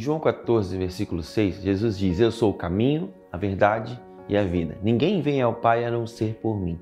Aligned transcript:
Em 0.00 0.02
João 0.02 0.18
14, 0.18 0.78
versículo 0.78 1.22
6, 1.22 1.60
Jesus 1.60 1.98
diz: 1.98 2.20
Eu 2.20 2.32
sou 2.32 2.52
o 2.52 2.54
caminho, 2.54 3.12
a 3.30 3.36
verdade 3.36 4.00
e 4.30 4.34
a 4.34 4.42
vida. 4.42 4.78
Ninguém 4.82 5.20
vem 5.20 5.42
ao 5.42 5.52
Pai 5.52 5.84
a 5.84 5.90
não 5.90 6.06
ser 6.06 6.36
por 6.36 6.58
mim. 6.58 6.80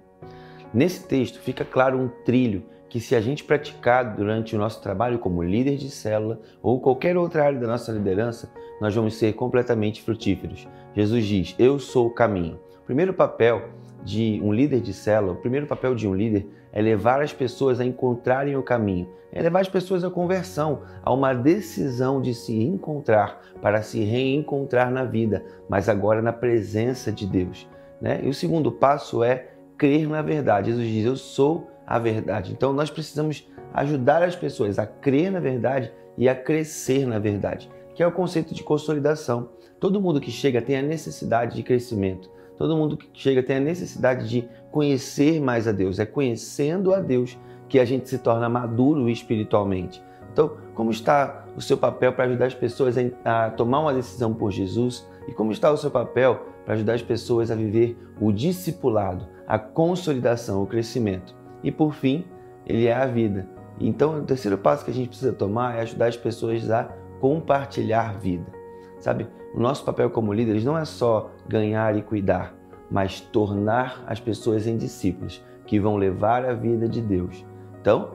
Nesse 0.73 1.05
texto 1.05 1.41
fica 1.41 1.65
claro 1.65 1.99
um 1.99 2.07
trilho 2.25 2.63
que, 2.89 3.01
se 3.01 3.17
a 3.17 3.21
gente 3.21 3.43
praticar 3.43 4.15
durante 4.15 4.55
o 4.55 4.59
nosso 4.61 4.81
trabalho 4.81 5.19
como 5.19 5.43
líder 5.43 5.77
de 5.77 5.91
célula 5.91 6.41
ou 6.63 6.81
qualquer 6.81 7.17
outra 7.17 7.45
área 7.45 7.59
da 7.59 7.67
nossa 7.67 7.91
liderança, 7.91 8.53
nós 8.81 8.95
vamos 8.95 9.17
ser 9.17 9.33
completamente 9.33 10.01
frutíferos. 10.01 10.69
Jesus 10.95 11.27
diz: 11.27 11.57
Eu 11.59 11.81
sou 11.81 12.07
o 12.07 12.15
caminho. 12.15 12.61
O 12.81 12.85
primeiro 12.87 13.13
papel 13.13 13.71
de 14.05 14.41
um 14.45 14.53
líder 14.53 14.81
de 14.81 14.93
célula, 14.93 15.33
o 15.33 15.41
primeiro 15.41 15.67
papel 15.67 15.93
de 15.93 16.07
um 16.07 16.15
líder 16.15 16.47
é 16.79 16.81
levar 16.81 17.21
as 17.21 17.33
pessoas 17.33 17.81
a 17.81 17.85
encontrarem 17.85 18.57
o 18.57 18.63
caminho, 18.63 19.09
é 19.33 19.43
levar 19.43 19.59
as 19.59 19.69
pessoas 19.69 20.05
à 20.05 20.11
conversão, 20.11 20.83
a 21.03 21.13
uma 21.13 21.35
decisão 21.35 22.23
de 22.23 22.33
se 22.33 22.57
encontrar 22.63 23.41
para 23.61 23.83
se 23.83 24.05
reencontrar 24.05 24.89
na 24.89 25.03
vida, 25.03 25.45
mas 25.69 25.89
agora 25.89 26.23
na 26.23 26.33
presença 26.33 27.11
de 27.11 27.27
Deus. 27.27 27.69
Né? 28.01 28.21
E 28.23 28.29
o 28.29 28.35
segundo 28.35 28.71
passo 28.71 29.25
é 29.25 29.49
crer 29.77 30.09
na 30.09 30.23
verdade. 30.23 30.71
Jesus 30.71 30.87
diz: 30.87 31.05
Eu 31.05 31.17
sou 31.17 31.69
a 31.85 31.99
verdade. 31.99 32.53
Então 32.53 32.73
nós 32.73 32.91
precisamos 32.91 33.51
ajudar 33.75 34.23
as 34.23 34.37
pessoas 34.37 34.79
a 34.79 34.87
crer 34.87 35.33
na 35.33 35.41
verdade 35.41 35.93
e 36.17 36.29
a 36.29 36.35
crescer 36.35 37.09
na 37.09 37.19
verdade, 37.19 37.69
que 37.93 38.05
é 38.05 38.07
o 38.07 38.13
conceito 38.13 38.55
de 38.55 38.63
consolidação. 38.63 39.49
Todo 39.81 40.01
mundo 40.01 40.21
que 40.21 40.31
chega 40.31 40.63
tem 40.63 40.77
a 40.77 40.83
necessidade 40.83 41.57
de 41.57 41.65
crescimento. 41.65 42.31
Todo 42.59 42.77
mundo 42.77 42.97
que 42.97 43.09
chega 43.15 43.43
tem 43.43 43.57
a 43.57 43.61
necessidade 43.61 44.29
de 44.29 44.49
conhecer 44.73 45.41
mais 45.41 45.69
a 45.69 45.73
Deus. 45.73 46.01
É 46.01 46.05
conhecendo 46.05 46.93
a 46.93 46.99
Deus 46.99 47.39
que 47.69 47.79
a 47.79 47.85
gente 47.85 48.09
se 48.09 48.19
torna 48.19 48.49
maduro 48.49 49.09
espiritualmente. 49.09 50.03
Então, 50.33 50.57
como 50.75 50.91
está 50.91 51.45
o 51.57 51.61
seu 51.61 51.79
papel 51.79 52.13
para 52.13 52.25
ajudar 52.25 52.47
as 52.47 52.55
pessoas 52.55 52.97
a 53.25 53.51
tomar 53.51 53.81
uma 53.81 53.95
decisão 53.95 54.35
por 54.35 54.51
Jesus? 54.51 55.09
E 55.29 55.33
como 55.33 55.53
está 55.53 55.71
o 55.71 55.77
seu 55.77 55.91
papel 55.91 56.47
para 56.65 56.75
ajudar 56.75 56.95
as 56.95 57.03
pessoas 57.03 57.51
a 57.51 57.55
viver 57.55 57.97
o 58.21 58.33
discipulado, 58.33 59.27
a 59.47 59.59
consolidação, 59.59 60.63
o 60.63 60.67
crescimento? 60.67 61.35
E 61.63 61.71
por 61.71 61.95
fim, 61.95 62.25
ele 62.67 62.87
é 62.87 62.95
a 62.95 63.07
vida. 63.07 63.49
Então, 63.81 64.19
o 64.19 64.25
terceiro 64.25 64.59
passo 64.59 64.85
que 64.85 64.91
a 64.91 64.95
gente 64.95 65.09
precisa 65.09 65.33
tomar 65.33 65.77
é 65.77 65.83
ajudar 65.83 66.07
as 66.07 66.17
pessoas 66.17 66.69
a 66.71 66.85
compartilhar 67.21 68.19
vida. 68.19 68.58
Sabe, 68.99 69.29
o 69.55 69.61
nosso 69.61 69.85
papel 69.85 70.11
como 70.11 70.33
líderes 70.33 70.65
não 70.65 70.77
é 70.77 70.85
só 70.85 71.31
ganhar 71.49 71.97
e 71.97 72.03
cuidar, 72.03 72.55
mas 72.91 73.21
tornar 73.21 74.03
as 74.07 74.21
pessoas 74.21 74.67
em 74.67 74.77
discípulos 74.77 75.45
que 75.67 75.79
vão 75.79 75.97
levar 75.97 76.45
a 76.45 76.53
vida 76.53 76.89
de 76.89 77.01
Deus. 77.01 77.45
Então, 77.81 78.13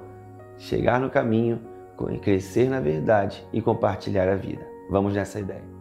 chegar 0.58 1.00
no 1.00 1.10
caminho, 1.10 1.62
crescer 2.22 2.70
na 2.70 2.80
verdade 2.80 3.46
e 3.54 3.62
compartilhar 3.62 4.28
a 4.28 4.36
vida. 4.36 4.66
Vamos 4.90 5.14
nessa 5.14 5.40
ideia. 5.40 5.73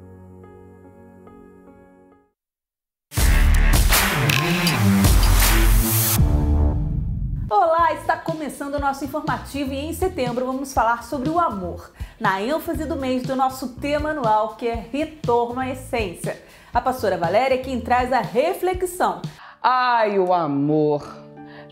Olá, 7.55 7.93
está 7.93 8.17
começando 8.17 8.77
o 8.77 8.81
nosso 8.81 9.05
informativo 9.05 9.75
e 9.75 9.85
em 9.85 9.93
setembro 9.93 10.47
vamos 10.47 10.73
falar 10.73 11.05
sobre 11.05 11.29
o 11.29 11.39
amor, 11.39 11.93
na 12.19 12.41
ênfase 12.41 12.87
do 12.87 12.97
mês 12.97 13.25
do 13.25 13.37
nosso 13.37 13.79
tema 13.79 14.09
anual 14.09 14.57
que 14.57 14.67
é 14.67 14.75
Retorno 14.75 15.61
à 15.61 15.69
Essência. 15.69 16.43
A 16.73 16.81
pastora 16.81 17.19
Valéria 17.19 17.57
é 17.57 17.59
quem 17.59 17.79
traz 17.79 18.11
a 18.11 18.23
reflexão. 18.23 19.21
Ai, 19.63 20.19
o 20.19 20.33
amor! 20.33 21.07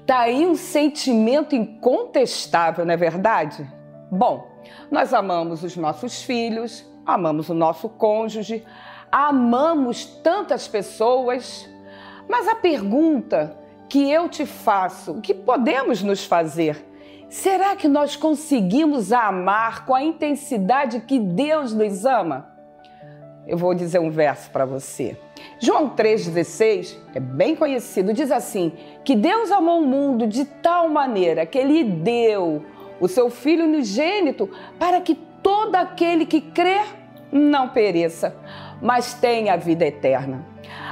Tá 0.07 0.19
aí 0.19 0.47
um 0.47 0.55
sentimento 0.55 1.57
incontestável, 1.57 2.85
não 2.85 2.93
é 2.93 2.99
verdade? 2.99 3.67
Bom, 4.13 4.51
nós 4.91 5.15
amamos 5.15 5.65
os 5.65 5.79
nossos 5.79 6.21
filhos, 6.21 6.85
amamos 7.07 7.49
o 7.49 7.55
nosso 7.55 7.89
cônjuge, 7.89 8.67
amamos 9.11 10.05
tantas 10.05 10.69
pessoas, 10.69 11.67
mas 12.29 12.47
a 12.47 12.55
pergunta 12.55 13.59
que 13.91 14.09
eu 14.09 14.29
te 14.29 14.47
faço, 14.47 15.13
o 15.13 15.21
que 15.21 15.35
podemos 15.35 16.01
nos 16.01 16.25
fazer? 16.25 16.87
Será 17.29 17.75
que 17.75 17.89
nós 17.89 18.15
conseguimos 18.15 19.13
amar 19.13 19.85
com 19.85 19.95
a 19.95 20.03
intensidade 20.03 21.01
que 21.01 21.19
Deus 21.19 21.75
nos 21.75 22.05
ama? 22.05 22.49
Eu 23.47 23.59
vou 23.59 23.75
dizer 23.75 23.99
um 23.99 24.11
verso 24.11 24.49
para 24.51 24.65
você. 24.65 25.19
João 25.59 25.91
3,16 25.91 26.97
é 27.15 27.21
bem 27.21 27.57
conhecido, 27.57 28.13
diz 28.13 28.31
assim: 28.31 28.73
que 29.05 29.17
Deus 29.17 29.51
amou 29.51 29.81
o 29.81 29.87
mundo 29.87 30.27
de 30.27 30.45
tal 30.45 30.89
maneira 30.89 31.45
que 31.45 31.59
ele 31.59 31.83
deu 31.83 32.65
o 33.01 33.09
seu 33.09 33.29
Filho 33.29 33.65
unigênito 33.65 34.49
para 34.79 35.01
que 35.01 35.17
todo 35.43 35.75
aquele 35.75 36.27
que 36.27 36.41
crer 36.41 36.85
não 37.33 37.69
pereça, 37.69 38.37
mas 38.81 39.15
tenha 39.15 39.55
a 39.55 39.57
vida 39.57 39.85
eterna. 39.85 40.47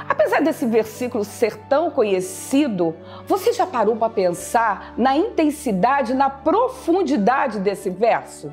Apesar 0.09 0.41
desse 0.41 0.65
versículo 0.65 1.23
ser 1.23 1.55
tão 1.69 1.91
conhecido, 1.91 2.95
você 3.27 3.53
já 3.53 3.67
parou 3.67 3.95
para 3.95 4.09
pensar 4.09 4.95
na 4.97 5.15
intensidade, 5.15 6.15
na 6.15 6.31
profundidade 6.31 7.59
desse 7.59 7.91
verso? 7.91 8.51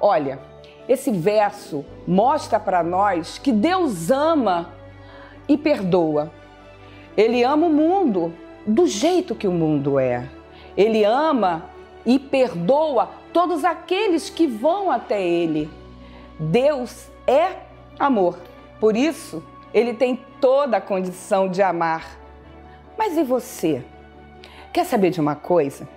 Olha, 0.00 0.40
esse 0.88 1.10
verso 1.10 1.84
mostra 2.08 2.58
para 2.58 2.82
nós 2.82 3.36
que 3.36 3.52
Deus 3.52 4.10
ama 4.10 4.70
e 5.46 5.58
perdoa. 5.58 6.32
Ele 7.14 7.44
ama 7.44 7.66
o 7.66 7.70
mundo 7.70 8.32
do 8.66 8.86
jeito 8.86 9.34
que 9.34 9.46
o 9.46 9.52
mundo 9.52 9.98
é. 9.98 10.26
Ele 10.74 11.04
ama 11.04 11.66
e 12.06 12.18
perdoa 12.18 13.10
todos 13.30 13.62
aqueles 13.62 14.30
que 14.30 14.46
vão 14.46 14.90
até 14.90 15.22
Ele. 15.22 15.70
Deus 16.40 17.10
é 17.26 17.56
amor. 17.98 18.38
Por 18.80 18.96
isso, 18.96 19.42
ele 19.72 19.94
tem 19.94 20.16
toda 20.40 20.76
a 20.76 20.80
condição 20.80 21.48
de 21.48 21.62
amar. 21.62 22.18
Mas 22.96 23.16
e 23.16 23.22
você? 23.22 23.82
Quer 24.72 24.84
saber 24.84 25.10
de 25.10 25.20
uma 25.20 25.34
coisa? 25.34 25.88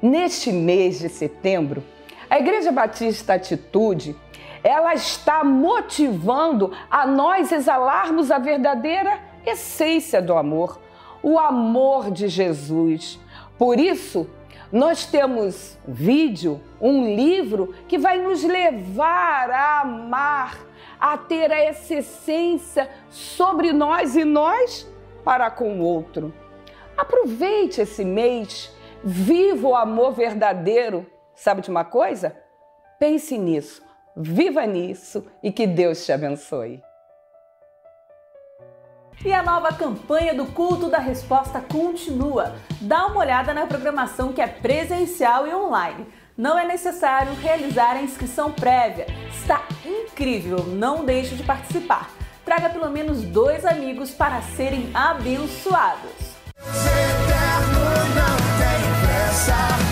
Neste 0.00 0.52
mês 0.52 0.98
de 0.98 1.08
setembro, 1.08 1.82
a 2.28 2.38
Igreja 2.38 2.70
Batista 2.70 3.34
Atitude, 3.34 4.16
ela 4.62 4.94
está 4.94 5.44
motivando 5.44 6.72
a 6.90 7.06
nós 7.06 7.52
exalarmos 7.52 8.30
a 8.30 8.38
verdadeira 8.38 9.18
essência 9.46 10.20
do 10.20 10.36
amor, 10.36 10.80
o 11.22 11.38
amor 11.38 12.10
de 12.10 12.28
Jesus. 12.28 13.18
Por 13.56 13.80
isso, 13.80 14.28
nós 14.70 15.06
temos 15.06 15.78
vídeo, 15.86 16.60
um 16.80 17.14
livro 17.14 17.74
que 17.88 17.96
vai 17.96 18.18
nos 18.18 18.44
levar 18.44 19.50
a 19.50 19.80
amar 19.80 20.67
a 21.00 21.16
ter 21.16 21.50
essa 21.50 21.94
essência 21.96 22.90
sobre 23.10 23.72
nós 23.72 24.16
e 24.16 24.24
nós 24.24 24.90
para 25.24 25.50
com 25.50 25.80
o 25.80 25.84
outro. 25.84 26.32
Aproveite 26.96 27.80
esse 27.80 28.04
mês, 28.04 28.74
viva 29.04 29.68
o 29.68 29.76
amor 29.76 30.12
verdadeiro. 30.12 31.06
Sabe 31.34 31.60
de 31.60 31.70
uma 31.70 31.84
coisa? 31.84 32.36
Pense 32.98 33.38
nisso, 33.38 33.82
viva 34.16 34.66
nisso 34.66 35.24
e 35.42 35.52
que 35.52 35.66
Deus 35.66 36.04
te 36.04 36.12
abençoe. 36.12 36.82
E 39.24 39.32
a 39.32 39.42
nova 39.42 39.72
campanha 39.72 40.32
do 40.32 40.46
Culto 40.46 40.88
da 40.88 40.98
Resposta 40.98 41.60
continua. 41.60 42.54
Dá 42.80 43.06
uma 43.06 43.20
olhada 43.20 43.52
na 43.52 43.66
programação 43.66 44.32
que 44.32 44.40
é 44.40 44.46
presencial 44.46 45.46
e 45.46 45.54
online 45.54 46.06
não 46.38 46.56
é 46.56 46.64
necessário 46.64 47.34
realizar 47.34 47.96
a 47.96 48.02
inscrição 48.02 48.52
prévia. 48.52 49.08
Está 49.34 49.66
incrível, 49.84 50.64
não 50.66 51.04
deixe 51.04 51.34
de 51.34 51.42
participar. 51.42 52.10
Traga 52.44 52.70
pelo 52.70 52.88
menos 52.88 53.24
dois 53.24 53.64
amigos 53.66 54.12
para 54.12 54.40
serem 54.40 54.88
abençoados. 54.94 56.36
Eterno 56.56 57.80
não 58.14 58.36
tem 58.56 59.06
pressa. 59.06 59.87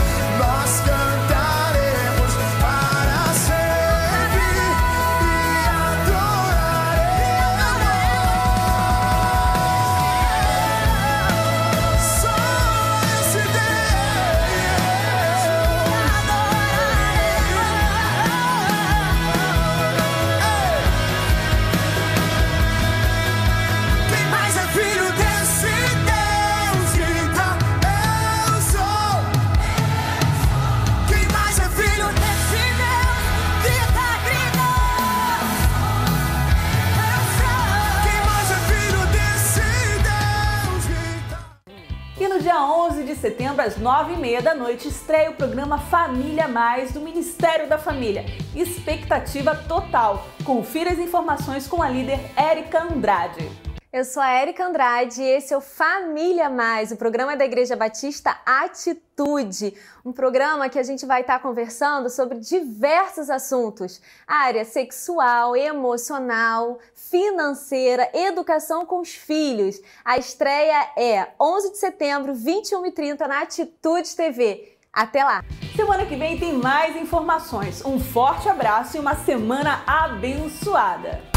Setembro, 43.26 43.60
às 43.60 43.76
9h30 43.76 44.40
da 44.40 44.54
noite, 44.54 44.86
estreia 44.86 45.30
o 45.30 45.34
programa 45.34 45.78
Família 45.78 46.46
Mais 46.46 46.92
do 46.92 47.00
Ministério 47.00 47.68
da 47.68 47.76
Família. 47.76 48.24
Expectativa 48.54 49.52
total. 49.52 50.28
Confira 50.44 50.92
as 50.92 50.98
informações 51.00 51.66
com 51.66 51.82
a 51.82 51.88
líder 51.88 52.20
Érica 52.36 52.84
Andrade. 52.84 53.65
Eu 53.92 54.04
sou 54.04 54.20
a 54.20 54.42
Erika 54.42 54.66
Andrade 54.66 55.22
e 55.22 55.24
esse 55.24 55.54
é 55.54 55.56
o 55.56 55.60
Família 55.60 56.50
Mais, 56.50 56.90
o 56.90 56.96
programa 56.96 57.36
da 57.36 57.44
Igreja 57.44 57.76
Batista 57.76 58.36
Atitude. 58.44 59.74
Um 60.04 60.12
programa 60.12 60.68
que 60.68 60.78
a 60.78 60.82
gente 60.82 61.06
vai 61.06 61.20
estar 61.20 61.38
conversando 61.38 62.10
sobre 62.10 62.40
diversos 62.40 63.30
assuntos: 63.30 64.02
área 64.26 64.64
sexual, 64.64 65.56
emocional, 65.56 66.80
financeira, 66.94 68.10
educação 68.12 68.84
com 68.84 69.00
os 69.00 69.14
filhos. 69.14 69.80
A 70.04 70.18
estreia 70.18 70.90
é 70.96 71.28
11 71.40 71.70
de 71.70 71.78
setembro, 71.78 72.34
21h30 72.34 73.20
na 73.26 73.42
Atitude 73.42 74.16
TV. 74.16 74.76
Até 74.92 75.22
lá! 75.22 75.44
Semana 75.76 76.04
que 76.04 76.16
vem 76.16 76.38
tem 76.38 76.54
mais 76.54 76.96
informações. 76.96 77.84
Um 77.84 78.00
forte 78.00 78.48
abraço 78.48 78.96
e 78.96 79.00
uma 79.00 79.14
semana 79.14 79.82
abençoada! 79.86 81.35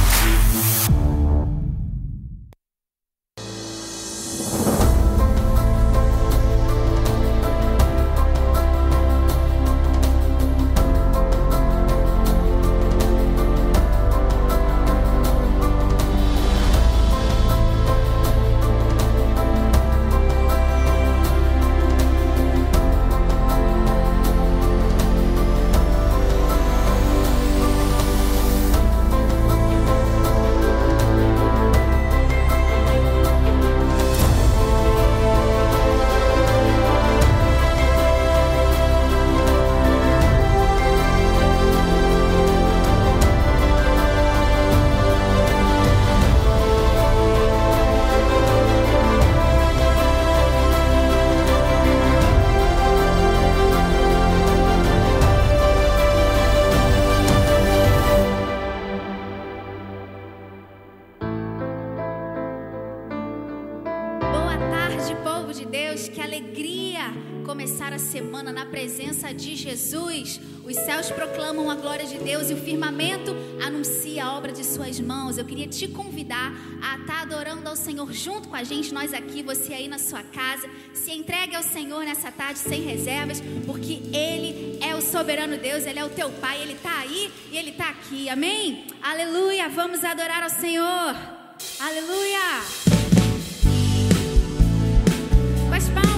Te 75.67 75.87
convidar 75.87 76.51
a 76.81 76.97
estar 76.97 77.05
tá 77.05 77.21
adorando 77.21 77.67
ao 77.67 77.75
Senhor 77.75 78.11
junto 78.13 78.49
com 78.49 78.55
a 78.55 78.63
gente, 78.63 78.93
nós 78.93 79.13
aqui, 79.13 79.41
você 79.43 79.73
aí 79.73 79.87
na 79.87 79.99
sua 79.99 80.23
casa. 80.23 80.69
Se 80.93 81.11
entregue 81.11 81.55
ao 81.55 81.63
Senhor 81.63 82.03
nessa 82.03 82.31
tarde 82.31 82.59
sem 82.59 82.81
reservas, 82.81 83.41
porque 83.65 84.01
Ele 84.13 84.79
é 84.81 84.95
o 84.95 85.01
soberano 85.01 85.57
Deus, 85.57 85.85
Ele 85.85 85.99
é 85.99 86.05
o 86.05 86.09
teu 86.09 86.29
Pai, 86.29 86.61
Ele 86.61 86.73
está 86.73 86.99
aí 86.99 87.31
e 87.51 87.57
Ele 87.57 87.71
está 87.71 87.89
aqui, 87.89 88.29
amém? 88.29 88.87
Aleluia! 89.01 89.69
Vamos 89.69 90.03
adorar 90.03 90.43
ao 90.43 90.49
Senhor, 90.49 91.15
aleluia! 91.79 92.99
com 95.69 96.08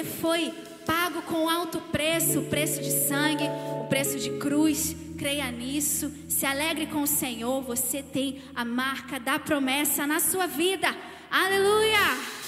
você 0.00 0.04
foi 0.04 0.50
pago 0.86 1.20
com 1.22 1.48
alto 1.48 1.78
preço, 1.78 2.40
o 2.40 2.44
preço 2.44 2.80
de 2.80 2.90
sangue, 2.90 3.44
o 3.82 3.84
preço 3.84 4.18
de 4.18 4.30
cruz. 4.38 4.96
Creia 5.18 5.50
nisso, 5.50 6.10
se 6.26 6.46
alegre 6.46 6.86
com 6.86 7.02
o 7.02 7.06
Senhor, 7.06 7.60
você 7.62 8.02
tem 8.02 8.40
a 8.54 8.64
marca 8.64 9.20
da 9.20 9.38
promessa 9.38 10.06
na 10.06 10.18
sua 10.18 10.46
vida. 10.46 10.88
Aleluia! 11.30 12.39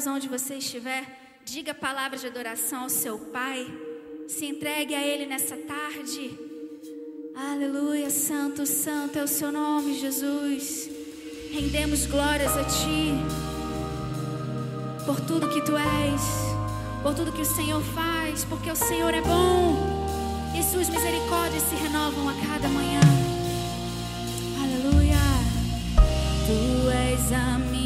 Céus, 0.00 0.06
onde 0.06 0.28
você 0.28 0.54
estiver. 0.54 1.04
Diga 1.44 1.74
palavras 1.74 2.20
de 2.20 2.26
adoração 2.26 2.84
ao 2.84 2.88
seu 2.88 3.18
Pai. 3.18 3.66
Se 4.28 4.46
entregue 4.46 4.94
a 4.94 5.02
Ele 5.02 5.26
nessa 5.26 5.56
tarde. 5.56 6.38
Aleluia, 7.34 8.10
Santo, 8.10 8.66
Santo 8.66 9.18
é 9.18 9.24
o 9.24 9.28
seu 9.28 9.50
nome, 9.52 9.98
Jesus. 9.98 10.88
Rendemos 11.52 12.06
glórias 12.06 12.56
a 12.56 12.64
Ti. 12.64 13.14
Por 15.04 15.20
tudo 15.20 15.48
que 15.48 15.62
Tu 15.62 15.76
és. 15.76 16.22
Por 17.02 17.14
tudo 17.14 17.32
que 17.32 17.42
o 17.42 17.52
Senhor 17.56 17.82
faz. 17.82 18.44
Porque 18.44 18.70
o 18.70 18.76
Senhor 18.76 19.12
é 19.12 19.20
bom. 19.20 19.98
E 20.58 20.62
Suas 20.62 20.88
misericórdias 20.88 21.62
se 21.62 21.74
renovam 21.76 22.28
a 22.28 22.34
cada 22.34 22.68
manhã. 22.68 23.00
Aleluia. 24.62 25.18
Tu 26.46 26.90
és 26.90 27.32
a 27.32 27.58
minha 27.58 27.79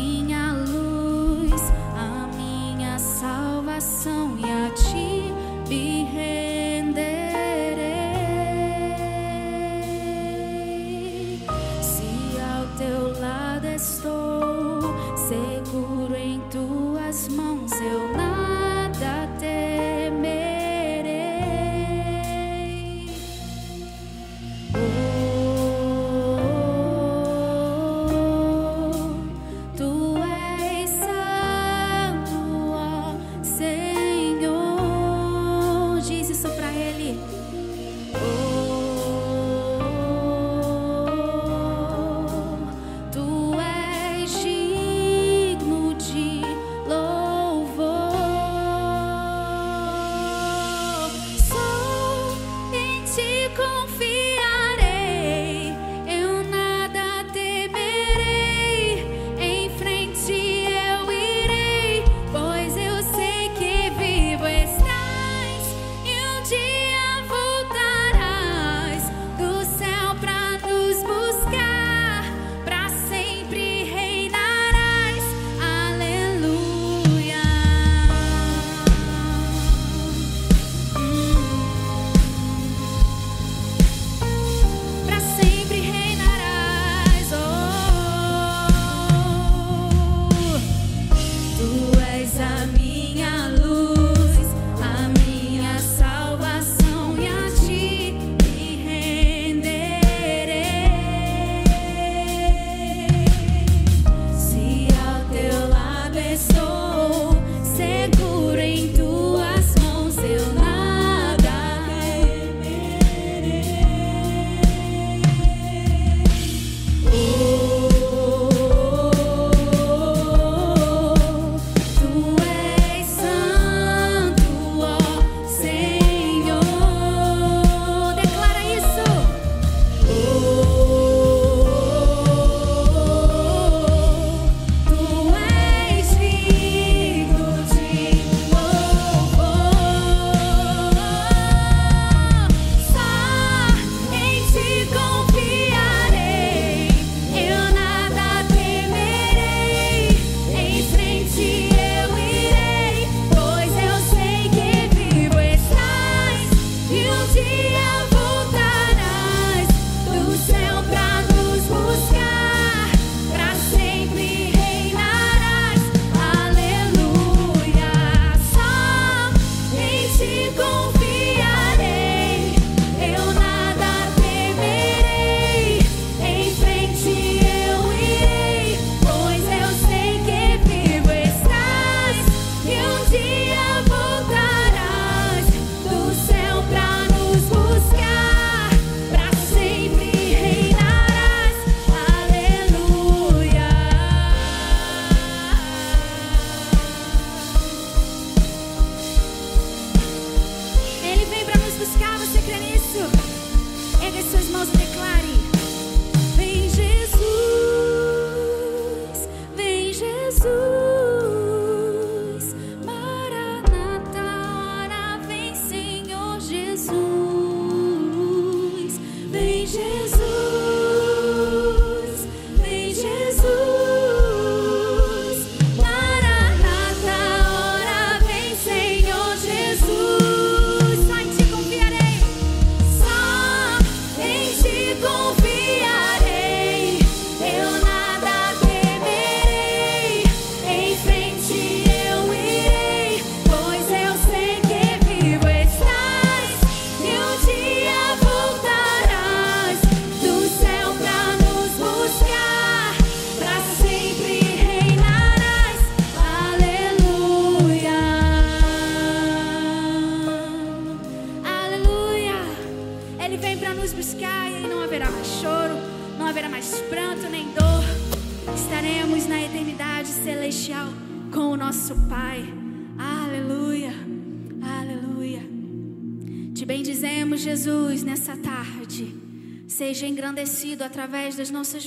através 280.83 281.37
das 281.37 281.51
nossas 281.51 281.87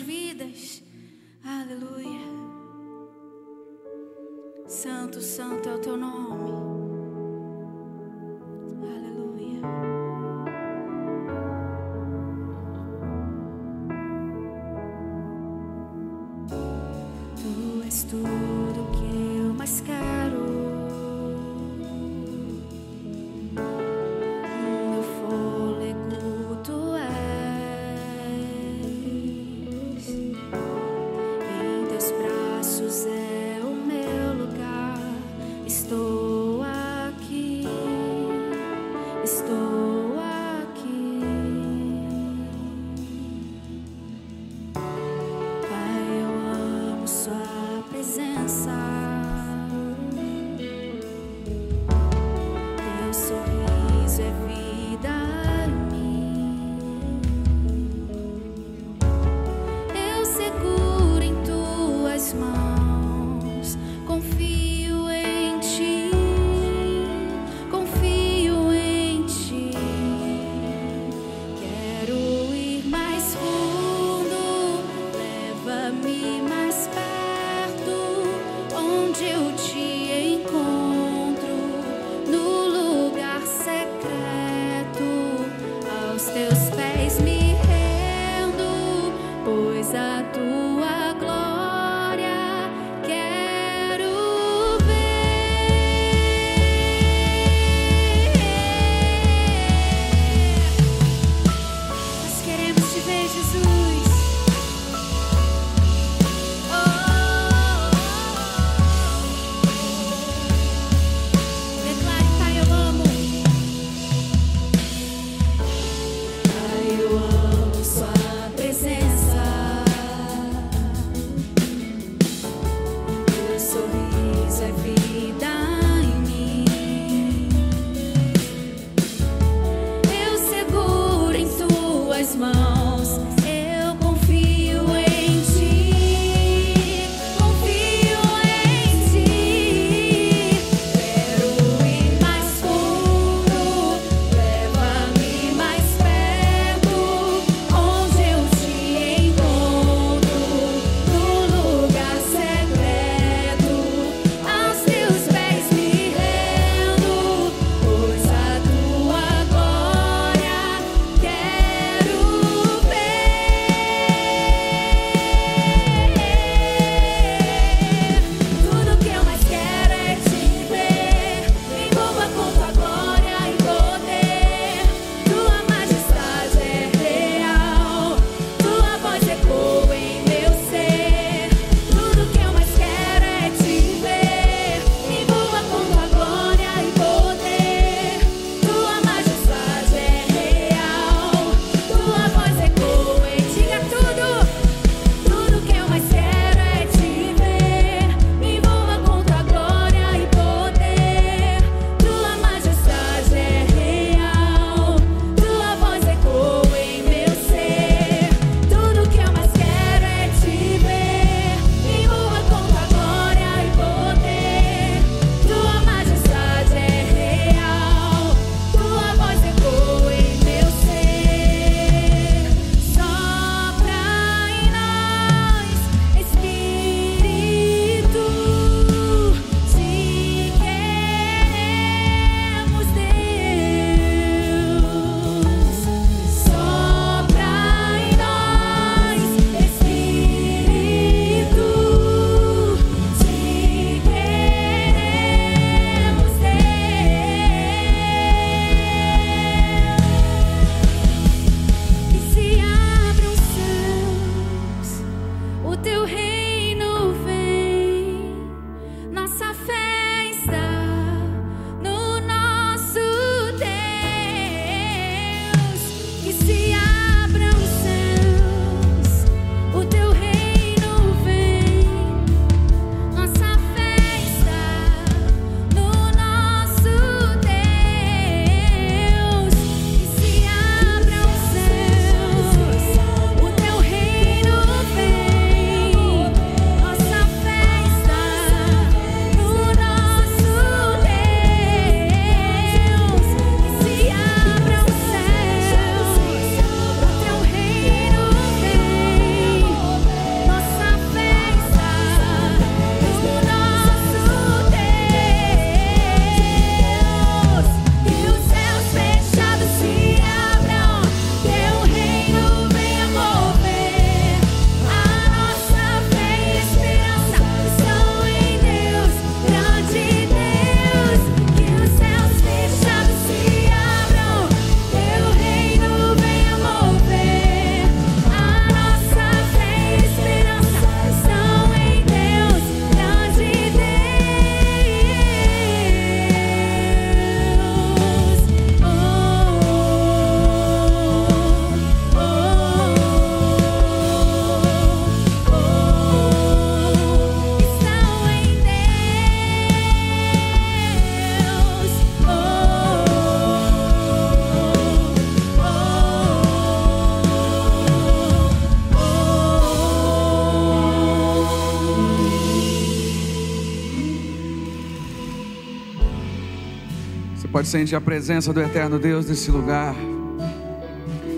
Pode 367.58 367.70
sentir 367.70 367.96
a 367.96 368.02
presença 368.02 368.54
do 368.54 368.62
eterno 368.62 369.00
Deus 369.00 369.28
nesse 369.28 369.50
lugar. 369.50 369.96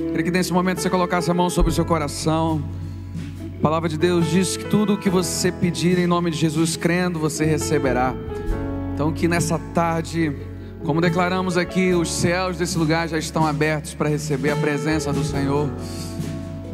Queria 0.09 0.21
que 0.21 0.29
nesse 0.29 0.51
momento 0.51 0.81
você 0.81 0.89
colocasse 0.89 1.31
a 1.31 1.33
mão 1.33 1.49
sobre 1.49 1.71
o 1.71 1.73
seu 1.73 1.85
coração. 1.85 2.61
A 3.57 3.61
palavra 3.61 3.87
de 3.87 3.97
Deus 3.97 4.29
diz 4.29 4.57
que 4.57 4.65
tudo 4.65 4.95
o 4.95 4.97
que 4.97 5.09
você 5.09 5.49
pedir 5.49 5.97
em 5.97 6.05
nome 6.05 6.29
de 6.29 6.35
Jesus, 6.35 6.75
crendo, 6.75 7.19
você 7.19 7.45
receberá. 7.45 8.13
Então, 8.93 9.13
que 9.13 9.29
nessa 9.29 9.57
tarde, 9.73 10.35
como 10.83 10.99
declaramos 10.99 11.55
aqui, 11.55 11.93
os 11.93 12.11
céus 12.11 12.57
desse 12.57 12.77
lugar 12.77 13.07
já 13.07 13.17
estão 13.17 13.47
abertos 13.47 13.93
para 13.93 14.09
receber 14.09 14.49
a 14.49 14.57
presença 14.57 15.13
do 15.13 15.23
Senhor. 15.23 15.69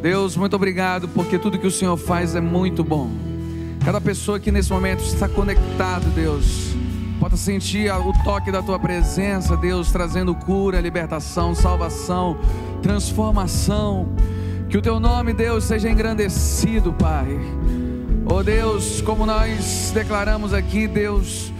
Deus, 0.02 0.36
muito 0.36 0.56
obrigado, 0.56 1.06
porque 1.06 1.38
tudo 1.38 1.56
que 1.56 1.68
o 1.68 1.70
Senhor 1.70 1.96
faz 1.96 2.34
é 2.34 2.40
muito 2.40 2.82
bom. 2.82 3.12
Cada 3.84 4.00
pessoa 4.00 4.40
que 4.40 4.50
nesse 4.50 4.72
momento 4.72 5.04
está 5.04 5.28
conectado, 5.28 6.12
Deus, 6.16 6.74
Pode 7.18 7.38
sentir 7.38 7.90
o 7.90 8.12
toque 8.24 8.52
da 8.52 8.62
tua 8.62 8.78
presença, 8.78 9.56
Deus, 9.56 9.90
trazendo 9.90 10.34
cura, 10.34 10.80
libertação, 10.80 11.54
salvação, 11.54 12.36
transformação. 12.82 14.08
Que 14.68 14.76
o 14.76 14.82
teu 14.82 15.00
nome, 15.00 15.32
Deus, 15.32 15.64
seja 15.64 15.88
engrandecido, 15.88 16.92
Pai. 16.92 17.38
Oh 18.26 18.42
Deus, 18.42 19.00
como 19.00 19.24
nós 19.24 19.90
declaramos 19.94 20.52
aqui, 20.52 20.86
Deus, 20.86 21.52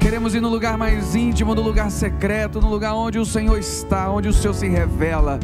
queremos 0.00 0.34
ir 0.34 0.40
no 0.40 0.48
lugar 0.48 0.76
mais 0.76 1.14
íntimo, 1.14 1.54
no 1.54 1.62
lugar 1.62 1.92
secreto, 1.92 2.60
no 2.60 2.68
lugar 2.68 2.94
onde 2.94 3.18
o 3.18 3.24
Senhor 3.24 3.56
está, 3.56 4.10
onde 4.10 4.28
o 4.28 4.32
Senhor 4.32 4.54
se 4.54 4.66
revela. 4.66 5.38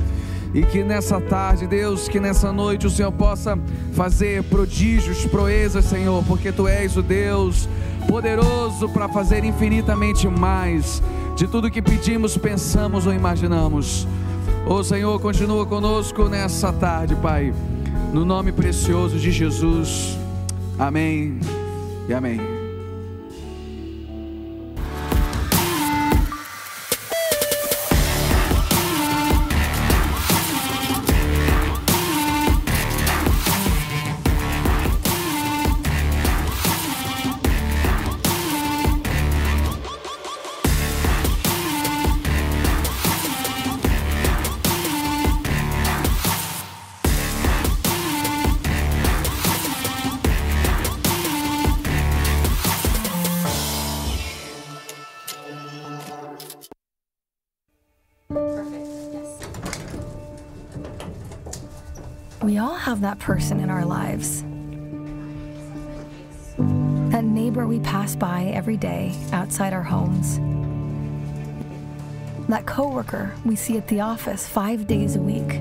E 0.52 0.62
que 0.62 0.82
nessa 0.82 1.20
tarde, 1.20 1.68
Deus, 1.68 2.08
que 2.08 2.18
nessa 2.18 2.50
noite 2.50 2.88
o 2.88 2.90
Senhor 2.90 3.12
possa 3.12 3.56
fazer 3.92 4.42
prodígios, 4.44 5.24
proezas, 5.26 5.84
Senhor, 5.84 6.24
porque 6.24 6.50
Tu 6.50 6.66
és 6.66 6.96
o 6.96 7.02
Deus 7.02 7.68
poderoso 8.10 8.88
para 8.88 9.08
fazer 9.08 9.44
infinitamente 9.44 10.26
mais 10.26 11.00
de 11.36 11.46
tudo 11.46 11.70
que 11.70 11.80
pedimos, 11.80 12.36
pensamos 12.36 13.06
ou 13.06 13.14
imaginamos. 13.14 14.04
Ô 14.66 14.82
Senhor, 14.82 15.20
continua 15.20 15.64
conosco 15.64 16.28
nessa 16.28 16.72
tarde, 16.72 17.14
Pai, 17.14 17.54
no 18.12 18.24
nome 18.24 18.50
precioso 18.50 19.16
de 19.16 19.30
Jesus. 19.30 20.18
Amém 20.76 21.38
e 22.08 22.12
amém. 22.12 22.59
That 63.10 63.18
person 63.18 63.58
in 63.58 63.70
our 63.70 63.84
lives. 63.84 64.42
That 67.10 67.24
neighbor 67.24 67.66
we 67.66 67.80
pass 67.80 68.14
by 68.14 68.44
every 68.54 68.76
day 68.76 69.16
outside 69.32 69.72
our 69.72 69.82
homes. 69.82 70.38
That 72.48 72.66
coworker 72.66 73.34
we 73.44 73.56
see 73.56 73.76
at 73.76 73.88
the 73.88 74.00
office 74.00 74.46
five 74.46 74.86
days 74.86 75.16
a 75.16 75.20
week. 75.20 75.60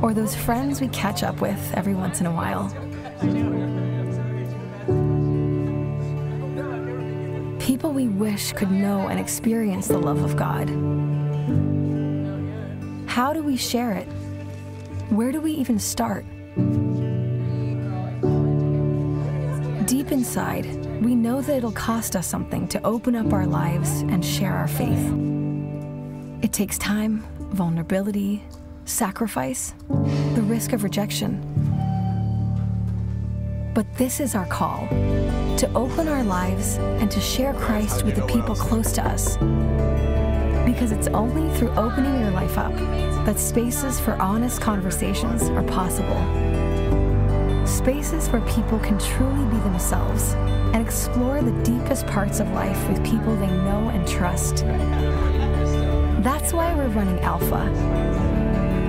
Or 0.00 0.14
those 0.14 0.36
friends 0.36 0.80
we 0.80 0.86
catch 0.88 1.24
up 1.24 1.40
with 1.40 1.60
every 1.74 1.96
once 1.96 2.20
in 2.20 2.26
a 2.26 2.32
while. 2.32 2.68
People 7.58 7.90
we 7.90 8.06
wish 8.06 8.52
could 8.52 8.70
know 8.70 9.08
and 9.08 9.18
experience 9.18 9.88
the 9.88 9.98
love 9.98 10.22
of 10.22 10.36
God. 10.36 10.68
How 13.08 13.32
do 13.32 13.42
we 13.42 13.56
share 13.56 13.94
it? 13.94 14.06
Where 15.10 15.32
do 15.32 15.40
we 15.40 15.52
even 15.52 15.78
start? 15.78 16.26
Deep 19.86 20.12
inside, 20.12 20.66
we 21.02 21.14
know 21.14 21.40
that 21.40 21.56
it'll 21.56 21.72
cost 21.72 22.14
us 22.14 22.26
something 22.26 22.68
to 22.68 22.86
open 22.86 23.16
up 23.16 23.32
our 23.32 23.46
lives 23.46 24.02
and 24.02 24.22
share 24.22 24.52
our 24.52 24.68
faith. 24.68 25.14
It 26.42 26.52
takes 26.52 26.76
time, 26.76 27.24
vulnerability, 27.38 28.44
sacrifice, 28.84 29.72
the 30.34 30.42
risk 30.42 30.74
of 30.74 30.84
rejection. 30.84 31.40
But 33.74 33.86
this 33.94 34.20
is 34.20 34.34
our 34.34 34.46
call 34.46 34.88
to 35.56 35.70
open 35.74 36.06
our 36.08 36.22
lives 36.22 36.76
and 37.00 37.10
to 37.10 37.20
share 37.20 37.54
Christ 37.54 38.04
with 38.04 38.14
the 38.14 38.26
people 38.26 38.54
close 38.54 38.92
to 38.92 39.02
us 39.06 39.38
because 40.66 40.92
it's 40.92 41.08
only 41.08 41.48
through 41.56 41.70
opening 41.70 42.20
your 42.20 42.30
life 42.30 42.58
up 42.58 42.74
that 43.28 43.38
spaces 43.38 44.00
for 44.00 44.14
honest 44.14 44.58
conversations 44.58 45.42
are 45.50 45.62
possible. 45.64 46.16
Spaces 47.66 48.26
where 48.30 48.40
people 48.48 48.78
can 48.78 48.98
truly 48.98 49.44
be 49.50 49.58
themselves 49.64 50.32
and 50.72 50.76
explore 50.76 51.42
the 51.42 51.52
deepest 51.62 52.06
parts 52.06 52.40
of 52.40 52.48
life 52.52 52.88
with 52.88 53.04
people 53.04 53.36
they 53.36 53.46
know 53.46 53.90
and 53.92 54.08
trust. 54.08 54.64
That's 56.24 56.54
why 56.54 56.74
we're 56.74 56.88
running 56.88 57.20
Alpha. 57.20 57.70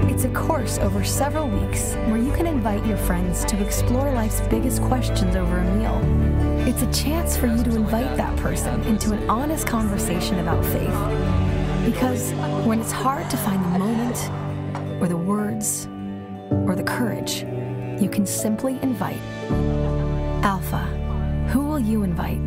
It's 0.08 0.24
a 0.24 0.30
course 0.30 0.78
over 0.78 1.04
several 1.04 1.50
weeks 1.50 1.96
where 2.08 2.18
you 2.18 2.32
can 2.32 2.48
invite 2.48 2.86
your 2.86 2.96
friends 2.96 3.44
to 3.44 3.62
explore 3.62 4.10
life's 4.14 4.40
biggest 4.48 4.82
questions 4.84 5.36
over 5.36 5.58
a 5.58 5.76
meal. 5.76 6.66
It's 6.66 6.82
a 6.82 7.04
chance 7.04 7.36
for 7.36 7.48
you 7.48 7.62
to 7.62 7.76
invite 7.76 8.16
that 8.16 8.38
person 8.38 8.82
into 8.84 9.12
an 9.12 9.30
honest 9.30 9.68
conversation 9.68 10.40
about 10.40 10.64
faith 10.64 11.50
because 11.86 12.34
when 12.66 12.80
it's 12.80 12.92
hard 12.92 13.30
to 13.30 13.38
find 13.38 13.64
the 13.64 13.70
or 15.00 15.08
the 15.08 15.18
words, 15.18 15.88
or 16.68 16.76
the 16.76 16.84
courage, 16.84 17.46
you 18.02 18.10
can 18.10 18.26
simply 18.26 18.78
invite. 18.82 19.22
Alpha, 20.44 20.86
who 21.48 21.66
will 21.66 21.80
you 21.80 22.04
invite? 22.04 22.42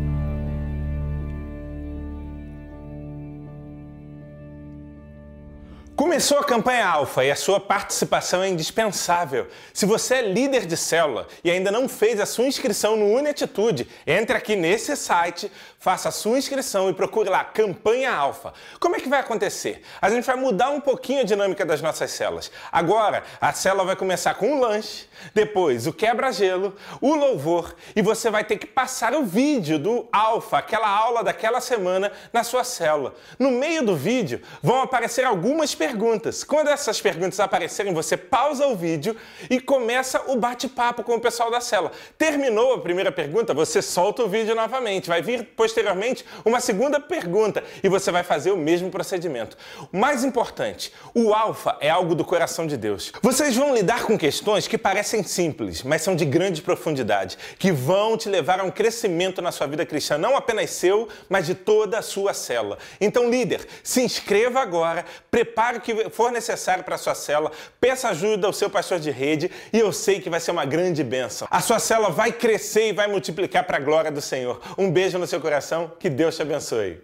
Começou 5.95 6.39
a 6.39 6.43
campanha 6.43 6.85
Alfa 6.85 7.23
e 7.23 7.31
a 7.31 7.35
sua 7.35 7.59
participação 7.59 8.43
é 8.43 8.49
indispensável. 8.49 9.47
Se 9.71 9.85
você 9.85 10.15
é 10.15 10.21
líder 10.21 10.65
de 10.65 10.75
célula 10.75 11.27
e 11.43 11.49
ainda 11.49 11.71
não 11.71 11.87
fez 11.87 12.19
a 12.19 12.25
sua 12.25 12.45
inscrição 12.45 12.97
no 12.97 13.05
Unetitude, 13.13 13.87
entre 14.05 14.35
aqui 14.35 14.55
nesse 14.55 14.95
site, 14.95 15.51
faça 15.83 16.07
a 16.07 16.11
sua 16.13 16.37
inscrição 16.37 16.89
e 16.89 16.93
procure 16.93 17.29
lá 17.29 17.43
Campanha 17.43 18.09
Alfa. 18.09 18.53
Como 18.79 18.95
é 18.95 19.01
que 19.01 19.09
vai 19.09 19.19
acontecer? 19.19 19.81
A 20.01 20.09
gente 20.09 20.23
vai 20.23 20.37
mudar 20.37 20.69
um 20.69 20.79
pouquinho 20.79 21.19
a 21.19 21.23
dinâmica 21.25 21.65
das 21.65 21.81
nossas 21.81 22.09
células. 22.11 22.49
Agora, 22.71 23.21
a 23.41 23.51
célula 23.51 23.83
vai 23.83 23.97
começar 23.97 24.35
com 24.35 24.47
um 24.47 24.61
lanche, 24.61 25.09
depois 25.33 25.85
o 25.85 25.91
quebra-gelo, 25.91 26.73
o 27.01 27.13
louvor 27.13 27.75
e 27.93 28.01
você 28.01 28.29
vai 28.29 28.45
ter 28.45 28.55
que 28.55 28.65
passar 28.65 29.13
o 29.13 29.25
vídeo 29.25 29.77
do 29.77 30.07
Alfa, 30.09 30.59
aquela 30.59 30.87
aula 30.87 31.21
daquela 31.21 31.59
semana, 31.59 32.13
na 32.31 32.45
sua 32.45 32.63
célula. 32.63 33.13
No 33.37 33.51
meio 33.51 33.85
do 33.85 33.93
vídeo 33.93 34.41
vão 34.61 34.81
aparecer 34.81 35.25
algumas 35.25 35.75
perguntas. 35.75 36.45
Quando 36.45 36.69
essas 36.69 37.01
perguntas 37.01 37.41
aparecerem, 37.41 37.93
você 37.93 38.15
pausa 38.15 38.65
o 38.67 38.75
vídeo 38.77 39.17
e 39.49 39.59
começa 39.59 40.31
o 40.31 40.37
bate-papo 40.37 41.03
com 41.03 41.15
o 41.15 41.19
pessoal 41.19 41.51
da 41.51 41.59
cela. 41.59 41.91
Terminou 42.17 42.73
a 42.73 42.79
primeira 42.79 43.11
pergunta, 43.11 43.53
você 43.53 43.81
solta 43.81 44.23
o 44.23 44.29
vídeo 44.29 44.55
novamente. 44.55 45.09
Vai 45.09 45.21
vir 45.21 45.43
posteriormente 45.73 46.23
uma 46.45 46.59
segunda 46.59 46.99
pergunta 46.99 47.63
e 47.81 47.89
você 47.89 48.11
vai 48.11 48.23
fazer 48.23 48.51
o 48.51 48.57
mesmo 48.57 48.91
procedimento. 48.91 49.57
O 49.91 49.97
mais 49.97 50.23
importante, 50.23 50.93
o 51.15 51.33
alfa 51.33 51.75
é 51.81 51.89
algo 51.89 52.13
do 52.13 52.23
coração 52.23 52.67
de 52.67 52.77
Deus. 52.77 53.11
Vocês 53.21 53.55
vão 53.55 53.73
lidar 53.73 54.03
com 54.03 54.17
questões 54.17 54.67
que 54.67 54.77
parecem 54.77 55.23
simples, 55.23 55.81
mas 55.81 56.03
são 56.03 56.15
de 56.15 56.25
grande 56.25 56.61
profundidade, 56.61 57.37
que 57.57 57.71
vão 57.71 58.15
te 58.15 58.29
levar 58.29 58.59
a 58.59 58.63
um 58.63 58.69
crescimento 58.69 59.41
na 59.41 59.51
sua 59.51 59.65
vida 59.65 59.85
cristã, 59.85 60.17
não 60.17 60.37
apenas 60.37 60.69
seu, 60.69 61.09
mas 61.27 61.47
de 61.47 61.55
toda 61.55 61.97
a 61.97 62.01
sua 62.01 62.33
célula. 62.33 62.77
Então, 63.01 63.29
líder, 63.29 63.67
se 63.83 64.01
inscreva 64.01 64.59
agora, 64.59 65.03
prepare 65.31 65.77
o 65.77 65.81
que 65.81 66.09
for 66.11 66.31
necessário 66.31 66.83
para 66.83 66.95
a 66.95 66.99
sua 66.99 67.15
célula, 67.15 67.51
peça 67.81 68.09
ajuda 68.09 68.45
ao 68.45 68.53
seu 68.53 68.69
pastor 68.69 68.99
de 68.99 69.09
rede 69.09 69.49
e 69.71 69.79
eu 69.79 69.91
sei 69.91 70.19
que 70.19 70.29
vai 70.29 70.39
ser 70.39 70.51
uma 70.51 70.65
grande 70.65 71.03
bênção. 71.03 71.47
A 71.49 71.61
sua 71.61 71.79
célula 71.79 72.11
vai 72.11 72.31
crescer 72.31 72.89
e 72.89 72.93
vai 72.93 73.07
multiplicar 73.07 73.63
para 73.63 73.77
a 73.77 73.79
glória 73.79 74.11
do 74.11 74.21
Senhor. 74.21 74.61
Um 74.77 74.91
beijo 74.91 75.17
no 75.17 75.25
seu 75.25 75.39
coração, 75.39 75.62
que 75.99 76.09
Deus 76.09 76.35
te 76.35 76.41
abençoe. 76.41 77.01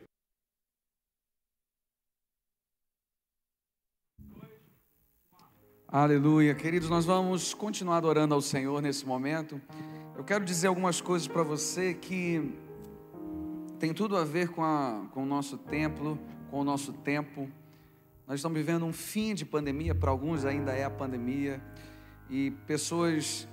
Aleluia. 5.87 6.53
Queridos, 6.53 6.89
nós 6.89 7.05
vamos 7.05 7.53
continuar 7.53 7.97
adorando 7.97 8.35
ao 8.35 8.41
Senhor 8.41 8.81
nesse 8.81 9.05
momento. 9.05 9.59
Eu 10.15 10.23
quero 10.23 10.43
dizer 10.43 10.67
algumas 10.67 10.99
coisas 10.99 11.27
para 11.27 11.41
você 11.41 11.93
que 11.93 12.53
tem 13.79 13.93
tudo 13.93 14.17
a 14.17 14.25
ver 14.25 14.49
com, 14.49 14.63
a, 14.63 15.07
com 15.11 15.23
o 15.23 15.25
nosso 15.25 15.57
templo, 15.57 16.19
com 16.51 16.59
o 16.59 16.63
nosso 16.63 16.91
tempo. 16.91 17.49
Nós 18.27 18.39
estamos 18.39 18.57
vivendo 18.57 18.85
um 18.85 18.93
fim 18.93 19.33
de 19.33 19.45
pandemia, 19.45 19.95
para 19.95 20.11
alguns 20.11 20.43
ainda 20.43 20.73
é 20.73 20.83
a 20.83 20.89
pandemia, 20.89 21.61
e 22.29 22.51
pessoas 22.67 23.47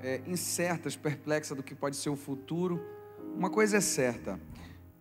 é, 0.00 0.22
incertas, 0.26 0.96
perplexas 0.96 1.56
do 1.56 1.62
que 1.62 1.74
pode 1.74 1.96
ser 1.96 2.08
o 2.08 2.16
futuro. 2.16 2.95
Uma 3.36 3.50
coisa 3.50 3.76
é 3.76 3.80
certa, 3.82 4.40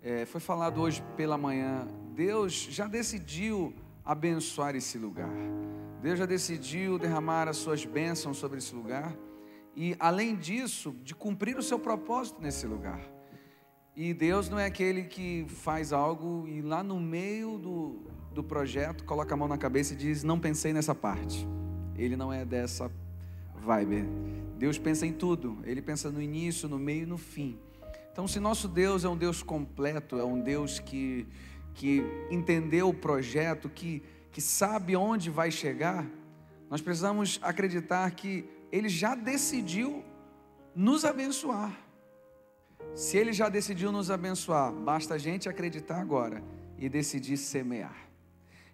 é, 0.04 0.26
foi 0.26 0.42
falado 0.42 0.82
hoje 0.82 1.02
pela 1.16 1.38
manhã, 1.38 1.88
Deus 2.14 2.68
já 2.70 2.86
decidiu 2.86 3.74
abençoar 4.04 4.76
esse 4.76 4.98
lugar. 4.98 5.32
Deus 6.02 6.20
já 6.20 6.26
decidiu 6.26 7.00
derramar 7.00 7.48
as 7.48 7.56
suas 7.56 7.86
bênçãos 7.86 8.36
sobre 8.36 8.58
esse 8.58 8.76
lugar 8.76 9.16
e, 9.74 9.96
além 10.02 10.36
disso, 10.36 10.94
de 11.02 11.16
cumprir 11.16 11.58
o 11.58 11.64
seu 11.64 11.80
propósito 11.80 12.42
nesse 12.42 12.68
lugar. 12.68 13.00
E 13.96 14.14
Deus 14.14 14.50
não 14.50 14.60
é 14.60 14.66
aquele 14.66 15.06
que 15.06 15.46
faz 15.48 15.94
algo 15.94 16.46
e 16.46 16.62
lá 16.62 16.84
no 16.84 17.00
meio 17.00 17.58
do, 17.58 18.04
do 18.34 18.44
projeto 18.44 19.06
coloca 19.06 19.34
a 19.34 19.38
mão 19.38 19.48
na 19.48 19.58
cabeça 19.58 19.94
e 19.94 19.96
diz: 19.96 20.24
Não 20.24 20.38
pensei 20.38 20.74
nessa 20.74 20.94
parte. 20.94 21.48
Ele 21.96 22.18
não 22.18 22.34
é 22.34 22.44
dessa 22.44 22.92
vibe. 23.64 24.06
Deus 24.58 24.78
pensa 24.78 25.06
em 25.06 25.14
tudo, 25.14 25.58
ele 25.64 25.82
pensa 25.82 26.12
no 26.12 26.22
início, 26.22 26.68
no 26.68 26.78
meio 26.78 27.04
e 27.04 27.06
no 27.06 27.18
fim. 27.18 27.58
Então, 28.16 28.30
se 28.30 28.40
nosso 28.40 28.70
Deus 28.70 29.04
é 29.04 29.10
um 29.10 29.18
Deus 29.18 29.44
completo, 29.44 30.18
é 30.18 30.24
um 30.24 30.40
Deus 30.40 30.80
que, 30.80 31.28
que 31.74 32.02
entendeu 32.32 32.88
o 32.88 32.94
projeto, 32.94 33.68
que, 33.68 34.02
que 34.32 34.40
sabe 34.40 34.96
onde 34.96 35.30
vai 35.30 35.52
chegar, 35.52 36.08
nós 36.70 36.80
precisamos 36.80 37.38
acreditar 37.42 38.10
que 38.12 38.50
ele 38.72 38.88
já 38.88 39.16
decidiu 39.16 40.02
nos 40.74 41.04
abençoar. 41.04 41.78
Se 42.94 43.18
Ele 43.18 43.34
já 43.34 43.50
decidiu 43.50 43.92
nos 43.92 44.10
abençoar, 44.10 44.72
basta 44.72 45.16
a 45.16 45.18
gente 45.18 45.50
acreditar 45.50 46.00
agora 46.00 46.42
e 46.78 46.88
decidir 46.88 47.36
semear. 47.36 47.98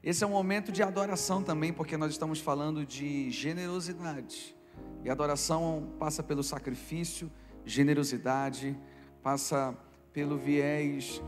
Esse 0.03 0.23
é 0.23 0.27
um 0.27 0.31
momento 0.31 0.71
de 0.71 0.83
adoração 0.83 1.41
também, 1.41 1.73
porque 1.73 1.97
nós 1.97 2.11
estamos 2.11 2.39
falando 2.39 2.85
de 2.85 3.31
generosidade. 3.31 4.55
E 5.03 5.09
adoração 5.09 5.93
passa 5.97 6.21
pelo 6.21 6.43
sacrifício, 6.43 7.31
generosidade, 7.65 8.77
passa 9.21 9.77
pelo 10.13 10.37
viés 10.37 11.21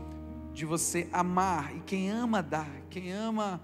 de 0.52 0.64
você 0.64 1.08
amar. 1.12 1.74
E 1.76 1.80
quem 1.80 2.10
ama 2.10 2.42
dá, 2.42 2.66
quem 2.90 3.12
ama 3.12 3.60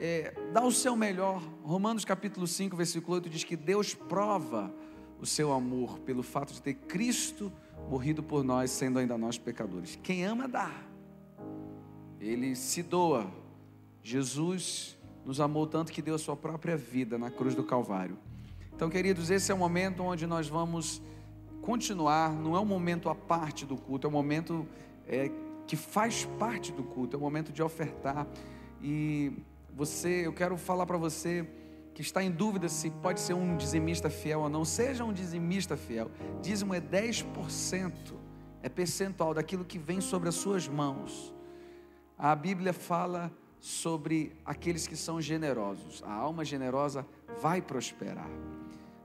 é, 0.00 0.34
dá 0.52 0.64
o 0.64 0.72
seu 0.72 0.96
melhor. 0.96 1.42
Romanos 1.62 2.04
capítulo 2.04 2.46
5, 2.46 2.76
versículo 2.76 3.14
8 3.14 3.28
diz 3.28 3.44
que 3.44 3.56
Deus 3.56 3.94
prova 3.94 4.72
o 5.20 5.26
seu 5.26 5.52
amor 5.52 5.98
pelo 6.00 6.22
fato 6.22 6.52
de 6.52 6.60
ter 6.60 6.74
Cristo 6.74 7.52
morrido 7.88 8.22
por 8.22 8.42
nós, 8.42 8.70
sendo 8.70 8.98
ainda 8.98 9.16
nós 9.16 9.38
pecadores. 9.38 9.98
Quem 10.02 10.24
ama, 10.24 10.48
dá. 10.48 10.70
Ele 12.20 12.54
se 12.56 12.82
doa. 12.82 13.30
Jesus 14.02 14.98
nos 15.24 15.40
amou 15.40 15.66
tanto 15.66 15.92
que 15.92 16.02
deu 16.02 16.14
a 16.14 16.18
sua 16.18 16.36
própria 16.36 16.76
vida 16.76 17.16
na 17.16 17.30
cruz 17.30 17.54
do 17.54 17.64
Calvário. 17.64 18.18
Então, 18.74 18.90
queridos, 18.90 19.30
esse 19.30 19.52
é 19.52 19.54
o 19.54 19.58
momento 19.58 20.02
onde 20.02 20.26
nós 20.26 20.48
vamos 20.48 21.00
continuar. 21.64 22.30
Não 22.30 22.54
é 22.54 22.60
um 22.60 22.64
momento 22.64 23.08
à 23.08 23.14
parte 23.14 23.64
do 23.64 23.76
culto, 23.76 24.06
é 24.06 24.10
um 24.10 24.12
momento 24.12 24.66
é, 25.08 25.30
que 25.66 25.76
faz 25.76 26.24
parte 26.38 26.70
do 26.72 26.84
culto, 26.84 27.16
é 27.16 27.18
um 27.18 27.22
momento 27.22 27.52
de 27.52 27.62
ofertar. 27.62 28.26
E 28.82 29.32
você, 29.74 30.26
eu 30.26 30.32
quero 30.32 30.56
falar 30.56 30.86
para 30.86 30.98
você 30.98 31.46
que 31.94 32.02
está 32.02 32.22
em 32.22 32.30
dúvida 32.30 32.68
se 32.68 32.90
pode 32.90 33.20
ser 33.20 33.34
um 33.34 33.56
dizimista 33.56 34.10
fiel 34.10 34.40
ou 34.40 34.48
não, 34.48 34.64
seja 34.64 35.04
um 35.04 35.12
dizimista 35.12 35.76
fiel. 35.76 36.10
Dízimo 36.42 36.74
é 36.74 36.80
10%, 36.80 37.92
é 38.62 38.68
percentual 38.68 39.32
daquilo 39.32 39.64
que 39.64 39.78
vem 39.78 40.00
sobre 40.00 40.28
as 40.28 40.34
suas 40.34 40.68
mãos. 40.68 41.32
A 42.18 42.34
Bíblia 42.34 42.72
fala 42.72 43.32
sobre 43.60 44.36
aqueles 44.44 44.86
que 44.86 44.96
são 44.96 45.20
generosos. 45.20 46.02
A 46.04 46.12
alma 46.12 46.44
generosa 46.44 47.06
vai 47.40 47.62
prosperar. 47.62 48.28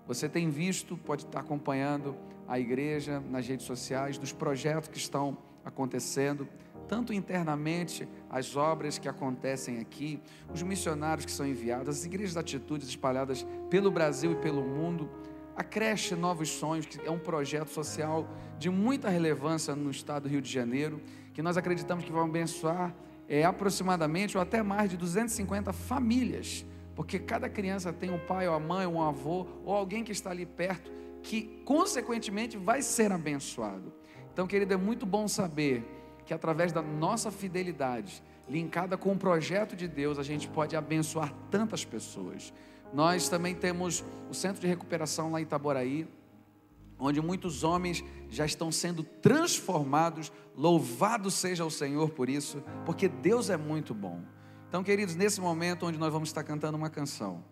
Você 0.09 0.27
tem 0.27 0.49
visto, 0.49 0.97
pode 0.97 1.23
estar 1.23 1.39
acompanhando 1.39 2.15
a 2.47 2.59
igreja 2.59 3.19
nas 3.29 3.47
redes 3.47 3.67
sociais, 3.67 4.17
dos 4.17 4.33
projetos 4.33 4.89
que 4.89 4.97
estão 4.97 5.37
acontecendo 5.63 6.49
tanto 6.87 7.13
internamente 7.13 8.09
as 8.27 8.55
obras 8.55 8.97
que 8.97 9.07
acontecem 9.07 9.77
aqui, 9.77 10.19
os 10.51 10.63
missionários 10.63 11.27
que 11.27 11.31
são 11.31 11.45
enviados, 11.45 11.89
as 11.89 12.05
igrejas 12.05 12.33
de 12.33 12.39
atitudes 12.39 12.87
espalhadas 12.89 13.45
pelo 13.69 13.91
Brasil 13.91 14.31
e 14.31 14.35
pelo 14.37 14.63
mundo, 14.63 15.07
a 15.55 15.63
creche 15.63 16.15
Novos 16.15 16.49
Sonhos, 16.49 16.87
que 16.87 16.99
é 17.05 17.11
um 17.11 17.19
projeto 17.19 17.69
social 17.69 18.27
de 18.57 18.71
muita 18.71 19.09
relevância 19.09 19.75
no 19.75 19.91
estado 19.91 20.23
do 20.23 20.29
Rio 20.29 20.41
de 20.41 20.51
Janeiro, 20.51 20.99
que 21.35 21.43
nós 21.43 21.55
acreditamos 21.55 22.03
que 22.03 22.11
vai 22.11 22.23
abençoar 22.23 22.95
é, 23.27 23.45
aproximadamente 23.45 24.35
ou 24.35 24.41
até 24.41 24.63
mais 24.63 24.89
de 24.89 24.97
250 24.97 25.71
famílias, 25.71 26.65
porque 26.99 27.17
cada 27.17 27.47
criança 27.47 27.93
tem 27.93 28.11
um 28.11 28.19
pai 28.19 28.45
ou 28.49 28.53
a 28.53 28.59
mãe, 28.59 28.85
um 28.85 29.01
avô 29.01 29.47
ou 29.63 29.73
alguém 29.73 30.03
que 30.03 30.11
está 30.11 30.31
ali 30.31 30.45
perto 30.45 30.91
que 31.23 31.43
consequentemente 31.63 32.57
vai 32.57 32.81
ser 32.81 33.09
abençoado. 33.09 33.93
Então, 34.33 34.45
querido, 34.45 34.73
é 34.73 34.75
muito 34.75 35.05
bom 35.05 35.25
saber 35.25 35.85
que 36.25 36.33
através 36.33 36.73
da 36.73 36.81
nossa 36.81 37.31
fidelidade, 37.31 38.21
linkada 38.49 38.97
com 38.97 39.13
o 39.13 39.17
projeto 39.17 39.77
de 39.77 39.87
Deus, 39.87 40.19
a 40.19 40.23
gente 40.23 40.49
pode 40.49 40.75
abençoar 40.75 41.33
tantas 41.49 41.85
pessoas. 41.85 42.53
Nós 42.93 43.29
também 43.29 43.55
temos 43.55 44.03
o 44.29 44.33
centro 44.33 44.59
de 44.59 44.67
recuperação 44.67 45.31
lá 45.31 45.39
em 45.39 45.43
Itaboraí, 45.43 46.05
onde 46.99 47.21
muitos 47.21 47.63
homens 47.63 48.03
já 48.27 48.45
estão 48.45 48.73
sendo 48.73 49.03
transformados. 49.03 50.33
Louvado 50.53 51.31
seja 51.31 51.63
o 51.63 51.71
Senhor 51.71 52.09
por 52.09 52.27
isso, 52.27 52.61
porque 52.85 53.07
Deus 53.07 53.49
é 53.49 53.55
muito 53.55 53.93
bom. 53.93 54.19
Então, 54.69 54.83
queridos, 54.83 55.15
nesse 55.15 55.41
momento 55.41 55.87
onde 55.87 55.97
nós 55.97 56.13
vamos 56.13 56.29
estar 56.29 56.43
cantando 56.43 56.77
uma 56.77 56.91
canção, 56.91 57.43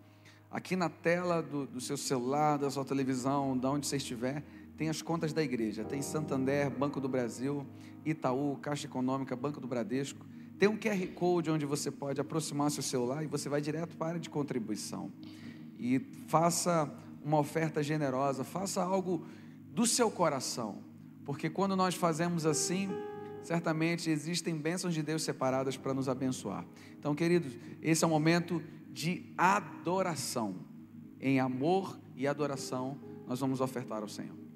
aqui 0.48 0.76
na 0.76 0.88
tela 0.88 1.42
do, 1.42 1.66
do 1.66 1.80
seu 1.80 1.96
celular, 1.96 2.56
da 2.56 2.70
sua 2.70 2.84
televisão, 2.84 3.58
de 3.58 3.66
onde 3.66 3.88
você 3.88 3.96
estiver, 3.96 4.44
tem 4.76 4.88
as 4.88 5.02
contas 5.02 5.32
da 5.32 5.42
igreja, 5.42 5.82
tem 5.82 6.00
Santander, 6.00 6.70
Banco 6.70 7.00
do 7.00 7.08
Brasil, 7.08 7.66
Itaú, 8.04 8.56
Caixa 8.62 8.86
Econômica, 8.86 9.34
Banco 9.34 9.60
do 9.60 9.66
Bradesco. 9.66 10.24
Tem 10.60 10.68
um 10.68 10.76
QR 10.76 11.04
Code 11.08 11.50
onde 11.50 11.66
você 11.66 11.90
pode 11.90 12.20
aproximar 12.20 12.70
seu 12.70 12.84
celular 12.84 13.24
e 13.24 13.26
você 13.26 13.48
vai 13.48 13.60
direto 13.60 13.96
para 13.96 14.06
a 14.06 14.10
área 14.10 14.20
de 14.20 14.30
contribuição. 14.30 15.10
E 15.76 15.98
faça 16.28 16.88
uma 17.24 17.40
oferta 17.40 17.82
generosa, 17.82 18.44
faça 18.44 18.80
algo 18.80 19.26
do 19.74 19.84
seu 19.86 20.08
coração, 20.08 20.84
porque 21.24 21.50
quando 21.50 21.74
nós 21.74 21.96
fazemos 21.96 22.46
assim, 22.46 22.88
certamente 23.42 24.10
existem 24.10 24.56
bênçãos 24.56 24.94
de 24.94 25.02
Deus 25.02 25.22
separadas 25.22 25.76
para 25.76 25.94
nos 25.94 26.08
abençoar. 26.08 26.66
Então, 26.98 27.14
queridos, 27.14 27.52
esse 27.82 28.04
é 28.04 28.06
o 28.06 28.10
momento 28.10 28.62
de 28.90 29.32
adoração. 29.36 30.56
Em 31.20 31.40
amor 31.40 31.98
e 32.16 32.26
adoração, 32.26 32.98
nós 33.26 33.40
vamos 33.40 33.60
ofertar 33.60 34.02
ao 34.02 34.08
Senhor. 34.08 34.47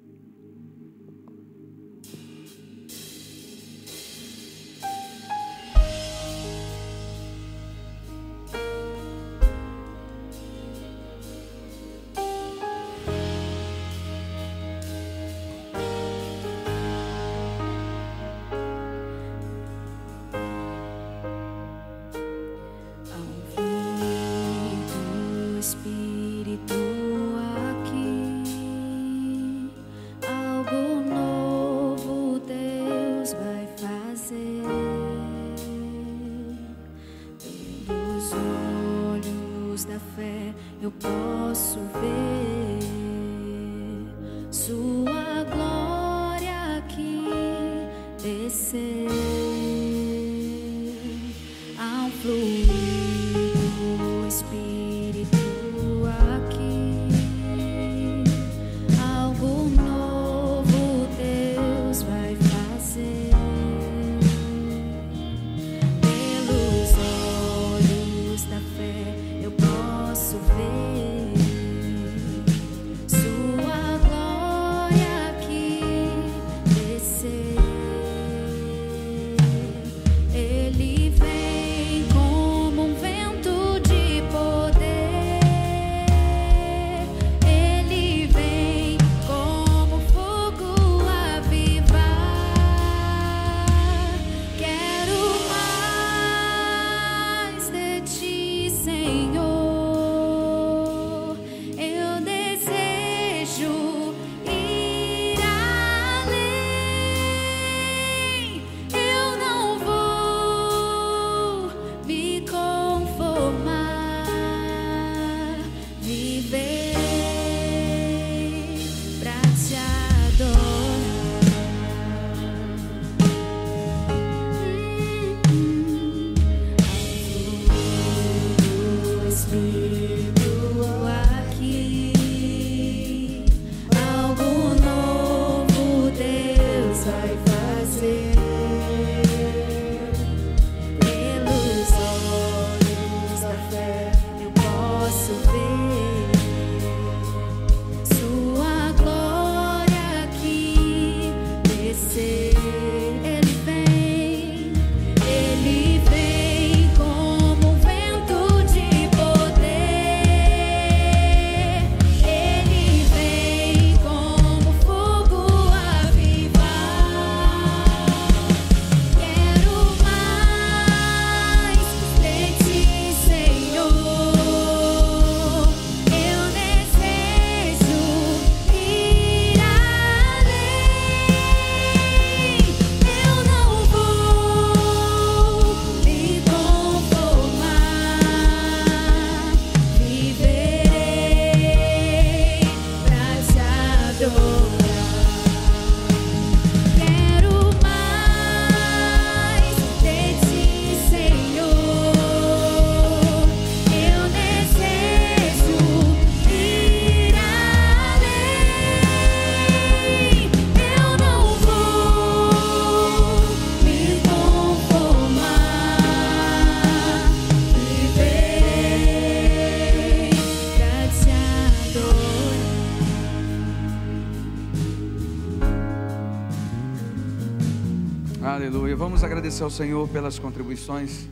Agradecer 229.53 229.63
ao 229.63 229.69
Senhor 229.69 230.07
pelas 230.09 230.39
contribuições. 230.39 231.27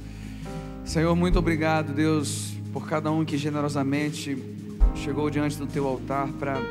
Senhor, 0.85 1.15
muito 1.15 1.39
obrigado, 1.39 1.91
Deus, 1.91 2.53
por 2.71 2.87
cada 2.87 3.11
um 3.11 3.25
que 3.25 3.35
generosamente 3.35 4.37
chegou 4.93 5.29
diante 5.29 5.57
do 5.57 5.65
teu 5.65 5.87
altar 5.87 6.27
para 6.27 6.61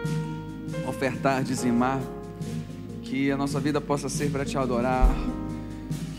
ofertar, 0.87 1.43
dizimar. 1.43 2.01
Que 3.03 3.33
a 3.33 3.37
nossa 3.37 3.59
vida 3.59 3.81
possa 3.81 4.09
ser 4.09 4.31
para 4.31 4.45
te 4.45 4.57
adorar. 4.57 5.09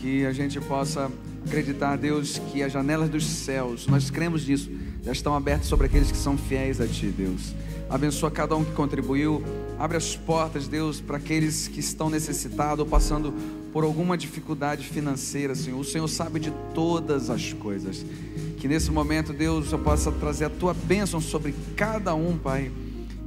Que 0.02 0.26
a 0.26 0.32
gente 0.32 0.60
possa 0.60 1.10
acreditar, 1.46 1.96
Deus, 1.96 2.38
que 2.50 2.62
as 2.62 2.70
janelas 2.70 3.08
dos 3.08 3.24
céus, 3.24 3.86
nós 3.86 4.10
cremos 4.10 4.46
nisso, 4.46 4.70
já 5.02 5.12
estão 5.12 5.34
abertas 5.34 5.66
sobre 5.66 5.86
aqueles 5.86 6.12
que 6.12 6.18
são 6.18 6.36
fiéis 6.36 6.78
a 6.78 6.86
Ti, 6.86 7.06
Deus. 7.06 7.54
Abençoa 7.88 8.30
cada 8.30 8.54
um 8.54 8.64
que 8.64 8.72
contribuiu. 8.72 9.42
Abre 9.82 9.96
as 9.96 10.14
portas, 10.14 10.68
Deus, 10.68 11.00
para 11.00 11.16
aqueles 11.16 11.66
que 11.66 11.80
estão 11.80 12.08
necessitados 12.08 12.78
ou 12.78 12.86
passando 12.86 13.34
por 13.72 13.82
alguma 13.82 14.16
dificuldade 14.16 14.86
financeira, 14.86 15.56
Senhor. 15.56 15.80
O 15.80 15.84
Senhor 15.84 16.06
sabe 16.06 16.38
de 16.38 16.52
todas 16.72 17.28
as 17.28 17.52
coisas. 17.52 18.06
Que 18.58 18.68
nesse 18.68 18.92
momento, 18.92 19.32
Deus, 19.32 19.72
eu 19.72 19.80
possa 19.80 20.12
trazer 20.12 20.44
a 20.44 20.50
tua 20.50 20.72
bênção 20.72 21.20
sobre 21.20 21.52
cada 21.74 22.14
um, 22.14 22.38
Pai, 22.38 22.70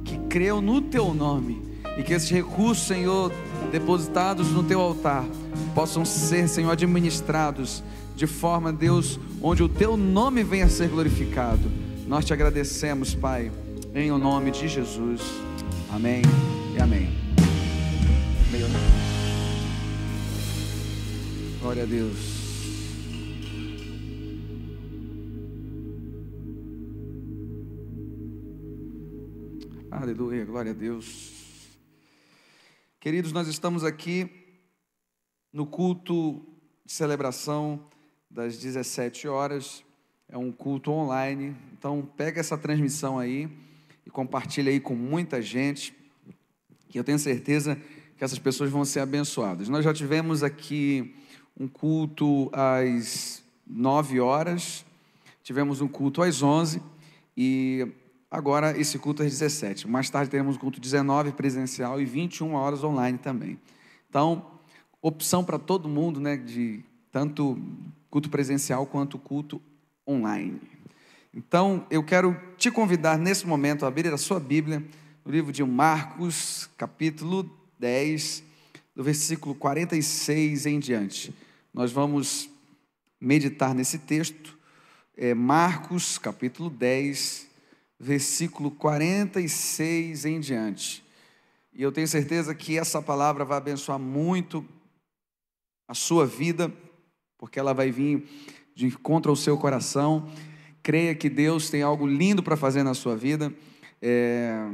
que 0.02 0.16
creu 0.30 0.62
no 0.62 0.80
teu 0.80 1.12
nome. 1.12 1.60
E 1.98 2.02
que 2.02 2.14
esses 2.14 2.30
recursos, 2.30 2.86
Senhor, 2.86 3.30
depositados 3.70 4.50
no 4.50 4.62
teu 4.62 4.80
altar, 4.80 5.26
possam 5.74 6.06
ser, 6.06 6.48
Senhor, 6.48 6.70
administrados 6.70 7.84
de 8.14 8.26
forma, 8.26 8.72
Deus, 8.72 9.20
onde 9.42 9.62
o 9.62 9.68
teu 9.68 9.94
nome 9.94 10.42
venha 10.42 10.64
a 10.64 10.70
ser 10.70 10.88
glorificado. 10.88 11.70
Nós 12.06 12.24
te 12.24 12.32
agradecemos, 12.32 13.14
Pai, 13.14 13.52
em 13.94 14.10
o 14.10 14.16
nome 14.16 14.50
de 14.50 14.66
Jesus. 14.66 15.20
Amém 15.90 16.22
e 16.74 16.80
amém. 16.80 17.06
Né? 17.06 18.58
Glória 21.60 21.84
a 21.84 21.86
Deus. 21.86 22.16
Aleluia, 29.90 30.44
glória 30.44 30.72
a 30.72 30.74
Deus. 30.74 31.32
Queridos, 33.00 33.32
nós 33.32 33.48
estamos 33.48 33.84
aqui 33.84 34.28
no 35.52 35.66
culto 35.66 36.44
de 36.84 36.92
celebração 36.92 37.88
das 38.30 38.58
17 38.58 39.28
horas. 39.28 39.84
É 40.28 40.36
um 40.36 40.50
culto 40.50 40.90
online. 40.90 41.56
Então, 41.72 42.02
pega 42.16 42.40
essa 42.40 42.58
transmissão 42.58 43.18
aí 43.18 43.65
e 44.06 44.10
compartilha 44.10 44.70
aí 44.70 44.78
com 44.78 44.94
muita 44.94 45.42
gente, 45.42 45.92
que 46.88 46.98
eu 46.98 47.04
tenho 47.04 47.18
certeza 47.18 47.76
que 48.16 48.24
essas 48.24 48.38
pessoas 48.38 48.70
vão 48.70 48.84
ser 48.84 49.00
abençoadas. 49.00 49.68
Nós 49.68 49.84
já 49.84 49.92
tivemos 49.92 50.42
aqui 50.42 51.14
um 51.58 51.66
culto 51.66 52.48
às 52.52 53.42
9 53.66 54.20
horas, 54.20 54.86
tivemos 55.42 55.80
um 55.80 55.88
culto 55.88 56.22
às 56.22 56.42
11 56.42 56.80
e 57.36 57.86
agora 58.30 58.78
esse 58.78 58.98
culto 58.98 59.22
às 59.22 59.30
17. 59.30 59.88
Mais 59.88 60.08
tarde 60.08 60.30
teremos 60.30 60.56
um 60.56 60.58
culto 60.58 60.80
19 60.80 61.32
presencial 61.32 62.00
e 62.00 62.04
21 62.04 62.52
horas 62.54 62.84
online 62.84 63.18
também. 63.18 63.58
Então, 64.08 64.46
opção 65.02 65.44
para 65.44 65.58
todo 65.58 65.88
mundo, 65.88 66.20
né, 66.20 66.36
de 66.36 66.82
tanto 67.10 67.58
culto 68.10 68.30
presencial 68.30 68.86
quanto 68.86 69.18
culto 69.18 69.60
online. 70.06 70.60
Então, 71.38 71.86
eu 71.90 72.02
quero 72.02 72.34
te 72.56 72.70
convidar 72.70 73.18
nesse 73.18 73.46
momento 73.46 73.84
a 73.84 73.88
abrir 73.88 74.10
a 74.10 74.16
sua 74.16 74.40
Bíblia 74.40 74.82
no 75.22 75.30
livro 75.30 75.52
de 75.52 75.62
Marcos, 75.62 76.66
capítulo 76.78 77.54
10, 77.78 78.42
do 78.94 79.04
versículo 79.04 79.54
46 79.54 80.64
em 80.64 80.78
diante. 80.78 81.34
Nós 81.74 81.92
vamos 81.92 82.48
meditar 83.20 83.74
nesse 83.74 83.98
texto, 83.98 84.56
é 85.14 85.34
Marcos, 85.34 86.16
capítulo 86.16 86.70
10, 86.70 87.46
versículo 88.00 88.70
46 88.70 90.24
em 90.24 90.40
diante. 90.40 91.04
E 91.70 91.82
eu 91.82 91.92
tenho 91.92 92.08
certeza 92.08 92.54
que 92.54 92.78
essa 92.78 93.02
palavra 93.02 93.44
vai 93.44 93.58
abençoar 93.58 93.98
muito 93.98 94.64
a 95.86 95.92
sua 95.92 96.24
vida, 96.24 96.72
porque 97.36 97.60
ela 97.60 97.74
vai 97.74 97.90
vir 97.90 98.26
de 98.74 98.86
encontro 98.86 99.28
ao 99.28 99.36
seu 99.36 99.58
coração. 99.58 100.32
Creia 100.86 101.16
que 101.16 101.28
Deus 101.28 101.68
tem 101.68 101.82
algo 101.82 102.06
lindo 102.06 102.44
para 102.44 102.56
fazer 102.56 102.84
na 102.84 102.94
sua 102.94 103.16
vida. 103.16 103.52
É, 104.00 104.68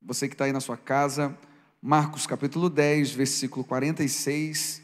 você 0.00 0.28
que 0.28 0.34
está 0.34 0.44
aí 0.44 0.52
na 0.52 0.60
sua 0.60 0.76
casa, 0.76 1.36
Marcos 1.82 2.28
capítulo 2.28 2.70
10, 2.70 3.10
versículo 3.10 3.64
46, 3.64 4.80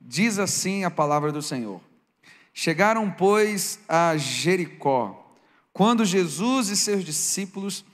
diz 0.00 0.38
assim 0.38 0.82
a 0.82 0.90
palavra 0.90 1.30
do 1.30 1.42
Senhor: 1.42 1.82
Chegaram, 2.54 3.10
pois, 3.10 3.80
a 3.86 4.16
Jericó, 4.16 5.30
quando 5.74 6.06
Jesus 6.06 6.70
e 6.70 6.76
seus 6.78 7.04
discípulos 7.04 7.84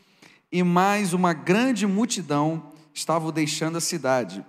e 0.52 0.62
mais 0.62 1.14
uma 1.14 1.32
grande 1.32 1.84
multidão 1.84 2.70
estavam 2.94 3.32
deixando 3.32 3.78
a 3.78 3.80
cidade. 3.80 4.46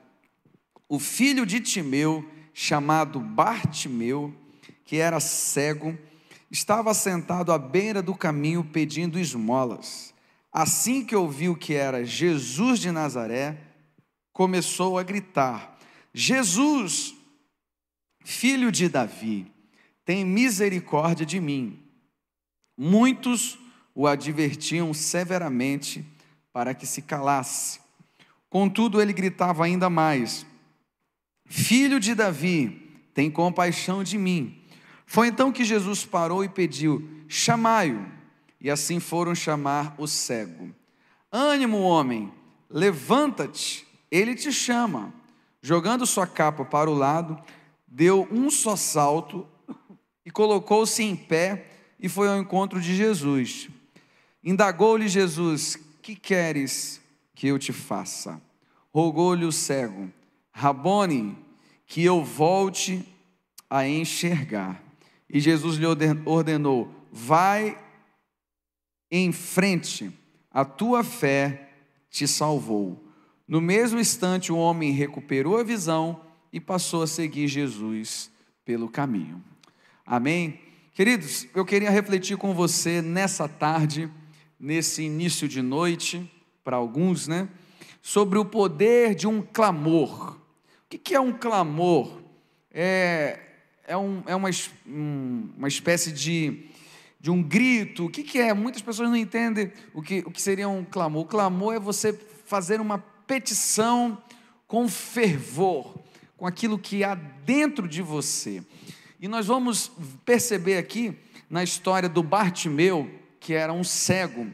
O 0.87 0.99
filho 0.99 1.47
de 1.47 1.59
Timeu, 1.59 2.23
chamado 2.53 3.19
Bartimeu, 3.19 4.31
que 4.83 4.97
era 4.97 5.19
cego, 5.19 5.97
estava 6.55 6.93
sentado 6.93 7.51
à 7.51 7.57
beira 7.57 8.01
do 8.01 8.15
caminho 8.15 8.63
pedindo 8.63 9.19
esmolas. 9.19 10.13
Assim 10.53 11.03
que 11.03 11.13
ouviu 11.13 11.53
que 11.53 11.73
era 11.73 12.05
Jesus 12.05 12.79
de 12.79 12.91
Nazaré, 12.91 13.57
começou 14.31 14.97
a 14.97 15.03
gritar: 15.03 15.77
Jesus, 16.13 17.13
filho 18.23 18.71
de 18.71 18.87
Davi, 18.87 19.51
tem 20.05 20.23
misericórdia 20.23 21.25
de 21.25 21.41
mim. 21.41 21.77
Muitos 22.77 23.59
o 23.93 24.07
advertiam 24.07 24.93
severamente 24.93 26.05
para 26.53 26.73
que 26.73 26.85
se 26.85 27.01
calasse. 27.01 27.81
Contudo, 28.49 29.01
ele 29.01 29.11
gritava 29.11 29.65
ainda 29.65 29.89
mais: 29.89 30.45
Filho 31.47 31.99
de 31.99 32.15
Davi, 32.15 33.03
tem 33.13 33.29
compaixão 33.29 34.05
de 34.05 34.17
mim. 34.17 34.64
Foi 35.05 35.27
então 35.27 35.51
que 35.51 35.63
Jesus 35.63 36.05
parou 36.05 36.43
e 36.43 36.49
pediu: 36.49 37.07
Chamai-o. 37.27 38.05
E 38.59 38.69
assim 38.69 38.99
foram 38.99 39.35
chamar 39.35 39.93
o 39.97 40.07
cego. 40.07 40.73
Ânimo, 41.31 41.81
homem, 41.81 42.33
levanta-te, 42.69 43.85
ele 44.09 44.33
te 44.33 44.51
chama. 44.51 45.13
Jogando 45.61 46.05
sua 46.05 46.25
capa 46.25 46.63
para 46.63 46.89
o 46.89 46.93
lado, 46.93 47.39
deu 47.87 48.27
um 48.31 48.49
só 48.49 48.75
salto 48.75 49.47
e 50.25 50.31
colocou-se 50.31 51.03
em 51.03 51.15
pé 51.15 51.67
e 51.99 52.09
foi 52.09 52.27
ao 52.27 52.39
encontro 52.39 52.79
de 52.79 52.95
Jesus. 52.95 53.69
Indagou-lhe 54.43 55.07
Jesus: 55.07 55.77
Que 56.01 56.15
queres 56.15 57.01
que 57.33 57.47
eu 57.47 57.59
te 57.59 57.73
faça? 57.73 58.41
Rogou-lhe 58.93 59.45
o 59.45 59.51
cego: 59.51 60.11
Rabone, 60.51 61.37
que 61.85 62.03
eu 62.03 62.23
volte 62.23 63.03
a 63.69 63.87
enxergar. 63.87 64.84
E 65.29 65.39
Jesus 65.39 65.77
lhe 65.77 65.85
ordenou: 66.25 66.89
Vai 67.11 67.77
em 69.09 69.31
frente, 69.31 70.11
a 70.51 70.65
tua 70.65 71.03
fé 71.03 71.69
te 72.09 72.27
salvou. 72.27 73.03
No 73.47 73.61
mesmo 73.61 73.99
instante, 73.99 74.51
o 74.51 74.57
homem 74.57 74.91
recuperou 74.91 75.57
a 75.57 75.63
visão 75.63 76.21
e 76.51 76.59
passou 76.59 77.03
a 77.03 77.07
seguir 77.07 77.47
Jesus 77.47 78.31
pelo 78.63 78.89
caminho. 78.89 79.43
Amém? 80.05 80.59
Queridos, 80.93 81.47
eu 81.53 81.65
queria 81.65 81.89
refletir 81.89 82.37
com 82.37 82.53
você 82.53 83.01
nessa 83.01 83.47
tarde, 83.47 84.09
nesse 84.59 85.03
início 85.03 85.47
de 85.47 85.61
noite, 85.61 86.31
para 86.63 86.77
alguns, 86.77 87.27
né? 87.27 87.49
Sobre 88.01 88.39
o 88.39 88.45
poder 88.45 89.13
de 89.13 89.27
um 89.27 89.41
clamor. 89.41 90.37
O 90.85 90.97
que 90.97 91.13
é 91.13 91.19
um 91.19 91.33
clamor? 91.33 92.21
É, 92.71 93.44
é, 93.87 93.95
um, 93.95 94.23
é 94.25 94.35
uma, 94.35 94.49
uma 94.85 95.67
espécie 95.67 96.11
de, 96.11 96.65
de 97.19 97.29
um 97.29 97.41
grito. 97.41 98.05
O 98.05 98.09
que 98.09 98.39
é? 98.39 98.53
Muitas 98.53 98.81
pessoas 98.81 99.09
não 99.09 99.17
entendem 99.17 99.71
o 99.93 100.01
que, 100.01 100.19
o 100.25 100.31
que 100.31 100.41
seria 100.41 100.67
um 100.67 100.83
clamor. 100.83 101.23
O 101.23 101.27
clamor 101.27 101.73
é 101.75 101.79
você 101.79 102.13
fazer 102.45 102.81
uma 102.81 102.97
petição 103.27 104.21
com 104.67 104.87
fervor, 104.87 105.95
com 106.37 106.45
aquilo 106.45 106.77
que 106.77 107.03
há 107.03 107.15
dentro 107.15 107.87
de 107.87 108.01
você. 108.01 108.63
E 109.19 109.27
nós 109.27 109.47
vamos 109.47 109.91
perceber 110.25 110.77
aqui 110.77 111.17
na 111.49 111.63
história 111.63 112.09
do 112.09 112.23
Bartimeu, 112.23 113.09
que 113.39 113.53
era 113.53 113.71
um 113.71 113.83
cego, 113.83 114.47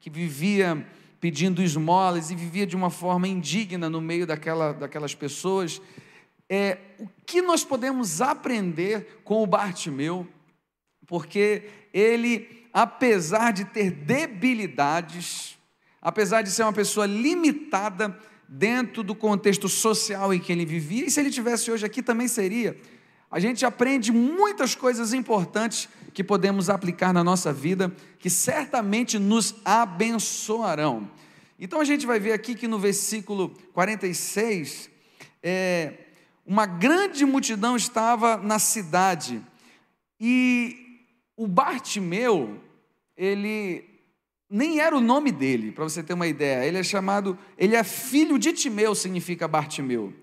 que 0.00 0.08
vivia 0.08 0.86
pedindo 1.20 1.62
esmolas 1.62 2.30
e 2.30 2.36
vivia 2.36 2.66
de 2.66 2.76
uma 2.76 2.90
forma 2.90 3.26
indigna 3.26 3.90
no 3.90 4.00
meio 4.00 4.26
daquela, 4.26 4.72
daquelas 4.72 5.14
pessoas. 5.14 5.80
É, 6.48 6.78
o 6.98 7.08
que 7.24 7.42
nós 7.42 7.64
podemos 7.64 8.20
aprender 8.20 9.20
com 9.24 9.42
o 9.42 9.46
Bartimeu? 9.46 10.26
Porque 11.06 11.64
ele, 11.92 12.66
apesar 12.72 13.52
de 13.52 13.64
ter 13.64 13.90
debilidades, 13.90 15.58
apesar 16.00 16.42
de 16.42 16.50
ser 16.50 16.62
uma 16.62 16.72
pessoa 16.72 17.06
limitada 17.06 18.16
dentro 18.48 19.02
do 19.02 19.14
contexto 19.14 19.68
social 19.68 20.32
em 20.32 20.38
que 20.38 20.52
ele 20.52 20.64
vivia, 20.64 21.06
e 21.06 21.10
se 21.10 21.18
ele 21.18 21.30
tivesse 21.30 21.70
hoje 21.70 21.84
aqui 21.84 22.00
também 22.00 22.28
seria, 22.28 22.76
a 23.28 23.40
gente 23.40 23.66
aprende 23.66 24.12
muitas 24.12 24.76
coisas 24.76 25.12
importantes 25.12 25.88
que 26.14 26.22
podemos 26.22 26.70
aplicar 26.70 27.12
na 27.12 27.24
nossa 27.24 27.52
vida, 27.52 27.94
que 28.20 28.30
certamente 28.30 29.18
nos 29.18 29.54
abençoarão. 29.64 31.10
Então 31.58 31.80
a 31.80 31.84
gente 31.84 32.06
vai 32.06 32.20
ver 32.20 32.32
aqui 32.32 32.54
que 32.54 32.68
no 32.68 32.78
versículo 32.78 33.48
46, 33.72 34.88
é, 35.42 36.05
uma 36.46 36.64
grande 36.64 37.24
multidão 37.26 37.76
estava 37.76 38.36
na 38.36 38.58
cidade 38.58 39.42
e 40.20 41.02
o 41.36 41.46
Bartimeu, 41.46 42.60
ele 43.16 43.84
nem 44.48 44.78
era 44.78 44.96
o 44.96 45.00
nome 45.00 45.32
dele, 45.32 45.72
para 45.72 45.84
você 45.84 46.02
ter 46.02 46.14
uma 46.14 46.26
ideia. 46.26 46.64
Ele 46.64 46.78
é 46.78 46.82
chamado, 46.82 47.36
ele 47.58 47.74
é 47.74 47.82
filho 47.82 48.38
de 48.38 48.52
Timeu, 48.52 48.94
significa 48.94 49.48
Bartimeu. 49.48 50.14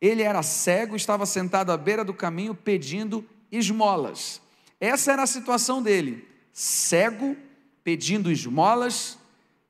Ele 0.00 0.22
era 0.22 0.42
cego, 0.42 0.96
estava 0.96 1.26
sentado 1.26 1.70
à 1.70 1.76
beira 1.76 2.02
do 2.02 2.14
caminho 2.14 2.54
pedindo 2.54 3.24
esmolas. 3.52 4.40
Essa 4.80 5.12
era 5.12 5.22
a 5.22 5.26
situação 5.26 5.82
dele. 5.82 6.26
Cego, 6.52 7.36
pedindo 7.84 8.32
esmolas, 8.32 9.18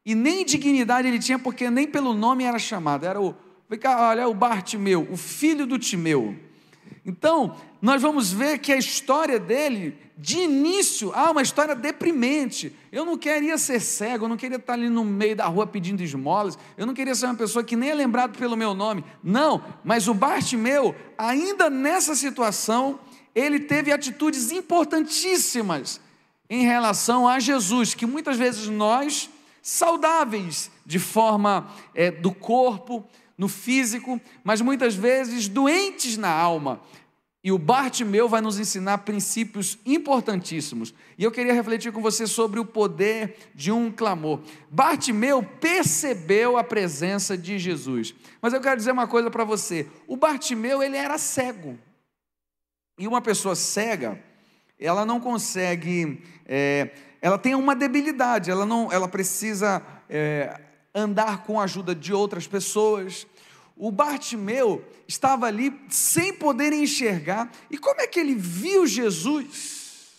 e 0.06 0.14
nem 0.14 0.44
dignidade 0.44 1.08
ele 1.08 1.18
tinha, 1.18 1.38
porque 1.38 1.68
nem 1.68 1.86
pelo 1.86 2.14
nome 2.14 2.44
era 2.44 2.58
chamado. 2.58 3.04
Era 3.04 3.20
o, 3.20 3.34
olha, 3.84 4.28
o 4.28 4.34
Bartimeu, 4.34 5.06
o 5.10 5.16
filho 5.16 5.66
do 5.66 5.78
Timeu. 5.78 6.34
Então, 7.04 7.56
nós 7.80 8.02
vamos 8.02 8.32
ver 8.32 8.58
que 8.58 8.72
a 8.72 8.76
história 8.76 9.38
dele, 9.38 9.96
de 10.16 10.38
início, 10.38 11.12
ah, 11.14 11.30
uma 11.30 11.42
história 11.42 11.74
deprimente. 11.74 12.76
Eu 12.92 13.04
não 13.04 13.16
queria 13.16 13.56
ser 13.56 13.80
cego, 13.80 14.24
eu 14.26 14.28
não 14.28 14.36
queria 14.36 14.56
estar 14.58 14.74
ali 14.74 14.88
no 14.88 15.04
meio 15.04 15.34
da 15.34 15.46
rua 15.46 15.66
pedindo 15.66 16.02
esmolas, 16.02 16.58
eu 16.76 16.86
não 16.86 16.92
queria 16.92 17.14
ser 17.14 17.26
uma 17.26 17.34
pessoa 17.34 17.64
que 17.64 17.76
nem 17.76 17.90
é 17.90 17.94
lembrado 17.94 18.36
pelo 18.36 18.56
meu 18.56 18.74
nome. 18.74 19.04
Não, 19.22 19.62
mas 19.82 20.08
o 20.08 20.14
Bartimeu, 20.14 20.94
ainda 21.16 21.70
nessa 21.70 22.14
situação, 22.14 23.00
ele 23.34 23.60
teve 23.60 23.92
atitudes 23.92 24.50
importantíssimas 24.52 26.00
em 26.50 26.64
relação 26.64 27.28
a 27.28 27.38
Jesus, 27.38 27.94
que 27.94 28.04
muitas 28.04 28.36
vezes 28.36 28.66
nós, 28.68 29.30
saudáveis 29.62 30.70
de 30.84 30.98
forma 30.98 31.68
é, 31.94 32.10
do 32.10 32.32
corpo, 32.32 33.04
no 33.40 33.48
físico, 33.48 34.20
mas 34.44 34.60
muitas 34.60 34.94
vezes 34.94 35.48
doentes 35.48 36.18
na 36.18 36.28
alma. 36.28 36.82
E 37.42 37.50
o 37.50 37.56
Bartimeu 37.56 38.28
vai 38.28 38.42
nos 38.42 38.58
ensinar 38.58 38.98
princípios 38.98 39.78
importantíssimos. 39.86 40.92
E 41.16 41.24
eu 41.24 41.32
queria 41.32 41.54
refletir 41.54 41.90
com 41.90 42.02
você 42.02 42.26
sobre 42.26 42.60
o 42.60 42.66
poder 42.66 43.50
de 43.54 43.72
um 43.72 43.90
clamor. 43.90 44.42
Bartimeu 44.70 45.42
percebeu 45.42 46.58
a 46.58 46.62
presença 46.62 47.34
de 47.34 47.58
Jesus. 47.58 48.14
Mas 48.42 48.52
eu 48.52 48.60
quero 48.60 48.76
dizer 48.76 48.92
uma 48.92 49.06
coisa 49.06 49.30
para 49.30 49.42
você. 49.42 49.88
O 50.06 50.18
Bartimeu, 50.18 50.82
ele 50.82 50.98
era 50.98 51.16
cego. 51.16 51.78
E 52.98 53.08
uma 53.08 53.22
pessoa 53.22 53.54
cega, 53.54 54.22
ela 54.78 55.06
não 55.06 55.18
consegue, 55.18 56.22
é, 56.44 56.90
ela 57.22 57.38
tem 57.38 57.54
uma 57.54 57.74
debilidade, 57.74 58.50
ela, 58.50 58.66
não, 58.66 58.92
ela 58.92 59.08
precisa 59.08 59.82
é, 60.10 60.60
andar 60.94 61.44
com 61.44 61.60
a 61.60 61.64
ajuda 61.64 61.94
de 61.94 62.12
outras 62.12 62.46
pessoas. 62.46 63.26
O 63.80 63.90
Bartimeu 63.90 64.84
estava 65.08 65.46
ali 65.46 65.72
sem 65.88 66.34
poder 66.34 66.70
enxergar. 66.70 67.50
E 67.70 67.78
como 67.78 68.02
é 68.02 68.06
que 68.06 68.20
ele 68.20 68.34
viu 68.34 68.86
Jesus? 68.86 70.18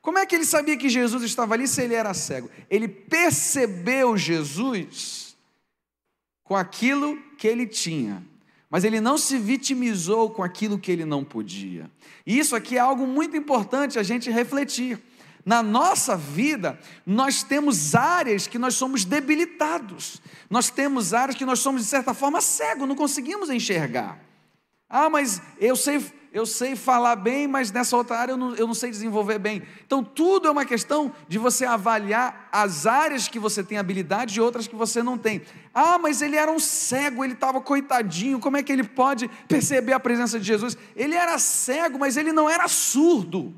Como 0.00 0.18
é 0.18 0.24
que 0.24 0.34
ele 0.34 0.46
sabia 0.46 0.78
que 0.78 0.88
Jesus 0.88 1.22
estava 1.22 1.52
ali 1.52 1.68
se 1.68 1.82
ele 1.82 1.92
era 1.92 2.14
cego? 2.14 2.48
Ele 2.70 2.88
percebeu 2.88 4.16
Jesus 4.16 5.36
com 6.42 6.56
aquilo 6.56 7.20
que 7.36 7.46
ele 7.46 7.66
tinha, 7.66 8.24
mas 8.70 8.82
ele 8.82 8.98
não 8.98 9.18
se 9.18 9.36
vitimizou 9.36 10.30
com 10.30 10.42
aquilo 10.42 10.78
que 10.78 10.90
ele 10.90 11.04
não 11.04 11.22
podia. 11.22 11.90
E 12.24 12.38
isso 12.38 12.56
aqui 12.56 12.78
é 12.78 12.80
algo 12.80 13.06
muito 13.06 13.36
importante 13.36 13.98
a 13.98 14.02
gente 14.02 14.30
refletir. 14.30 14.98
Na 15.46 15.62
nossa 15.62 16.16
vida, 16.16 16.76
nós 17.06 17.44
temos 17.44 17.94
áreas 17.94 18.48
que 18.48 18.58
nós 18.58 18.74
somos 18.74 19.04
debilitados, 19.04 20.20
nós 20.50 20.70
temos 20.70 21.14
áreas 21.14 21.36
que 21.36 21.44
nós 21.44 21.60
somos, 21.60 21.82
de 21.82 21.86
certa 21.86 22.12
forma, 22.12 22.40
cegos, 22.40 22.88
não 22.88 22.96
conseguimos 22.96 23.48
enxergar. 23.48 24.18
Ah, 24.90 25.08
mas 25.08 25.40
eu 25.60 25.76
sei, 25.76 26.04
eu 26.32 26.44
sei 26.46 26.74
falar 26.74 27.14
bem, 27.14 27.46
mas 27.46 27.70
nessa 27.70 27.96
outra 27.96 28.18
área 28.18 28.32
eu 28.32 28.36
não, 28.36 28.56
eu 28.56 28.66
não 28.66 28.74
sei 28.74 28.90
desenvolver 28.90 29.38
bem. 29.38 29.62
Então, 29.86 30.02
tudo 30.02 30.48
é 30.48 30.50
uma 30.50 30.64
questão 30.64 31.14
de 31.28 31.38
você 31.38 31.64
avaliar 31.64 32.48
as 32.50 32.84
áreas 32.84 33.28
que 33.28 33.38
você 33.38 33.62
tem 33.62 33.78
habilidade 33.78 34.36
e 34.36 34.40
outras 34.40 34.66
que 34.66 34.74
você 34.74 35.00
não 35.00 35.16
tem. 35.16 35.42
Ah, 35.72 35.96
mas 35.96 36.22
ele 36.22 36.34
era 36.34 36.50
um 36.50 36.58
cego, 36.58 37.22
ele 37.22 37.34
estava 37.34 37.60
coitadinho, 37.60 38.40
como 38.40 38.56
é 38.56 38.64
que 38.64 38.72
ele 38.72 38.82
pode 38.82 39.28
perceber 39.46 39.92
a 39.92 40.00
presença 40.00 40.40
de 40.40 40.44
Jesus? 40.44 40.76
Ele 40.96 41.14
era 41.14 41.38
cego, 41.38 42.00
mas 42.00 42.16
ele 42.16 42.32
não 42.32 42.50
era 42.50 42.66
surdo. 42.66 43.54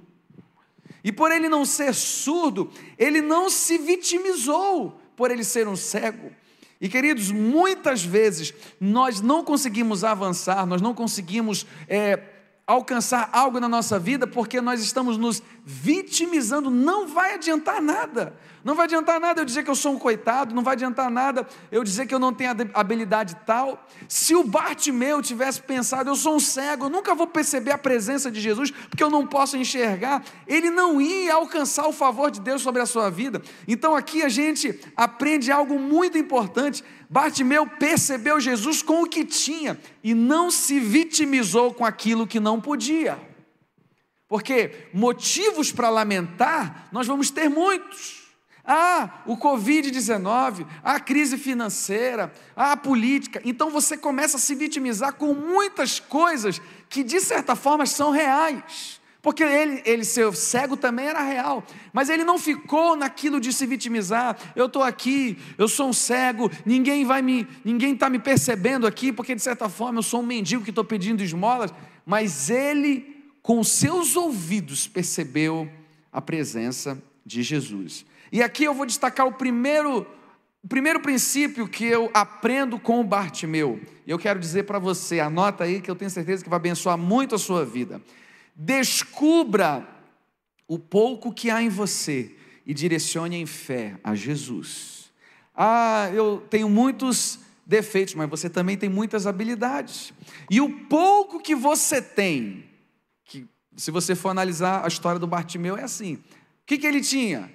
E 1.02 1.12
por 1.12 1.30
ele 1.30 1.48
não 1.48 1.64
ser 1.64 1.94
surdo, 1.94 2.70
ele 2.98 3.20
não 3.20 3.48
se 3.48 3.78
vitimizou 3.78 5.00
por 5.16 5.30
ele 5.30 5.44
ser 5.44 5.66
um 5.68 5.76
cego. 5.76 6.30
E 6.80 6.88
queridos, 6.88 7.30
muitas 7.30 8.04
vezes 8.04 8.54
nós 8.80 9.20
não 9.20 9.42
conseguimos 9.44 10.04
avançar, 10.04 10.64
nós 10.64 10.80
não 10.80 10.94
conseguimos 10.94 11.66
é, 11.88 12.20
alcançar 12.66 13.28
algo 13.32 13.58
na 13.58 13.68
nossa 13.68 13.98
vida 13.98 14.26
porque 14.26 14.60
nós 14.60 14.80
estamos 14.80 15.16
nos 15.16 15.42
vitimizando, 15.70 16.70
não 16.70 17.06
vai 17.06 17.34
adiantar 17.34 17.82
nada. 17.82 18.34
Não 18.64 18.74
vai 18.74 18.86
adiantar 18.86 19.20
nada 19.20 19.42
eu 19.42 19.44
dizer 19.44 19.62
que 19.62 19.68
eu 19.68 19.74
sou 19.74 19.92
um 19.92 19.98
coitado, 19.98 20.54
não 20.54 20.62
vai 20.62 20.72
adiantar 20.72 21.10
nada 21.10 21.46
eu 21.70 21.84
dizer 21.84 22.06
que 22.06 22.14
eu 22.14 22.18
não 22.18 22.32
tenho 22.32 22.52
habilidade 22.72 23.36
tal. 23.44 23.86
Se 24.08 24.34
o 24.34 24.42
Bartimeu 24.42 25.20
tivesse 25.20 25.60
pensado, 25.60 26.08
eu 26.08 26.16
sou 26.16 26.36
um 26.36 26.40
cego, 26.40 26.86
eu 26.86 26.88
nunca 26.88 27.14
vou 27.14 27.26
perceber 27.26 27.72
a 27.72 27.76
presença 27.76 28.30
de 28.30 28.40
Jesus, 28.40 28.70
porque 28.70 29.02
eu 29.02 29.10
não 29.10 29.26
posso 29.26 29.58
enxergar, 29.58 30.24
ele 30.46 30.70
não 30.70 31.02
ia 31.02 31.34
alcançar 31.34 31.86
o 31.86 31.92
favor 31.92 32.30
de 32.30 32.40
Deus 32.40 32.62
sobre 32.62 32.80
a 32.80 32.86
sua 32.86 33.10
vida. 33.10 33.42
Então 33.66 33.94
aqui 33.94 34.22
a 34.22 34.28
gente 34.30 34.80
aprende 34.96 35.52
algo 35.52 35.78
muito 35.78 36.16
importante. 36.16 36.82
Bartimeu 37.10 37.66
percebeu 37.66 38.40
Jesus 38.40 38.80
com 38.80 39.02
o 39.02 39.06
que 39.06 39.22
tinha 39.22 39.78
e 40.02 40.14
não 40.14 40.50
se 40.50 40.80
vitimizou 40.80 41.74
com 41.74 41.84
aquilo 41.84 42.26
que 42.26 42.40
não 42.40 42.58
podia. 42.58 43.27
Porque 44.28 44.88
motivos 44.92 45.72
para 45.72 45.88
lamentar 45.88 46.88
nós 46.92 47.06
vamos 47.06 47.30
ter 47.30 47.48
muitos. 47.48 48.28
Ah, 48.70 49.22
o 49.24 49.34
Covid-19, 49.34 50.66
a 50.84 51.00
crise 51.00 51.38
financeira, 51.38 52.30
a 52.54 52.76
política. 52.76 53.40
Então 53.42 53.70
você 53.70 53.96
começa 53.96 54.36
a 54.36 54.40
se 54.40 54.54
vitimizar 54.54 55.14
com 55.14 55.32
muitas 55.32 55.98
coisas 55.98 56.60
que, 56.86 57.02
de 57.02 57.18
certa 57.18 57.56
forma, 57.56 57.86
são 57.86 58.10
reais. 58.10 59.00
Porque 59.22 59.42
ele, 59.42 59.82
ele 59.84 60.04
ser 60.04 60.32
cego 60.36 60.76
também 60.76 61.06
era 61.06 61.22
real, 61.22 61.64
mas 61.92 62.08
ele 62.08 62.24
não 62.24 62.38
ficou 62.38 62.94
naquilo 62.94 63.40
de 63.40 63.52
se 63.52 63.66
vitimizar. 63.66 64.36
Eu 64.54 64.66
estou 64.66 64.82
aqui, 64.82 65.38
eu 65.56 65.66
sou 65.66 65.88
um 65.88 65.92
cego, 65.92 66.50
ninguém 66.64 67.04
vai 67.04 67.20
me, 67.20 67.48
ninguém 67.64 67.94
está 67.94 68.08
me 68.08 68.18
percebendo 68.18 68.86
aqui, 68.86 69.12
porque 69.12 69.34
de 69.34 69.42
certa 69.42 69.68
forma 69.68 69.98
eu 69.98 70.02
sou 70.02 70.20
um 70.20 70.26
mendigo 70.26 70.62
que 70.62 70.70
estou 70.70 70.84
pedindo 70.84 71.22
esmolas. 71.22 71.72
Mas 72.06 72.48
ele, 72.48 73.17
com 73.48 73.64
seus 73.64 74.14
ouvidos, 74.14 74.86
percebeu 74.86 75.66
a 76.12 76.20
presença 76.20 77.02
de 77.24 77.42
Jesus. 77.42 78.04
E 78.30 78.42
aqui 78.42 78.64
eu 78.64 78.74
vou 78.74 78.84
destacar 78.84 79.26
o 79.26 79.32
primeiro, 79.32 80.06
o 80.62 80.68
primeiro 80.68 81.00
princípio 81.00 81.66
que 81.66 81.86
eu 81.86 82.10
aprendo 82.12 82.78
com 82.78 83.00
o 83.00 83.04
Bartimeu. 83.04 83.80
E 84.06 84.10
eu 84.10 84.18
quero 84.18 84.38
dizer 84.38 84.64
para 84.64 84.78
você, 84.78 85.18
anota 85.18 85.64
aí 85.64 85.80
que 85.80 85.90
eu 85.90 85.96
tenho 85.96 86.10
certeza 86.10 86.44
que 86.44 86.50
vai 86.50 86.58
abençoar 86.58 86.98
muito 86.98 87.36
a 87.36 87.38
sua 87.38 87.64
vida. 87.64 88.02
Descubra 88.54 89.88
o 90.66 90.78
pouco 90.78 91.32
que 91.32 91.48
há 91.48 91.62
em 91.62 91.70
você 91.70 92.36
e 92.66 92.74
direcione 92.74 93.36
em 93.36 93.46
fé 93.46 93.94
a 94.04 94.14
Jesus. 94.14 95.10
Ah, 95.56 96.10
eu 96.12 96.44
tenho 96.50 96.68
muitos 96.68 97.38
defeitos, 97.64 98.14
mas 98.14 98.28
você 98.28 98.50
também 98.50 98.76
tem 98.76 98.90
muitas 98.90 99.26
habilidades. 99.26 100.12
E 100.50 100.60
o 100.60 100.68
pouco 100.84 101.40
que 101.40 101.54
você 101.54 102.02
tem, 102.02 102.67
se 103.78 103.92
você 103.92 104.16
for 104.16 104.30
analisar 104.30 104.84
a 104.84 104.88
história 104.88 105.20
do 105.20 105.26
Bartimeu, 105.26 105.76
é 105.76 105.84
assim: 105.84 106.14
o 106.14 106.20
que, 106.66 106.76
que 106.76 106.86
ele 106.86 107.00
tinha? 107.00 107.50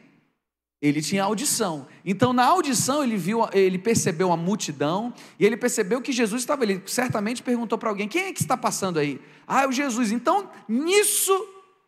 Ele 0.81 1.01
tinha 1.01 1.23
audição. 1.23 1.85
Então, 2.03 2.33
na 2.33 2.45
audição, 2.45 3.03
ele 3.03 3.17
viu, 3.17 3.41
ele 3.53 3.77
percebeu 3.77 4.31
a 4.31 4.37
multidão 4.37 5.13
e 5.37 5.45
ele 5.45 5.55
percebeu 5.55 6.01
que 6.01 6.11
Jesus 6.11 6.41
estava 6.41 6.63
ali. 6.63 6.81
Certamente 6.85 7.43
perguntou 7.43 7.77
para 7.77 7.89
alguém: 7.89 8.07
quem 8.07 8.23
é 8.23 8.33
que 8.33 8.41
está 8.41 8.55
passando 8.55 8.99
aí? 8.99 9.19
Ah, 9.45 9.63
é 9.63 9.67
o 9.67 9.71
Jesus. 9.71 10.13
Então, 10.13 10.49
nisso, 10.67 11.33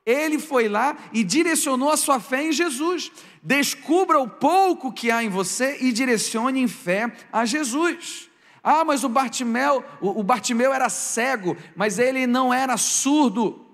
ele 0.06 0.38
foi 0.38 0.68
lá 0.68 0.98
e 1.14 1.24
direcionou 1.24 1.90
a 1.90 1.98
sua 1.98 2.20
fé 2.20 2.44
em 2.44 2.52
Jesus. 2.52 3.14
Descubra 3.42 4.20
o 4.20 4.28
pouco 4.28 4.92
que 4.92 5.10
há 5.10 5.24
em 5.24 5.30
você 5.30 5.78
e 5.80 5.94
direcione 5.94 6.60
em 6.60 6.68
fé 6.68 7.14
a 7.32 7.46
Jesus. 7.46 8.30
Ah, 8.62 8.84
mas 8.84 9.04
o 9.04 9.10
Bartimeu, 9.10 9.84
o 10.02 10.24
Bartimeu 10.24 10.74
era 10.74 10.90
cego, 10.90 11.56
mas 11.76 12.00
ele 12.00 12.28
não 12.28 12.54
era 12.54 12.76
surdo. 12.76 13.65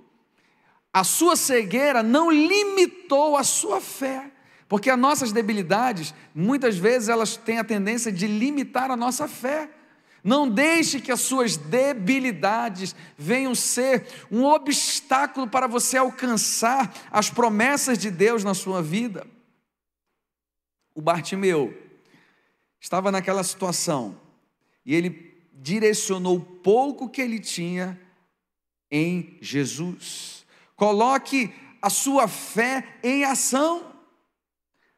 A 0.93 1.03
sua 1.03 1.35
cegueira 1.35 2.03
não 2.03 2.29
limitou 2.29 3.37
a 3.37 3.43
sua 3.43 3.79
fé. 3.79 4.31
Porque 4.67 4.89
as 4.89 4.97
nossas 4.97 5.33
debilidades, 5.33 6.13
muitas 6.33 6.77
vezes, 6.77 7.09
elas 7.09 7.35
têm 7.35 7.59
a 7.59 7.63
tendência 7.63 8.09
de 8.09 8.25
limitar 8.25 8.89
a 8.89 8.95
nossa 8.95 9.27
fé. 9.27 9.69
Não 10.23 10.47
deixe 10.47 11.01
que 11.01 11.11
as 11.11 11.19
suas 11.19 11.57
debilidades 11.57 12.95
venham 13.17 13.53
ser 13.53 14.07
um 14.31 14.45
obstáculo 14.45 15.47
para 15.47 15.67
você 15.67 15.97
alcançar 15.97 16.93
as 17.11 17.29
promessas 17.29 17.97
de 17.97 18.09
Deus 18.09 18.43
na 18.43 18.53
sua 18.53 18.81
vida. 18.81 19.27
O 20.95 21.01
Bartimeu 21.01 21.75
estava 22.79 23.11
naquela 23.11 23.43
situação 23.43 24.19
e 24.85 24.95
ele 24.95 25.37
direcionou 25.53 26.37
o 26.37 26.41
pouco 26.41 27.09
que 27.09 27.21
ele 27.21 27.39
tinha 27.39 27.99
em 28.89 29.37
Jesus. 29.41 30.40
Coloque 30.81 31.53
a 31.79 31.91
sua 31.91 32.27
fé 32.27 32.97
em 33.03 33.23
ação. 33.23 33.93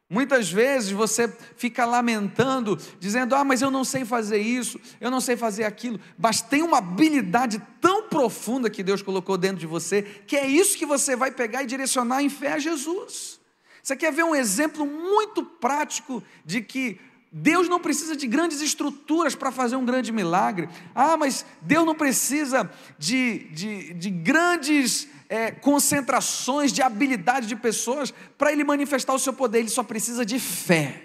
Muitas 0.08 0.50
vezes 0.50 0.90
você 0.92 1.28
fica 1.58 1.84
lamentando, 1.84 2.78
dizendo: 2.98 3.34
Ah, 3.34 3.44
mas 3.44 3.60
eu 3.60 3.70
não 3.70 3.84
sei 3.84 4.02
fazer 4.02 4.38
isso, 4.38 4.80
eu 4.98 5.10
não 5.10 5.20
sei 5.20 5.36
fazer 5.36 5.64
aquilo. 5.64 6.00
Mas 6.16 6.40
tem 6.40 6.62
uma 6.62 6.78
habilidade 6.78 7.60
tão 7.82 8.08
profunda 8.08 8.70
que 8.70 8.82
Deus 8.82 9.02
colocou 9.02 9.36
dentro 9.36 9.58
de 9.58 9.66
você, 9.66 10.00
que 10.26 10.38
é 10.38 10.46
isso 10.46 10.78
que 10.78 10.86
você 10.86 11.14
vai 11.14 11.30
pegar 11.30 11.62
e 11.62 11.66
direcionar 11.66 12.22
em 12.22 12.30
fé 12.30 12.54
a 12.54 12.58
Jesus. 12.58 13.38
Você 13.82 13.94
quer 13.94 14.10
ver 14.10 14.24
um 14.24 14.34
exemplo 14.34 14.86
muito 14.86 15.44
prático 15.44 16.22
de 16.46 16.62
que 16.62 16.98
Deus 17.30 17.68
não 17.68 17.78
precisa 17.78 18.16
de 18.16 18.26
grandes 18.26 18.62
estruturas 18.62 19.34
para 19.34 19.52
fazer 19.52 19.76
um 19.76 19.84
grande 19.84 20.10
milagre. 20.12 20.66
Ah, 20.94 21.18
mas 21.18 21.44
Deus 21.60 21.84
não 21.84 21.94
precisa 21.94 22.70
de, 22.98 23.50
de, 23.50 23.92
de 23.92 24.08
grandes 24.08 25.12
é, 25.34 25.50
concentrações 25.50 26.72
de 26.72 26.80
habilidade 26.80 27.48
de 27.48 27.56
pessoas 27.56 28.14
para 28.38 28.52
ele 28.52 28.62
manifestar 28.62 29.12
o 29.12 29.18
seu 29.18 29.32
poder, 29.32 29.58
ele 29.58 29.68
só 29.68 29.82
precisa 29.82 30.24
de 30.24 30.38
fé. 30.38 31.02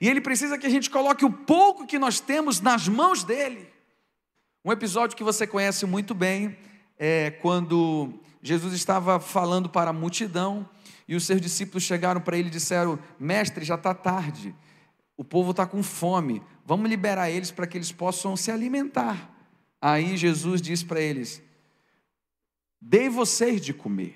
E 0.00 0.08
ele 0.08 0.20
precisa 0.20 0.56
que 0.56 0.64
a 0.64 0.70
gente 0.70 0.88
coloque 0.88 1.24
o 1.24 1.32
pouco 1.32 1.84
que 1.84 1.98
nós 1.98 2.20
temos 2.20 2.60
nas 2.60 2.86
mãos 2.86 3.24
dele. 3.24 3.68
Um 4.64 4.70
episódio 4.70 5.16
que 5.16 5.24
você 5.24 5.44
conhece 5.44 5.86
muito 5.86 6.14
bem 6.14 6.56
é 6.96 7.32
quando 7.42 8.14
Jesus 8.40 8.74
estava 8.74 9.18
falando 9.18 9.68
para 9.68 9.90
a 9.90 9.92
multidão 9.92 10.68
e 11.08 11.16
os 11.16 11.24
seus 11.24 11.40
discípulos 11.40 11.82
chegaram 11.82 12.20
para 12.20 12.38
ele 12.38 12.46
e 12.46 12.52
disseram: 12.52 12.96
Mestre, 13.18 13.64
já 13.64 13.74
está 13.74 13.92
tarde, 13.92 14.54
o 15.16 15.24
povo 15.24 15.50
está 15.50 15.66
com 15.66 15.82
fome, 15.82 16.40
vamos 16.64 16.88
liberar 16.88 17.28
eles 17.28 17.50
para 17.50 17.66
que 17.66 17.76
eles 17.76 17.90
possam 17.90 18.36
se 18.36 18.52
alimentar. 18.52 19.34
Aí 19.82 20.16
Jesus 20.16 20.62
disse 20.62 20.84
para 20.84 21.00
eles: 21.00 21.42
Dei 22.86 23.08
vocês 23.08 23.62
de 23.62 23.72
comer. 23.72 24.14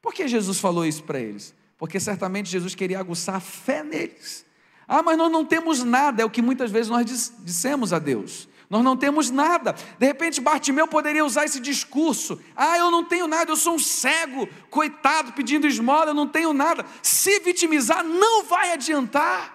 Por 0.00 0.14
que 0.14 0.28
Jesus 0.28 0.60
falou 0.60 0.86
isso 0.86 1.02
para 1.02 1.18
eles? 1.18 1.52
Porque 1.76 1.98
certamente 1.98 2.48
Jesus 2.48 2.72
queria 2.72 3.00
aguçar 3.00 3.34
a 3.34 3.40
fé 3.40 3.82
neles. 3.82 4.46
Ah, 4.86 5.02
mas 5.02 5.18
nós 5.18 5.32
não 5.32 5.44
temos 5.44 5.82
nada, 5.82 6.22
é 6.22 6.24
o 6.24 6.30
que 6.30 6.40
muitas 6.40 6.70
vezes 6.70 6.88
nós 6.88 7.32
dissemos 7.40 7.92
a 7.92 7.98
Deus. 7.98 8.48
Nós 8.70 8.84
não 8.84 8.96
temos 8.96 9.30
nada. 9.30 9.74
De 9.98 10.06
repente, 10.06 10.40
Bartimeu 10.40 10.86
poderia 10.86 11.24
usar 11.24 11.44
esse 11.44 11.58
discurso: 11.58 12.40
Ah, 12.54 12.78
eu 12.78 12.88
não 12.88 13.02
tenho 13.02 13.26
nada, 13.26 13.50
eu 13.50 13.56
sou 13.56 13.74
um 13.74 13.78
cego, 13.80 14.48
coitado, 14.70 15.32
pedindo 15.32 15.66
esmola, 15.66 16.10
eu 16.10 16.14
não 16.14 16.28
tenho 16.28 16.52
nada. 16.52 16.86
Se 17.02 17.40
vitimizar 17.40 18.04
não 18.04 18.44
vai 18.44 18.72
adiantar. 18.72 19.53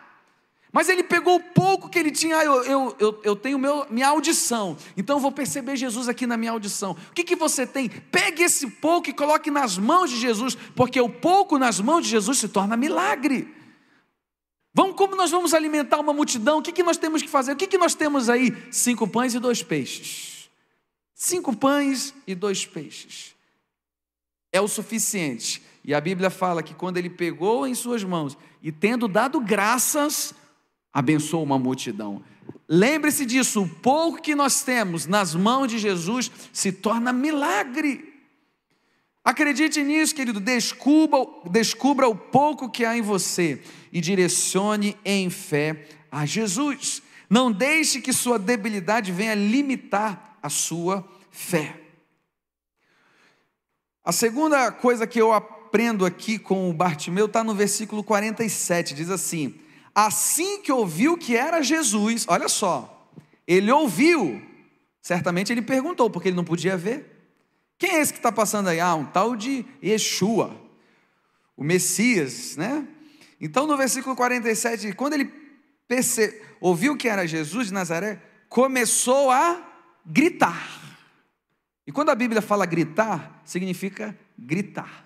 Mas 0.71 0.87
ele 0.87 1.03
pegou 1.03 1.37
o 1.37 1.39
pouco 1.39 1.89
que 1.89 1.97
ele 1.97 2.11
tinha, 2.11 2.37
ah, 2.37 2.45
eu, 2.45 2.63
eu, 2.63 2.95
eu, 2.99 3.21
eu 3.23 3.35
tenho 3.35 3.57
meu, 3.57 3.87
minha 3.89 4.07
audição, 4.07 4.77
então 4.95 5.17
eu 5.17 5.19
vou 5.19 5.31
perceber 5.31 5.75
Jesus 5.75 6.07
aqui 6.07 6.27
na 6.27 6.37
minha 6.37 6.51
audição. 6.51 6.91
O 6.91 7.13
que, 7.13 7.23
que 7.23 7.35
você 7.35 7.65
tem? 7.65 7.89
Pegue 7.89 8.43
esse 8.43 8.67
pouco 8.67 9.09
e 9.09 9.13
coloque 9.13 9.49
nas 9.49 9.77
mãos 9.79 10.11
de 10.11 10.17
Jesus, 10.17 10.55
porque 10.75 11.01
o 11.01 11.09
pouco 11.09 11.57
nas 11.57 11.79
mãos 11.79 12.03
de 12.03 12.09
Jesus 12.09 12.37
se 12.37 12.47
torna 12.47 12.77
milagre. 12.77 13.51
Vamos, 14.71 14.95
como 14.95 15.15
nós 15.15 15.31
vamos 15.31 15.55
alimentar 15.55 15.99
uma 15.99 16.13
multidão? 16.13 16.59
O 16.59 16.61
que, 16.61 16.71
que 16.71 16.83
nós 16.83 16.97
temos 16.97 17.23
que 17.23 17.27
fazer? 17.27 17.53
O 17.53 17.55
que, 17.55 17.65
que 17.65 17.77
nós 17.77 17.95
temos 17.95 18.29
aí? 18.29 18.55
Cinco 18.71 19.07
pães 19.07 19.33
e 19.33 19.39
dois 19.39 19.63
peixes. 19.63 20.49
Cinco 21.15 21.55
pães 21.55 22.13
e 22.27 22.35
dois 22.35 22.65
peixes. 22.65 23.35
É 24.51 24.61
o 24.61 24.67
suficiente. 24.67 25.63
E 25.83 25.93
a 25.93 25.99
Bíblia 25.99 26.29
fala 26.29 26.61
que 26.61 26.75
quando 26.75 26.97
ele 26.97 27.09
pegou 27.09 27.65
em 27.65 27.73
suas 27.73 28.03
mãos 28.03 28.37
e 28.61 28.71
tendo 28.71 29.07
dado 29.07 29.39
graças, 29.39 30.35
abençoa 30.93 31.41
uma 31.41 31.59
multidão. 31.59 32.23
Lembre-se 32.67 33.25
disso, 33.25 33.63
o 33.63 33.67
pouco 33.67 34.21
que 34.21 34.35
nós 34.35 34.61
temos 34.61 35.05
nas 35.05 35.33
mãos 35.33 35.67
de 35.67 35.79
Jesus 35.79 36.31
se 36.53 36.71
torna 36.71 37.11
milagre. 37.11 38.09
Acredite 39.23 39.83
nisso, 39.83 40.15
querido, 40.15 40.39
descubra, 40.39 41.19
descubra 41.51 42.07
o 42.07 42.15
pouco 42.15 42.69
que 42.69 42.85
há 42.85 42.97
em 42.97 43.01
você 43.01 43.61
e 43.91 43.99
direcione 43.99 44.97
em 45.03 45.29
fé 45.29 45.87
a 46.11 46.25
Jesus. 46.25 47.01
Não 47.29 47.51
deixe 47.51 48.01
que 48.01 48.13
sua 48.13 48.39
debilidade 48.39 49.11
venha 49.11 49.35
limitar 49.35 50.37
a 50.41 50.49
sua 50.49 51.07
fé. 51.29 51.79
A 54.03 54.11
segunda 54.11 54.71
coisa 54.71 55.05
que 55.05 55.21
eu 55.21 55.31
aprendo 55.31 56.05
aqui 56.05 56.39
com 56.39 56.69
o 56.69 56.73
Bartimeu 56.73 57.27
está 57.27 57.43
no 57.43 57.53
versículo 57.53 58.03
47, 58.03 58.95
diz 58.95 59.09
assim: 59.09 59.59
Assim 59.93 60.61
que 60.61 60.71
ouviu 60.71 61.17
que 61.17 61.35
era 61.35 61.61
Jesus, 61.61 62.25
olha 62.27 62.47
só, 62.47 63.11
ele 63.47 63.71
ouviu, 63.71 64.41
certamente 65.01 65.51
ele 65.51 65.61
perguntou, 65.61 66.09
porque 66.09 66.29
ele 66.29 66.35
não 66.35 66.43
podia 66.43 66.77
ver. 66.77 67.17
Quem 67.77 67.91
é 67.91 68.01
esse 68.01 68.13
que 68.13 68.19
está 68.19 68.31
passando 68.31 68.67
aí? 68.67 68.79
Ah, 68.79 68.95
um 68.95 69.05
tal 69.05 69.35
de 69.35 69.65
Yeshua, 69.83 70.55
o 71.55 71.63
Messias, 71.63 72.55
né? 72.57 72.87
Então 73.39 73.65
no 73.65 73.77
versículo 73.77 74.15
47, 74.15 74.93
quando 74.93 75.13
ele 75.13 75.31
perce... 75.87 76.41
ouviu 76.59 76.95
que 76.95 77.07
era 77.07 77.27
Jesus 77.27 77.67
de 77.67 77.73
Nazaré, 77.73 78.21
começou 78.47 79.31
a 79.31 79.65
gritar. 80.05 80.79
E 81.87 81.91
quando 81.91 82.09
a 82.09 82.15
Bíblia 82.15 82.41
fala 82.41 82.65
gritar, 82.65 83.41
significa 83.43 84.17
gritar. 84.37 85.05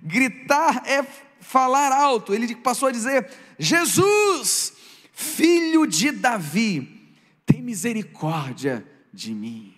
Gritar 0.00 0.82
é 0.86 1.04
falar 1.48 1.90
alto. 1.92 2.34
Ele 2.34 2.54
passou 2.54 2.88
a 2.88 2.92
dizer: 2.92 3.28
Jesus, 3.58 4.74
filho 5.12 5.86
de 5.86 6.12
Davi, 6.12 7.16
tem 7.46 7.62
misericórdia 7.62 8.86
de 9.12 9.32
mim. 9.34 9.74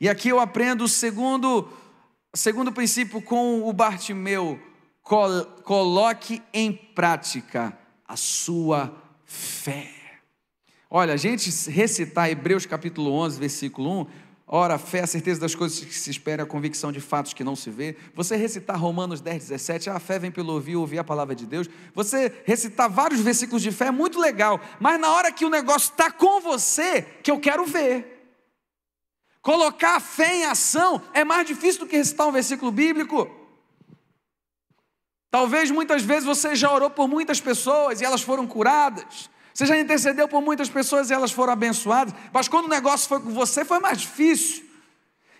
E 0.00 0.08
aqui 0.08 0.28
eu 0.28 0.38
aprendo 0.38 0.84
o 0.84 0.88
segundo, 0.88 1.68
segundo 2.32 2.72
princípio 2.72 3.20
com 3.20 3.68
o 3.68 3.72
Bartimeu: 3.72 4.58
coloque 5.02 6.40
em 6.54 6.72
prática 6.72 7.76
a 8.06 8.16
sua 8.16 8.96
fé. 9.24 9.90
Olha, 10.88 11.12
a 11.12 11.18
gente 11.18 11.50
recitar 11.68 12.30
Hebreus 12.30 12.64
capítulo 12.64 13.12
11, 13.12 13.38
versículo 13.38 14.02
1, 14.02 14.06
Ora, 14.50 14.76
a 14.76 14.78
fé 14.78 15.00
é 15.00 15.02
a 15.02 15.06
certeza 15.06 15.38
das 15.38 15.54
coisas 15.54 15.78
que 15.78 15.94
se 15.94 16.10
espera, 16.10 16.42
a 16.42 16.46
convicção 16.46 16.90
de 16.90 17.02
fatos 17.02 17.34
que 17.34 17.44
não 17.44 17.54
se 17.54 17.68
vê. 17.68 17.94
Você 18.14 18.34
recitar 18.34 18.80
Romanos 18.80 19.20
10, 19.20 19.48
17, 19.48 19.90
a 19.90 20.00
fé 20.00 20.18
vem 20.18 20.30
pelo 20.30 20.54
ouvir, 20.54 20.74
ouvir 20.74 20.98
a 20.98 21.04
palavra 21.04 21.34
de 21.34 21.44
Deus. 21.44 21.68
Você 21.94 22.32
recitar 22.46 22.88
vários 22.88 23.20
versículos 23.20 23.60
de 23.60 23.70
fé 23.70 23.88
é 23.88 23.90
muito 23.90 24.18
legal, 24.18 24.58
mas 24.80 24.98
na 24.98 25.10
hora 25.10 25.30
que 25.30 25.44
o 25.44 25.50
negócio 25.50 25.90
está 25.90 26.10
com 26.10 26.40
você, 26.40 27.02
que 27.22 27.30
eu 27.30 27.38
quero 27.38 27.66
ver. 27.66 28.32
Colocar 29.42 29.96
a 29.96 30.00
fé 30.00 30.36
em 30.36 30.44
ação 30.46 31.02
é 31.12 31.24
mais 31.24 31.46
difícil 31.46 31.80
do 31.80 31.86
que 31.86 31.98
recitar 31.98 32.26
um 32.26 32.32
versículo 32.32 32.72
bíblico. 32.72 33.30
Talvez 35.30 35.70
muitas 35.70 36.02
vezes 36.02 36.24
você 36.24 36.56
já 36.56 36.72
orou 36.72 36.88
por 36.88 37.06
muitas 37.06 37.38
pessoas 37.38 38.00
e 38.00 38.04
elas 38.04 38.22
foram 38.22 38.46
curadas. 38.46 39.28
Você 39.58 39.66
já 39.66 39.76
intercedeu 39.76 40.28
por 40.28 40.40
muitas 40.40 40.68
pessoas 40.68 41.10
e 41.10 41.12
elas 41.12 41.32
foram 41.32 41.52
abençoadas, 41.52 42.14
mas 42.32 42.46
quando 42.46 42.66
o 42.66 42.68
negócio 42.68 43.08
foi 43.08 43.18
com 43.18 43.30
você, 43.30 43.64
foi 43.64 43.80
mais 43.80 44.00
difícil. 44.00 44.64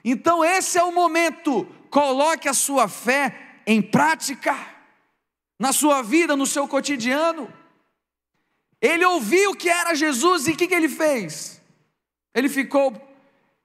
Então, 0.05 0.45
esse 0.45 0.77
é 0.77 0.83
o 0.83 0.93
momento. 0.93 1.65
Coloque 1.89 2.49
a 2.49 2.53
sua 2.53 2.89
fé 2.89 3.61
em 3.65 3.81
prática, 3.81 4.59
na 5.57 5.73
sua 5.73 6.03
vida, 6.03 6.35
no 6.35 6.49
seu 6.49 6.67
cotidiano. 6.67 7.49
Ele 8.83 9.05
ouviu 9.05 9.55
que 9.55 9.69
era 9.69 9.95
Jesus 9.95 10.49
e 10.49 10.51
o 10.51 10.57
que, 10.57 10.67
que 10.67 10.75
ele 10.75 10.89
fez? 10.89 11.63
Ele 12.35 12.49
ficou 12.49 13.01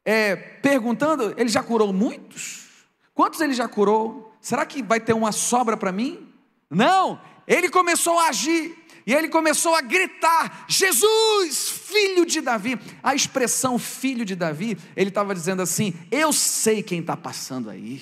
é, 0.06 0.36
perguntando: 0.36 1.34
ele 1.36 1.50
já 1.50 1.64
curou 1.64 1.92
muitos? 1.92 2.86
Quantos 3.16 3.42
ele 3.42 3.56
já 3.56 3.68
curou? 3.68 4.32
Será 4.40 4.68
que 4.68 4.84
vai 4.84 5.00
ter 5.00 5.14
uma 5.14 5.32
sobra 5.32 5.76
para 5.76 5.92
mim? 5.92 6.32
Não, 6.70 7.20
ele 7.48 7.70
começou 7.70 8.20
a 8.20 8.28
agir. 8.28 8.83
E 9.06 9.14
ele 9.14 9.28
começou 9.28 9.76
a 9.76 9.82
gritar: 9.82 10.66
Jesus, 10.68 11.70
filho 11.70 12.26
de 12.26 12.42
Davi. 12.42 12.80
A 13.02 13.14
expressão 13.14 13.78
filho 13.78 14.24
de 14.26 14.36
Davi, 14.36 14.78
ele 14.96 15.10
estava 15.10 15.34
dizendo 15.34 15.62
assim: 15.62 15.94
Eu 16.12 16.32
sei 16.32 16.82
quem 16.82 17.00
está 17.00 17.18
passando 17.18 17.70
aí. 17.70 18.02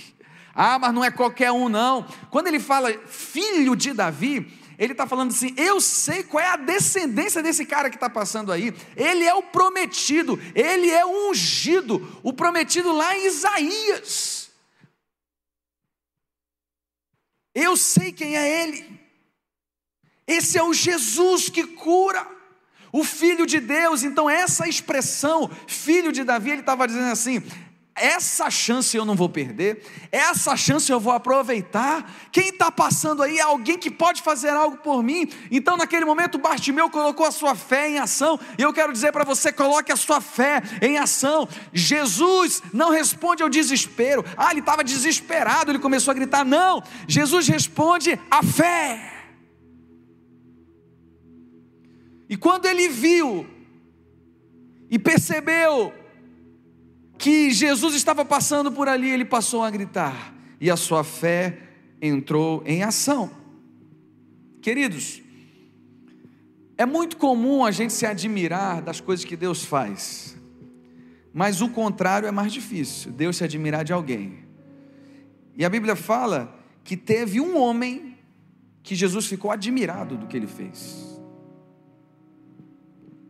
Ah, 0.54 0.78
mas 0.78 0.94
não 0.94 1.04
é 1.04 1.10
qualquer 1.10 1.52
um, 1.52 1.70
não. 1.70 2.06
Quando 2.30 2.48
ele 2.48 2.60
fala 2.60 2.92
filho 3.08 3.76
de 3.76 3.94
Davi, 3.94 4.60
ele 4.78 4.94
está 4.94 5.06
falando 5.06 5.30
assim: 5.30 5.54
eu 5.58 5.80
sei 5.80 6.24
qual 6.24 6.44
é 6.44 6.48
a 6.48 6.56
descendência 6.56 7.44
desse 7.44 7.66
cara 7.66 7.90
que 7.90 7.96
está 7.96 8.10
passando 8.10 8.52
aí. 8.52 8.74
Ele 8.96 9.24
é 9.24 9.34
o 9.34 9.44
prometido, 9.44 10.40
ele 10.56 10.90
é 10.90 11.06
o 11.06 11.30
ungido, 11.30 12.20
o 12.24 12.34
prometido 12.34 12.92
lá 12.92 13.16
em 13.16 13.28
Isaías. 13.28 14.50
Eu 17.54 17.78
sei 17.78 18.12
quem 18.12 18.36
é 18.36 18.64
ele. 18.64 19.01
Esse 20.32 20.58
é 20.58 20.64
o 20.64 20.74
Jesus 20.74 21.50
que 21.50 21.64
cura, 21.64 22.26
O 22.94 23.06
filho 23.06 23.46
de 23.46 23.60
Deus, 23.62 24.04
então 24.04 24.30
essa 24.30 24.68
expressão, 24.68 25.50
filho 25.66 26.12
de 26.12 26.26
Davi, 26.26 26.52
ele 26.52 26.60
estava 26.60 26.86
dizendo 26.86 27.10
assim: 27.10 27.42
essa 27.96 28.50
chance 28.50 28.96
eu 28.96 29.06
não 29.06 29.16
vou 29.16 29.30
perder, 29.30 29.86
essa 30.12 30.56
chance 30.58 30.92
eu 30.92 31.00
vou 31.00 31.14
aproveitar. 31.14 32.10
Quem 32.32 32.50
está 32.50 32.72
passando 32.72 33.22
aí 33.22 33.38
é 33.38 33.42
alguém 33.42 33.78
que 33.78 33.92
pode 33.92 34.22
fazer 34.22 34.50
algo 34.50 34.78
por 34.78 35.04
mim. 35.04 35.30
Então, 35.52 35.78
naquele 35.78 36.06
momento, 36.06 36.38
Bartimeu 36.38 36.90
colocou 36.90 37.26
a 37.26 37.32
sua 37.32 37.54
fé 37.54 37.90
em 37.90 38.00
ação. 38.00 38.40
E 38.58 38.62
eu 38.62 38.74
quero 38.74 38.92
dizer 38.94 39.12
para 39.12 39.24
você: 39.24 39.52
coloque 39.52 39.92
a 39.92 39.98
sua 39.98 40.22
fé 40.22 40.62
em 40.82 40.98
ação. 40.98 41.48
Jesus 41.74 42.64
não 42.74 42.90
responde 42.90 43.44
ao 43.44 43.50
desespero. 43.50 44.26
Ah, 44.38 44.52
ele 44.52 44.62
estava 44.62 44.84
desesperado, 44.84 45.72
ele 45.72 45.80
começou 45.80 46.12
a 46.12 46.16
gritar. 46.16 46.46
Não, 46.46 46.82
Jesus 47.08 47.48
responde 47.48 48.18
à 48.30 48.42
fé. 48.42 49.11
E 52.32 52.38
quando 52.38 52.66
ele 52.66 52.88
viu 52.88 53.46
e 54.90 54.98
percebeu 54.98 55.94
que 57.18 57.52
Jesus 57.52 57.94
estava 57.94 58.24
passando 58.24 58.72
por 58.72 58.88
ali, 58.88 59.10
ele 59.10 59.26
passou 59.26 59.62
a 59.64 59.70
gritar, 59.70 60.34
e 60.58 60.72
a 60.72 60.78
sua 60.78 61.04
fé 61.04 61.60
entrou 62.02 62.64
em 62.66 62.84
ação. 62.84 63.30
Queridos, 64.62 65.22
é 66.78 66.86
muito 66.86 67.18
comum 67.18 67.66
a 67.66 67.72
gente 67.72 67.92
se 67.92 68.06
admirar 68.06 68.82
das 68.82 69.02
coisas 69.02 69.26
que 69.26 69.36
Deus 69.36 69.66
faz, 69.66 70.38
mas 71.34 71.62
o 71.62 71.68
contrário 71.68 72.30
é 72.30 72.32
mais 72.32 72.54
difícil, 72.54 73.12
Deus 73.12 73.36
se 73.36 73.44
admirar 73.44 73.84
de 73.84 73.92
alguém. 73.92 74.46
E 75.58 75.66
a 75.66 75.70
Bíblia 75.70 75.98
fala 75.98 76.58
que 76.82 76.96
teve 76.96 77.42
um 77.42 77.58
homem 77.58 78.18
que 78.82 78.96
Jesus 78.96 79.26
ficou 79.26 79.52
admirado 79.52 80.16
do 80.16 80.28
que 80.28 80.38
ele 80.38 80.48
fez. 80.48 81.11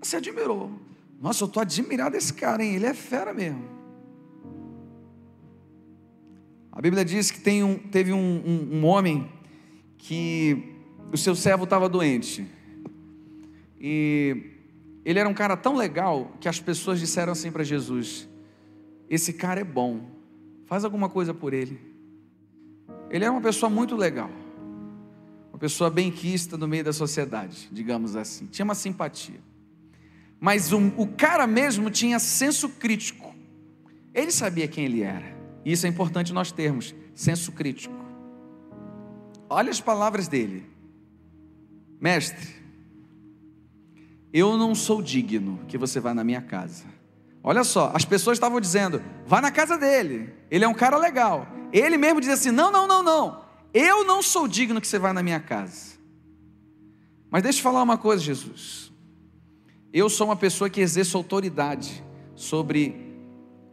Se 0.01 0.15
admirou. 0.15 0.71
Nossa, 1.21 1.43
eu 1.43 1.47
estou 1.47 1.61
admirado 1.61 2.11
desse 2.11 2.33
cara, 2.33 2.63
hein? 2.63 2.75
Ele 2.75 2.85
é 2.85 2.93
fera 2.93 3.33
mesmo. 3.33 3.63
A 6.71 6.81
Bíblia 6.81 7.03
diz 7.03 7.29
que 7.29 7.39
tem 7.39 7.63
um, 7.63 7.77
teve 7.77 8.13
um, 8.13 8.17
um, 8.17 8.77
um 8.77 8.85
homem 8.85 9.29
que 9.97 10.73
o 11.11 11.17
seu 11.17 11.35
servo 11.35 11.65
estava 11.65 11.87
doente. 11.89 12.47
E 13.79 14.51
ele 15.03 15.19
era 15.19 15.27
um 15.27 15.33
cara 15.33 15.57
tão 15.57 15.75
legal 15.75 16.31
que 16.39 16.47
as 16.47 16.59
pessoas 16.59 16.99
disseram 16.99 17.33
assim 17.33 17.51
para 17.51 17.63
Jesus: 17.63 18.27
Esse 19.09 19.33
cara 19.33 19.59
é 19.59 19.63
bom, 19.63 20.09
faz 20.65 20.85
alguma 20.85 21.09
coisa 21.09 21.33
por 21.33 21.53
ele. 21.53 21.79
Ele 23.09 23.25
era 23.25 23.31
uma 23.31 23.41
pessoa 23.41 23.69
muito 23.69 23.95
legal, 23.95 24.29
uma 25.51 25.59
pessoa 25.59 25.89
benquista 25.89 26.57
no 26.57 26.67
meio 26.67 26.83
da 26.83 26.93
sociedade, 26.93 27.69
digamos 27.71 28.15
assim, 28.15 28.45
tinha 28.47 28.63
uma 28.63 28.75
simpatia. 28.75 29.50
Mas 30.43 30.73
um, 30.73 30.91
o 30.97 31.05
cara 31.05 31.45
mesmo 31.45 31.91
tinha 31.91 32.17
senso 32.17 32.67
crítico, 32.67 33.35
ele 34.11 34.31
sabia 34.31 34.67
quem 34.67 34.85
ele 34.85 35.03
era. 35.03 35.37
Isso 35.63 35.85
é 35.85 35.89
importante 35.89 36.33
nós 36.33 36.51
termos, 36.51 36.95
senso 37.13 37.51
crítico. 37.51 37.93
Olha 39.47 39.69
as 39.69 39.79
palavras 39.79 40.27
dele. 40.27 40.65
Mestre, 41.99 42.55
eu 44.33 44.57
não 44.57 44.73
sou 44.73 44.99
digno 44.99 45.59
que 45.67 45.77
você 45.77 45.99
vá 45.99 46.11
na 46.11 46.23
minha 46.23 46.41
casa. 46.41 46.85
Olha 47.43 47.63
só, 47.63 47.91
as 47.93 48.03
pessoas 48.03 48.37
estavam 48.37 48.59
dizendo, 48.59 48.99
vá 49.27 49.41
na 49.41 49.51
casa 49.51 49.77
dele, 49.77 50.33
ele 50.49 50.65
é 50.65 50.67
um 50.67 50.73
cara 50.73 50.97
legal. 50.97 51.47
Ele 51.71 51.97
mesmo 51.97 52.19
diz 52.19 52.31
assim: 52.31 52.49
não, 52.49 52.71
não, 52.71 52.87
não, 52.87 53.03
não, 53.03 53.45
eu 53.71 54.03
não 54.03 54.23
sou 54.23 54.47
digno 54.47 54.81
que 54.81 54.87
você 54.87 54.97
vá 54.97 55.13
na 55.13 55.21
minha 55.21 55.39
casa. 55.39 55.91
Mas 57.29 57.43
deixa 57.43 57.59
eu 57.59 57.63
falar 57.63 57.83
uma 57.83 57.97
coisa, 57.97 58.23
Jesus. 58.23 58.90
Eu 59.93 60.09
sou 60.09 60.27
uma 60.27 60.35
pessoa 60.35 60.69
que 60.69 60.79
exerce 60.79 61.15
autoridade 61.15 62.03
sobre 62.35 62.95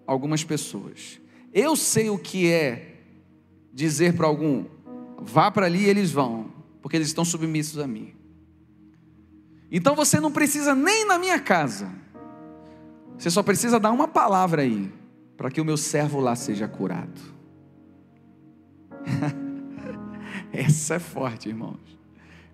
algumas 0.07 0.43
pessoas. 0.43 1.21
Eu 1.53 1.77
sei 1.77 2.11
o 2.11 2.19
que 2.19 2.51
é 2.51 2.97
dizer 3.73 4.14
para 4.14 4.27
algum, 4.27 4.64
vá 5.19 5.51
para 5.51 5.66
ali 5.66 5.85
e 5.85 5.89
eles 5.89 6.11
vão, 6.11 6.53
porque 6.83 6.97
eles 6.97 7.09
estão 7.09 7.25
submissos 7.25 7.79
a 7.79 7.87
mim. 7.87 8.14
Então 9.71 9.95
você 9.95 10.19
não 10.19 10.33
precisa 10.33 10.75
nem 10.75 11.07
na 11.07 11.19
minha 11.19 11.39
casa, 11.39 11.91
você 13.16 13.31
só 13.31 13.43
precisa 13.43 13.79
dar 13.79 13.93
uma 13.93 14.09
palavra 14.09 14.62
aí, 14.62 14.93
para 15.37 15.51
que 15.51 15.61
o 15.61 15.64
meu 15.64 15.77
servo 15.77 16.21
lá 16.21 16.35
seja 16.35 16.66
curado. 16.66 17.21
Essa 20.53 20.95
é 20.95 20.99
forte, 20.99 21.49
irmãos. 21.49 21.79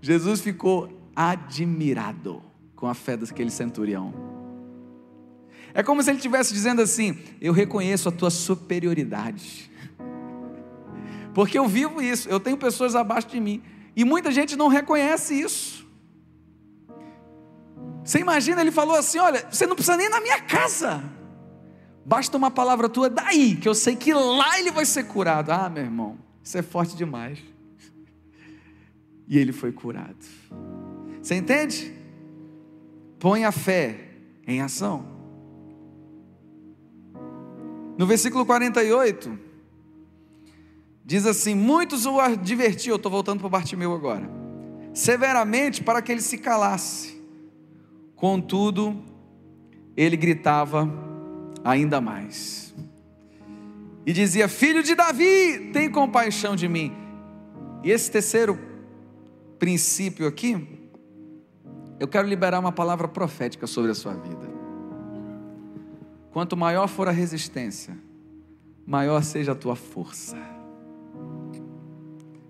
Jesus 0.00 0.40
ficou 0.40 0.90
admirado 1.14 2.42
com 2.84 2.88
a 2.90 2.92
fé 2.92 3.16
daquele 3.16 3.50
centurião. 3.50 4.12
É 5.72 5.82
como 5.82 6.02
se 6.02 6.10
ele 6.10 6.18
estivesse 6.18 6.52
dizendo 6.52 6.82
assim: 6.82 7.18
Eu 7.40 7.54
reconheço 7.54 8.10
a 8.10 8.12
tua 8.12 8.28
superioridade. 8.28 9.70
Porque 11.32 11.58
eu 11.58 11.66
vivo 11.66 12.02
isso, 12.02 12.28
eu 12.28 12.38
tenho 12.38 12.58
pessoas 12.58 12.94
abaixo 12.94 13.28
de 13.28 13.40
mim. 13.40 13.62
E 13.96 14.04
muita 14.04 14.30
gente 14.30 14.54
não 14.54 14.68
reconhece 14.68 15.32
isso. 15.40 15.88
Você 18.04 18.18
imagina, 18.18 18.60
ele 18.60 18.70
falou 18.70 18.96
assim: 18.96 19.18
Olha, 19.18 19.48
você 19.50 19.66
não 19.66 19.74
precisa 19.74 19.96
nem 19.96 20.10
na 20.10 20.20
minha 20.20 20.42
casa. 20.42 21.02
Basta 22.04 22.36
uma 22.36 22.50
palavra 22.50 22.86
tua 22.86 23.08
daí, 23.08 23.56
que 23.56 23.66
eu 23.66 23.74
sei 23.74 23.96
que 23.96 24.12
lá 24.12 24.58
ele 24.58 24.70
vai 24.70 24.84
ser 24.84 25.04
curado. 25.04 25.50
Ah, 25.50 25.70
meu 25.70 25.84
irmão, 25.84 26.18
isso 26.42 26.58
é 26.58 26.62
forte 26.62 26.94
demais. 26.94 27.38
E 29.26 29.38
ele 29.38 29.52
foi 29.52 29.72
curado. 29.72 30.22
Você 31.22 31.34
entende? 31.34 32.03
Põe 33.24 33.46
a 33.46 33.50
fé 33.50 34.00
em 34.46 34.60
ação. 34.60 35.02
No 37.96 38.06
versículo 38.06 38.44
48, 38.44 39.38
diz 41.02 41.24
assim: 41.24 41.54
Muitos 41.54 42.04
o 42.04 42.20
advertiam, 42.20 42.96
estou 42.96 43.10
voltando 43.10 43.38
para 43.38 43.46
o 43.46 43.48
Bartimeu 43.48 43.94
agora, 43.94 44.28
severamente 44.92 45.82
para 45.82 46.02
que 46.02 46.12
ele 46.12 46.20
se 46.20 46.36
calasse. 46.36 47.18
Contudo, 48.14 49.02
ele 49.96 50.18
gritava 50.18 50.86
ainda 51.64 52.02
mais. 52.02 52.74
E 54.04 54.12
dizia: 54.12 54.48
Filho 54.48 54.82
de 54.82 54.94
Davi, 54.94 55.70
tem 55.72 55.90
compaixão 55.90 56.54
de 56.54 56.68
mim. 56.68 56.92
E 57.82 57.90
esse 57.90 58.10
terceiro 58.10 58.58
princípio 59.58 60.26
aqui, 60.26 60.73
eu 61.98 62.08
quero 62.08 62.26
liberar 62.26 62.58
uma 62.58 62.72
palavra 62.72 63.08
profética 63.08 63.66
sobre 63.66 63.90
a 63.90 63.94
sua 63.94 64.14
vida. 64.14 64.52
Quanto 66.32 66.56
maior 66.56 66.88
for 66.88 67.08
a 67.08 67.12
resistência, 67.12 67.96
maior 68.86 69.22
seja 69.22 69.52
a 69.52 69.54
tua 69.54 69.76
força. 69.76 70.36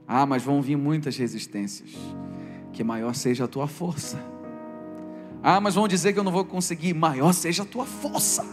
Ah, 0.06 0.24
mas 0.26 0.42
vão 0.42 0.62
vir 0.62 0.76
muitas 0.76 1.16
resistências. 1.16 1.90
Que 2.72 2.82
maior 2.82 3.14
seja 3.14 3.44
a 3.44 3.48
tua 3.48 3.66
força. 3.66 4.18
Ah, 5.42 5.60
mas 5.60 5.74
vão 5.74 5.86
dizer 5.86 6.12
que 6.12 6.18
eu 6.18 6.24
não 6.24 6.32
vou 6.32 6.44
conseguir. 6.44 6.94
Maior 6.94 7.32
seja 7.32 7.62
a 7.62 7.66
tua 7.66 7.84
força. 7.84 8.44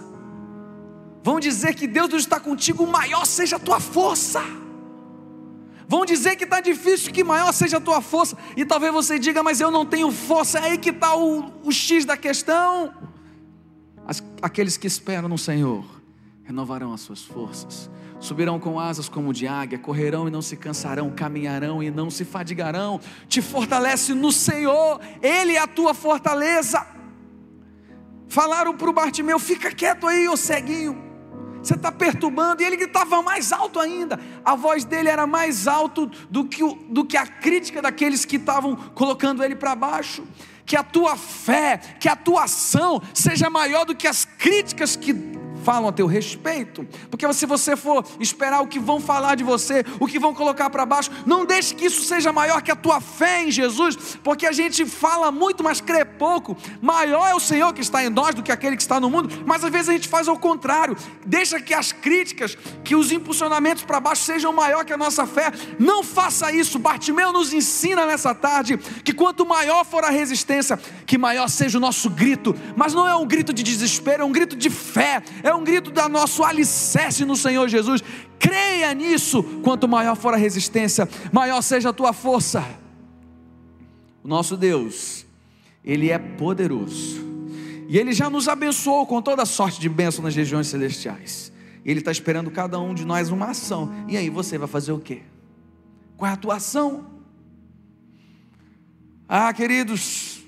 Vão 1.24 1.39
dizer 1.39 1.76
que 1.76 1.88
Deus 1.88 2.10
não 2.10 2.18
está 2.18 2.39
contigo. 2.39 2.86
Maior 2.86 3.26
seja 3.26 3.56
a 3.56 3.60
tua 3.60 3.80
força. 3.80 4.42
Vão 5.92 6.06
dizer 6.06 6.38
que 6.38 6.46
está 6.46 6.62
difícil, 6.62 7.12
que 7.12 7.22
maior 7.22 7.52
seja 7.52 7.76
a 7.76 7.82
tua 7.82 8.00
força. 8.00 8.38
E 8.56 8.64
talvez 8.64 8.94
você 8.94 9.20
diga, 9.20 9.44
mas 9.44 9.60
eu 9.60 9.70
não 9.70 9.86
tenho 9.86 10.10
força. 10.10 10.58
É 10.60 10.72
aí 10.72 10.78
que 10.78 10.89
está 10.89 11.18
o, 11.18 11.52
o 11.66 11.70
X 11.70 12.06
da 12.06 12.16
questão. 12.16 12.94
Aqueles 14.42 14.78
que 14.78 14.88
esperam 14.88 15.28
no 15.28 15.38
Senhor 15.38 15.84
renovarão 16.46 16.94
as 16.94 17.02
suas 17.02 17.22
forças, 17.22 17.89
subirão 18.22 18.58
com 18.58 18.80
asas 18.80 19.10
como 19.10 19.34
de 19.34 19.46
águia, 19.46 19.78
correrão 19.78 20.30
e 20.30 20.32
não 20.32 20.42
se 20.42 20.56
cansarão, 20.56 21.10
caminharão 21.12 21.84
e 21.84 21.92
não 21.92 22.10
se 22.10 22.24
fadigarão. 22.24 22.98
Te 23.28 23.42
fortalece 23.42 24.14
no 24.14 24.32
Senhor, 24.32 25.02
Ele 25.22 25.58
é 25.58 25.60
a 25.60 25.68
tua 25.68 25.94
fortaleza. 25.94 26.88
Falaram 28.30 28.78
para 28.78 28.89
o 28.89 28.94
Bartimeu: 28.94 29.38
fica 29.38 29.70
quieto 29.70 30.08
aí, 30.08 30.26
ô 30.30 30.38
ceguinho. 30.38 31.11
Você 31.62 31.76
está 31.76 31.91
perturbando, 31.91 32.62
e 32.62 32.66
ele 32.66 32.76
gritava 32.76 33.22
mais 33.22 33.51
alto 33.51 33.80
ainda. 33.80 34.20
A 34.43 34.55
voz 34.55 34.84
dele 34.84 35.09
era 35.09 35.28
mais 35.28 35.68
alto 35.68 36.09
do 36.30 36.45
que, 36.45 36.64
o, 36.64 36.74
do 36.89 37.05
que 37.05 37.16
a 37.18 37.28
crítica 37.28 37.82
daqueles 37.82 38.26
que 38.26 38.38
estavam 38.38 38.76
colocando 38.76 39.43
ele 39.43 39.55
para 39.55 39.76
baixo 39.76 40.24
que 40.64 40.76
a 40.78 40.84
tua 40.84 41.18
fé, 41.18 41.82
que 41.99 42.07
a 42.07 42.16
tua 42.16 42.45
ação 42.45 43.01
seja 43.14 43.49
maior 43.49 43.84
do 43.84 43.93
que 43.93 44.07
as 44.07 44.24
críticas 44.24 44.95
que 44.95 45.12
falam 45.64 45.89
a 45.89 45.91
teu 45.91 46.07
respeito. 46.07 46.88
Porque 47.09 47.32
se 47.34 47.45
você 47.45 47.76
for 47.76 48.05
esperar 48.20 48.62
o 48.62 48.68
que 48.68 48.80
vão 48.80 48.99
falar 48.99 49.36
de 49.36 49.43
você, 49.43 49.86
o 49.99 50.07
que 50.07 50.20
vão 50.20 50.34
colocar 50.34 50.70
para 50.70 50.86
baixo, 50.86 51.12
não 51.26 51.45
deixe 51.45 51.74
que 51.76 51.86
isso 51.86 52.03
seja 52.03 52.32
maior 52.34 52.62
que 52.62 52.72
a 52.72 52.76
tua 52.76 52.99
fé 52.99 53.43
em 53.43 53.51
Jesus, 53.51 54.18
porque 54.24 54.45
a 54.45 54.51
gente 54.51 54.86
fala 54.86 55.32
muito, 55.32 55.64
mas 55.64 55.80
crê 55.80 56.03
pouco. 56.03 56.57
Maior 56.82 57.28
é 57.28 57.36
o 57.36 57.39
Senhor 57.39 57.74
que 57.74 57.82
está 57.82 58.03
em 58.03 58.09
nós 58.09 58.36
do 58.36 58.43
que 58.43 58.51
aquele 58.51 58.76
que 58.76 58.82
está 58.82 58.99
no 58.99 59.09
mundo, 59.09 59.30
mas 59.45 59.64
às 59.64 59.72
vezes 59.72 59.89
a 59.89 59.93
gente 59.93 60.07
faz 60.07 60.28
ao 60.28 60.38
contrário. 60.38 60.97
Deixa 61.26 61.59
que 61.59 61.74
as 61.74 61.91
críticas, 61.91 62.57
que 62.84 62.95
os 62.95 63.12
impulsionamentos 63.12 63.84
para 63.84 63.99
baixo 63.99 64.24
sejam 64.24 64.51
maior 64.51 64.84
que 64.84 64.93
a 64.93 64.97
nossa 64.97 65.26
fé. 65.26 65.51
Não 65.80 66.03
faça 66.03 66.51
isso. 66.51 66.80
Bartimeu 66.80 67.32
nos 67.32 67.53
ensina 67.53 68.05
nessa 68.05 68.34
tarde 68.34 68.78
que 68.78 69.14
quanto 69.14 69.45
maior 69.45 69.86
for 69.86 70.03
a 70.03 70.09
resistência, 70.09 70.80
que 71.05 71.18
maior 71.18 71.47
seja 71.49 71.78
o 71.78 71.82
nosso 71.82 72.09
grito, 72.09 72.55
mas 72.76 72.93
não 72.93 73.07
é 73.07 73.16
um 73.16 73.26
grito 73.26 73.53
de 73.53 73.64
desespero, 73.64 74.24
é 74.24 74.26
um 74.26 74.32
grito 74.32 74.55
de 74.55 74.70
fé, 74.70 75.22
é 75.43 75.51
um 75.56 75.64
grito 75.64 75.91
da 75.91 76.08
nosso 76.08 76.43
alicerce 76.43 77.26
no 77.26 77.36
Senhor 77.36 77.68
Jesus. 77.68 78.04
Creia 78.39 78.93
nisso. 78.93 79.43
Quanto 79.64 79.88
maior 79.88 80.16
for 80.16 80.34
a 80.34 80.38
resistência, 80.38 81.08
maior 81.32 81.62
seja 81.62 81.89
a 81.89 81.93
tua 81.93 82.14
força. 82.14 82.64
O 84.24 84.28
nosso 84.28 84.56
Deus, 84.56 85.26
Ele 85.84 86.10
é 86.10 86.18
poderoso. 86.18 87.22
E 87.88 87.97
Ele 87.97 88.14
já 88.14 88.30
nos 88.30 88.47
abençoou 88.47 89.06
com 89.06 89.22
toda 89.22 89.45
sorte 89.45 89.80
de 89.80 89.89
bênção 89.89 90.24
nas 90.24 90.36
regiões 90.36 90.68
celestiais. 90.68 91.52
Ele 91.84 91.99
está 91.99 92.12
esperando 92.12 92.52
cada 92.52 92.80
um 92.80 92.93
de 92.93 93.06
nós 93.06 93.30
uma 93.30 93.47
ação. 93.47 93.91
E 94.08 94.16
aí 94.16 94.30
você 94.30 94.58
vai 94.58 94.68
fazer 94.68 94.91
o 94.91 94.99
quê? 94.99 95.24
Qual 96.16 96.30
é 96.30 96.34
a 96.34 96.38
tua 96.38 96.56
ação? 96.56 97.08
Ah, 99.28 99.52
queridos, 99.54 100.43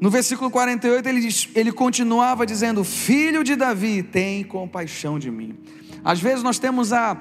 no 0.00 0.10
versículo 0.10 0.50
48 0.50 1.08
ele, 1.08 1.20
diz, 1.20 1.48
ele 1.54 1.72
continuava 1.72 2.46
dizendo: 2.46 2.84
Filho 2.84 3.42
de 3.42 3.56
Davi, 3.56 4.02
tem 4.02 4.44
compaixão 4.44 5.18
de 5.18 5.30
mim. 5.30 5.58
Às 6.04 6.20
vezes 6.20 6.42
nós 6.42 6.58
temos 6.58 6.92
a, 6.92 7.20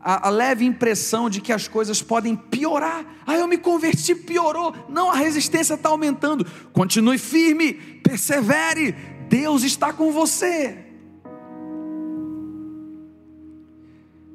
a, 0.00 0.28
a, 0.28 0.30
leve 0.30 0.64
impressão 0.64 1.28
de 1.28 1.40
que 1.40 1.52
as 1.52 1.68
coisas 1.68 2.00
podem 2.00 2.34
piorar. 2.34 3.04
Ah, 3.26 3.36
eu 3.36 3.46
me 3.46 3.58
converti, 3.58 4.14
piorou. 4.14 4.74
Não, 4.88 5.10
a 5.10 5.16
resistência 5.16 5.74
está 5.74 5.90
aumentando. 5.90 6.46
Continue 6.72 7.18
firme, 7.18 7.74
persevere. 7.74 8.94
Deus 9.28 9.62
está 9.62 9.92
com 9.92 10.10
você. 10.10 10.78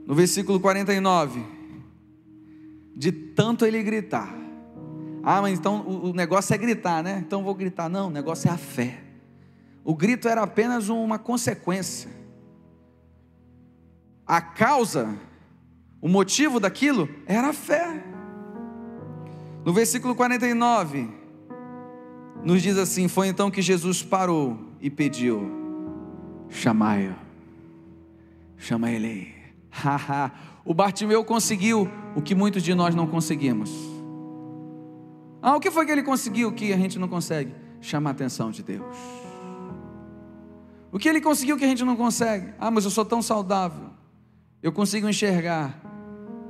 No 0.06 0.16
versículo 0.16 0.60
49, 0.60 1.44
de 2.96 3.12
tanto 3.12 3.66
ele 3.66 3.82
gritar, 3.84 4.39
ah, 5.24 5.42
mas 5.42 5.58
então 5.58 5.86
o, 5.88 6.14
negócio 6.14 6.54
é 6.54 6.58
gritar, 6.58 7.04
né? 7.04 7.22
Então 7.26 7.44
vou 7.44 7.54
gritar. 7.54 7.90
Não, 7.90 8.08
o 8.08 8.12
negócio 8.12 8.50
é 8.50 8.52
a 8.52 8.58
fé. 8.58 9.02
O 9.84 9.96
grito 9.96 10.28
era 10.28 10.42
apenas 10.42 10.90
uma 10.90 11.20
consequência. 11.20 12.10
A 14.26 14.40
causa, 14.40 15.16
o 16.02 16.08
motivo 16.08 16.60
daquilo 16.60 17.10
era 17.26 17.50
a 17.50 17.54
fé. 17.54 18.04
No 19.66 19.74
versículo 19.74 20.16
49, 20.16 21.10
nos 22.44 22.62
diz 22.62 22.78
assim: 22.78 23.08
Foi 23.08 23.28
então 23.28 23.52
que 23.52 23.62
Jesus 23.62 24.02
parou 24.02 24.58
e 24.80 24.90
pediu: 24.90 25.52
Chamai-o, 26.50 27.16
chama 28.58 28.90
ele. 28.90 29.34
o 30.64 30.74
Bartimeu 30.74 31.24
conseguiu 31.26 31.90
o 32.16 32.22
que 32.22 32.34
muitos 32.34 32.64
de 32.64 32.74
nós 32.74 32.96
não 32.96 33.06
conseguimos 33.06 33.89
ah, 35.42 35.56
o 35.56 35.60
que 35.60 35.72
foi 35.72 35.86
que 35.86 35.92
ele 35.92 36.04
conseguiu 36.04 36.52
que 36.52 36.74
a 36.74 36.78
gente 36.78 37.00
não 37.00 37.08
consegue? 37.08 37.54
Chamar 37.82 38.10
a 38.10 38.14
atenção 38.14 38.52
de 38.52 38.62
Deus. 38.62 38.96
O 40.92 41.00
que 41.00 41.08
ele 41.08 41.22
conseguiu 41.22 41.58
que 41.58 41.64
a 41.64 41.68
gente 41.68 41.84
não 41.86 41.96
consegue? 41.96 42.54
Ah, 42.60 42.70
mas 42.70 42.84
eu 42.84 42.92
sou 42.92 43.06
tão 43.06 43.22
saudável. 43.22 43.90
Eu 44.62 44.72
consigo 44.72 45.08
enxergar, 45.08 45.80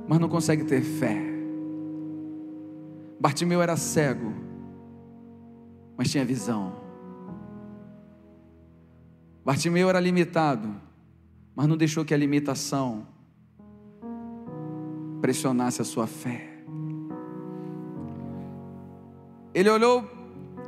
mas 0.08 0.18
não 0.18 0.28
consegue 0.28 0.64
ter 0.64 0.82
fé. 0.82 1.22
Bartimeu 3.20 3.62
era 3.62 3.76
cego, 3.76 4.32
mas 5.96 6.10
tinha 6.10 6.24
visão. 6.24 6.74
Bartimeu 9.44 9.88
era 9.88 10.00
limitado, 10.00 10.74
mas 11.54 11.68
não 11.68 11.76
deixou 11.76 12.04
que 12.04 12.14
a 12.14 12.16
limitação 12.16 13.06
pressionasse 15.20 15.80
a 15.82 15.84
sua 15.84 16.06
fé. 16.06 16.49
Ele 19.54 19.68
olhou, 19.68 20.08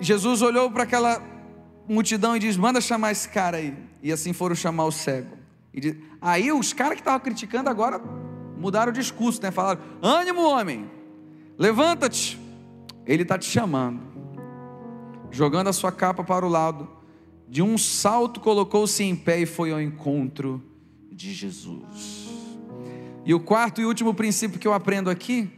Jesus 0.01 0.43
olhou 0.43 0.70
para 0.70 0.83
aquela 0.83 1.22
multidão 1.89 2.37
e 2.37 2.41
diz: 2.41 2.57
Manda 2.57 2.80
chamar 2.80 3.12
esse 3.12 3.28
cara 3.28 3.59
aí. 3.59 3.76
E 4.03 4.12
assim 4.12 4.33
foram 4.33 4.55
chamar 4.55 4.85
o 4.85 4.93
cego. 4.93 5.37
Diz, 5.72 5.97
aí 6.20 6.51
os 6.53 6.72
caras 6.72 6.95
que 6.95 7.01
estavam 7.01 7.20
criticando 7.20 7.70
agora 7.70 8.01
mudaram 8.59 8.91
o 8.91 8.95
discurso, 8.95 9.41
né? 9.43 9.51
Falaram: 9.51 9.80
Ânimo, 10.03 10.43
homem, 10.43 10.91
levanta-te. 11.57 12.39
Ele 13.07 13.22
está 13.22 13.39
te 13.39 13.47
chamando. 13.47 14.01
Jogando 15.30 15.68
a 15.68 15.72
sua 15.72 15.91
capa 15.91 16.22
para 16.22 16.45
o 16.45 16.49
lado, 16.49 16.89
de 17.49 17.62
um 17.62 17.78
salto 17.78 18.39
colocou-se 18.39 19.03
em 19.03 19.16
pé 19.16 19.41
e 19.41 19.47
foi 19.47 19.72
ao 19.72 19.80
encontro 19.80 20.62
de 21.11 21.33
Jesus. 21.33 22.28
E 23.24 23.33
o 23.33 23.41
quarto 23.41 23.80
e 23.80 23.85
último 23.85 24.12
princípio 24.12 24.59
que 24.59 24.66
eu 24.66 24.74
aprendo 24.74 25.09
aqui 25.09 25.49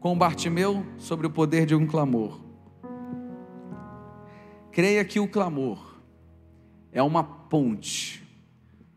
com 0.00 0.16
Bartimeu 0.16 0.84
sobre 0.98 1.26
o 1.26 1.30
poder 1.30 1.66
de 1.66 1.74
um 1.74 1.86
clamor 1.86 2.49
Creia 4.72 5.04
que 5.04 5.18
o 5.18 5.26
clamor 5.26 5.78
é 6.92 7.02
uma 7.02 7.24
ponte 7.24 8.22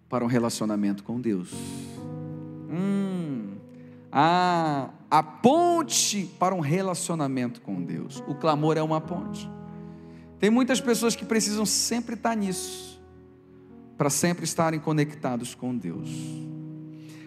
para 0.08 0.24
um 0.24 0.28
relacionamento 0.28 1.04
com 1.04 1.20
Deus. 1.20 1.52
Hum, 2.70 3.56
a, 4.12 4.90
a 5.10 5.24
ponte 5.24 6.30
para 6.38 6.54
um 6.54 6.60
relacionamento 6.60 7.62
com 7.62 7.82
Deus. 7.82 8.24
O 8.28 8.36
clamor 8.36 8.78
é 8.78 8.84
uma 8.84 9.02
ponte. 9.02 9.50
Tem 10.40 10.50
muitas 10.52 10.80
pessoas 10.80 11.16
que 11.16 11.26
precisam 11.26 11.66
sempre 11.66 12.14
estar 12.14 12.36
nisso, 12.36 13.02
para 13.98 14.10
sempre 14.10 14.44
estarem 14.44 14.80
conectados 14.80 15.56
com 15.56 15.76
Deus. 15.76 16.10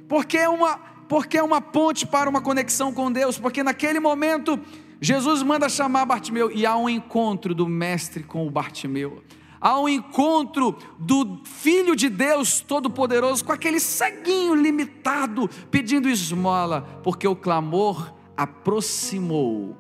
Porque 0.09 0.37
é 0.37 0.49
uma, 0.49 0.77
porque 1.09 1.39
é 1.39 1.43
uma 1.43 1.61
ponte 1.61 2.07
para 2.07 2.31
uma 2.31 2.41
conexão 2.41 2.93
com 2.93 3.11
Deus, 3.11 3.39
porque 3.39 3.63
naquele 3.63 3.99
momento 3.99 4.61
Jesus 5.01 5.43
manda 5.43 5.69
chamar 5.69 6.07
Bartimeu 6.07 6.51
e 6.51 6.65
há 6.65 6.77
um 6.77 6.89
encontro 6.89 7.55
do 7.55 7.69
mestre 7.69 8.23
com 8.23 8.47
o 8.47 8.51
Bartimeu. 8.51 9.23
Há 9.61 9.81
um 9.81 9.89
encontro 9.89 10.77
do 10.99 11.41
Filho 11.45 11.97
de 11.97 12.09
Deus 12.09 12.61
Todo-Poderoso 12.61 13.45
com 13.45 13.53
aquele 13.53 13.81
ceguinho 13.81 14.55
limitado 14.55 15.49
pedindo 15.71 16.09
esmola, 16.09 16.83
porque 17.03 17.27
o 17.27 17.35
clamor 17.35 18.15
aproximou 18.37 19.77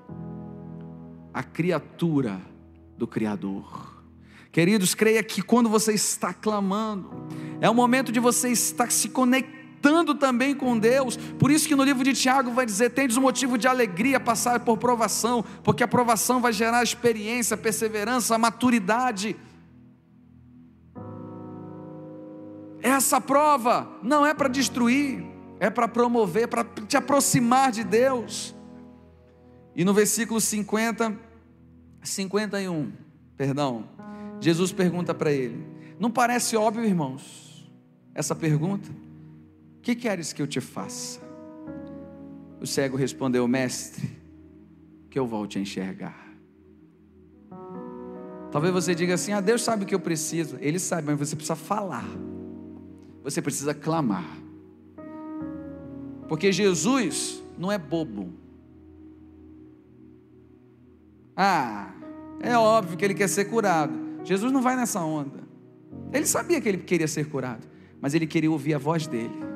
a 1.32 1.42
criatura 1.42 2.40
do 2.96 3.06
Criador. 3.06 4.02
Queridos, 4.50 4.94
creia 4.94 5.22
que 5.22 5.42
quando 5.42 5.68
você 5.68 5.92
está 5.92 6.32
clamando, 6.32 7.26
é 7.60 7.68
o 7.68 7.74
momento 7.74 8.10
de 8.10 8.18
você 8.18 8.48
estar 8.50 8.90
se 8.90 9.10
conectando 9.10 9.55
lutando 9.76 10.14
também 10.14 10.54
com 10.54 10.78
Deus. 10.78 11.16
Por 11.16 11.50
isso 11.50 11.68
que 11.68 11.76
no 11.76 11.84
livro 11.84 12.02
de 12.02 12.14
Tiago 12.14 12.50
vai 12.50 12.64
dizer: 12.64 12.90
tendes 12.90 13.16
um 13.16 13.20
motivo 13.20 13.58
de 13.58 13.68
alegria 13.68 14.18
passar 14.18 14.60
por 14.60 14.78
provação, 14.78 15.44
porque 15.62 15.84
a 15.84 15.88
provação 15.88 16.40
vai 16.40 16.52
gerar 16.52 16.82
experiência, 16.82 17.56
perseverança, 17.56 18.38
maturidade. 18.38 19.36
Essa 22.82 23.20
prova 23.20 23.88
não 24.02 24.24
é 24.24 24.32
para 24.32 24.48
destruir, 24.48 25.24
é 25.58 25.68
para 25.68 25.88
promover, 25.88 26.48
para 26.48 26.64
te 26.64 26.96
aproximar 26.96 27.70
de 27.70 27.84
Deus. 27.84 28.54
E 29.74 29.84
no 29.84 29.92
versículo 29.92 30.40
50, 30.40 31.14
51, 32.02 32.92
perdão, 33.36 33.84
Jesus 34.40 34.72
pergunta 34.72 35.12
para 35.12 35.30
ele: 35.30 35.66
Não 35.98 36.10
parece 36.10 36.56
óbvio, 36.56 36.84
irmãos, 36.84 37.68
essa 38.14 38.34
pergunta? 38.34 39.05
Que 39.86 39.94
queres 39.94 40.32
que 40.32 40.42
eu 40.42 40.48
te 40.48 40.60
faça? 40.60 41.20
O 42.60 42.66
cego 42.66 42.96
respondeu: 42.96 43.46
Mestre, 43.46 44.10
que 45.08 45.16
eu 45.16 45.28
volte 45.28 45.58
a 45.58 45.60
enxergar. 45.60 46.26
Talvez 48.50 48.74
você 48.74 48.96
diga 48.96 49.14
assim: 49.14 49.30
Ah, 49.30 49.40
Deus 49.40 49.62
sabe 49.62 49.84
o 49.84 49.86
que 49.86 49.94
eu 49.94 50.00
preciso. 50.00 50.58
Ele 50.60 50.80
sabe, 50.80 51.06
mas 51.06 51.20
você 51.20 51.36
precisa 51.36 51.54
falar. 51.54 52.04
Você 53.22 53.40
precisa 53.40 53.72
clamar. 53.72 54.26
Porque 56.28 56.50
Jesus 56.50 57.40
não 57.56 57.70
é 57.70 57.78
bobo. 57.78 58.32
Ah, 61.36 61.94
é 62.40 62.58
óbvio 62.58 62.96
que 62.96 63.04
ele 63.04 63.14
quer 63.14 63.28
ser 63.28 63.44
curado. 63.44 63.94
Jesus 64.24 64.50
não 64.50 64.62
vai 64.62 64.74
nessa 64.74 65.00
onda. 65.00 65.44
Ele 66.12 66.26
sabia 66.26 66.60
que 66.60 66.68
ele 66.68 66.78
queria 66.78 67.06
ser 67.06 67.28
curado, 67.28 67.68
mas 68.00 68.14
ele 68.14 68.26
queria 68.26 68.50
ouvir 68.50 68.74
a 68.74 68.78
voz 68.78 69.06
dele. 69.06 69.46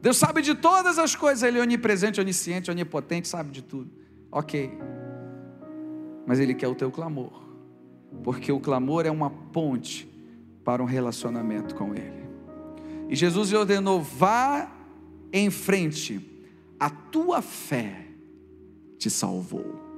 Deus 0.00 0.16
sabe 0.16 0.42
de 0.42 0.54
todas 0.54 0.98
as 0.98 1.16
coisas, 1.16 1.42
Ele 1.42 1.58
é 1.58 1.62
onipresente, 1.62 2.20
onisciente, 2.20 2.70
onipotente, 2.70 3.26
sabe 3.26 3.50
de 3.50 3.62
tudo. 3.62 3.90
Ok. 4.30 4.78
Mas 6.26 6.38
Ele 6.38 6.54
quer 6.54 6.68
o 6.68 6.74
teu 6.74 6.90
clamor, 6.90 7.42
porque 8.22 8.52
o 8.52 8.60
clamor 8.60 9.06
é 9.06 9.10
uma 9.10 9.30
ponte 9.30 10.08
para 10.64 10.82
um 10.82 10.86
relacionamento 10.86 11.74
com 11.74 11.94
Ele. 11.94 12.28
E 13.08 13.16
Jesus 13.16 13.50
lhe 13.50 13.56
ordenou: 13.56 14.00
vá 14.00 14.70
em 15.32 15.50
frente, 15.50 16.20
a 16.78 16.90
tua 16.90 17.42
fé 17.42 18.06
te 18.98 19.10
salvou. 19.10 19.88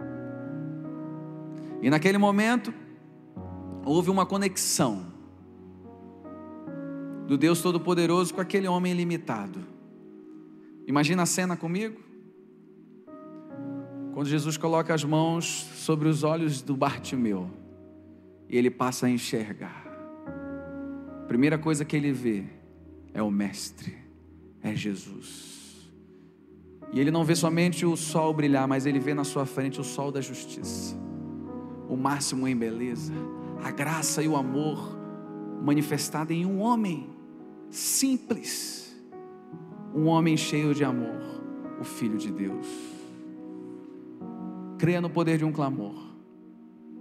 E 1.82 1.90
naquele 1.90 2.18
momento, 2.18 2.72
houve 3.84 4.10
uma 4.10 4.26
conexão 4.26 5.06
do 7.26 7.38
Deus 7.38 7.62
Todo-Poderoso 7.62 8.34
com 8.34 8.40
aquele 8.40 8.68
homem 8.68 8.92
limitado. 8.92 9.60
Imagina 10.86 11.22
a 11.22 11.26
cena 11.26 11.56
comigo? 11.56 12.00
Quando 14.12 14.28
Jesus 14.28 14.56
coloca 14.56 14.92
as 14.92 15.04
mãos 15.04 15.46
sobre 15.74 16.08
os 16.08 16.22
olhos 16.24 16.62
do 16.62 16.76
Bartimeu 16.76 17.48
e 18.48 18.56
ele 18.56 18.70
passa 18.70 19.06
a 19.06 19.10
enxergar. 19.10 19.86
A 21.22 21.26
primeira 21.26 21.56
coisa 21.56 21.84
que 21.84 21.96
ele 21.96 22.12
vê 22.12 22.44
é 23.14 23.22
o 23.22 23.30
Mestre, 23.30 23.96
é 24.62 24.74
Jesus. 24.74 25.90
E 26.92 26.98
ele 26.98 27.10
não 27.10 27.24
vê 27.24 27.36
somente 27.36 27.86
o 27.86 27.96
sol 27.96 28.34
brilhar, 28.34 28.66
mas 28.66 28.84
ele 28.84 28.98
vê 28.98 29.14
na 29.14 29.22
sua 29.22 29.46
frente 29.46 29.80
o 29.80 29.84
sol 29.84 30.10
da 30.10 30.20
justiça, 30.20 30.96
o 31.88 31.96
máximo 31.96 32.48
em 32.48 32.56
beleza, 32.56 33.12
a 33.62 33.70
graça 33.70 34.22
e 34.22 34.28
o 34.28 34.36
amor 34.36 34.98
manifestado 35.62 36.32
em 36.32 36.44
um 36.44 36.60
homem 36.60 37.08
simples, 37.70 38.79
um 39.94 40.06
homem 40.06 40.36
cheio 40.36 40.74
de 40.74 40.84
amor, 40.84 41.20
o 41.80 41.84
Filho 41.84 42.16
de 42.16 42.30
Deus. 42.30 42.66
Creia 44.78 45.00
no 45.00 45.10
poder 45.10 45.38
de 45.38 45.44
um 45.44 45.52
clamor 45.52 45.94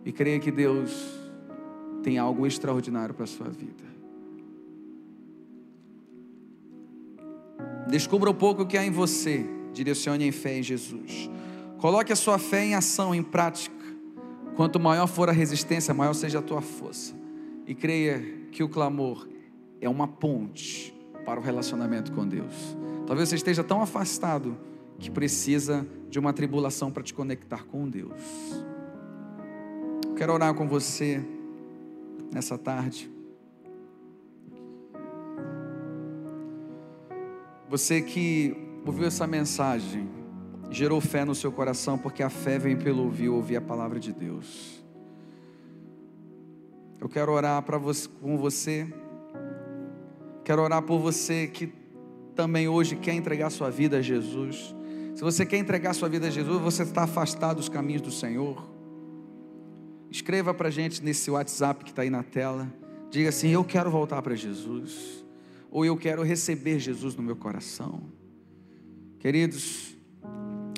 e 0.03 0.11
creia 0.11 0.39
que 0.39 0.51
Deus 0.51 0.91
tem 2.03 2.17
algo 2.17 2.45
extraordinário 2.47 3.13
para 3.13 3.23
a 3.23 3.27
sua 3.27 3.49
vida. 3.49 3.83
Descubra 7.89 8.29
o 8.29 8.33
pouco 8.33 8.65
que 8.65 8.77
há 8.77 8.85
em 8.85 8.91
você, 8.91 9.45
direcione 9.73 10.25
em 10.25 10.31
fé 10.31 10.57
em 10.57 10.63
Jesus. 10.63 11.29
Coloque 11.77 12.11
a 12.11 12.15
sua 12.15 12.37
fé 12.37 12.65
em 12.65 12.75
ação, 12.75 13.15
em 13.15 13.23
prática. 13.23 13.75
Quanto 14.55 14.79
maior 14.79 15.07
for 15.07 15.29
a 15.29 15.31
resistência, 15.31 15.93
maior 15.93 16.13
seja 16.13 16.39
a 16.39 16.41
tua 16.41 16.61
força. 16.61 17.15
E 17.65 17.73
creia 17.73 18.19
que 18.51 18.61
o 18.61 18.69
clamor 18.69 19.27
é 19.79 19.87
uma 19.87 20.07
ponte 20.07 20.93
para 21.29 21.39
o 21.39 21.43
relacionamento 21.43 22.11
com 22.11 22.27
Deus. 22.27 22.75
Talvez 23.05 23.29
você 23.29 23.35
esteja 23.35 23.63
tão 23.63 23.83
afastado 23.83 24.57
que 24.97 25.11
precisa 25.11 25.85
de 26.09 26.17
uma 26.17 26.33
tribulação 26.33 26.89
para 26.89 27.03
te 27.03 27.13
conectar 27.13 27.65
com 27.65 27.87
Deus. 27.87 28.19
Quero 30.17 30.33
orar 30.33 30.55
com 30.55 30.67
você 30.67 31.23
nessa 32.33 32.57
tarde. 32.57 33.11
Você 37.69 38.01
que 38.01 38.57
ouviu 38.83 39.05
essa 39.05 39.27
mensagem, 39.27 40.09
gerou 40.71 40.99
fé 40.99 41.23
no 41.23 41.35
seu 41.35 41.51
coração, 41.51 41.95
porque 41.95 42.23
a 42.23 42.29
fé 42.31 42.57
vem 42.57 42.75
pelo 42.75 43.03
ouvir, 43.03 43.29
ouvir 43.29 43.57
a 43.57 43.61
palavra 43.61 43.99
de 43.99 44.11
Deus. 44.11 44.83
Eu 46.99 47.07
quero 47.07 47.31
orar 47.31 47.61
para 47.61 47.77
você, 47.77 48.09
com 48.19 48.35
você 48.35 48.91
Quero 50.49 50.63
orar 50.63 50.81
por 50.81 50.97
você 50.97 51.45
que 51.45 51.71
também 52.35 52.67
hoje 52.67 52.95
quer 52.95 53.13
entregar 53.13 53.51
sua 53.51 53.69
vida 53.69 53.97
a 53.97 54.01
Jesus. 54.01 54.73
Se 55.13 55.21
você 55.21 55.45
quer 55.45 55.57
entregar 55.57 55.93
sua 55.93 56.09
vida 56.09 56.25
a 56.25 56.29
Jesus, 56.31 56.59
você 56.59 56.81
está 56.81 57.03
afastado 57.03 57.57
dos 57.57 57.69
caminhos 57.69 58.01
do 58.01 58.09
Senhor. 58.09 58.67
Escreva 60.09 60.51
para 60.51 60.69
a 60.69 60.71
gente 60.71 61.03
nesse 61.03 61.29
WhatsApp 61.29 61.83
que 61.83 61.91
está 61.91 62.01
aí 62.01 62.09
na 62.09 62.23
tela. 62.23 62.67
Diga 63.11 63.29
assim: 63.29 63.49
Eu 63.49 63.63
quero 63.63 63.91
voltar 63.91 64.23
para 64.23 64.33
Jesus. 64.33 65.23
Ou 65.69 65.85
eu 65.85 65.95
quero 65.95 66.23
receber 66.23 66.79
Jesus 66.79 67.15
no 67.15 67.21
meu 67.21 67.35
coração. 67.35 68.01
Queridos, 69.19 69.95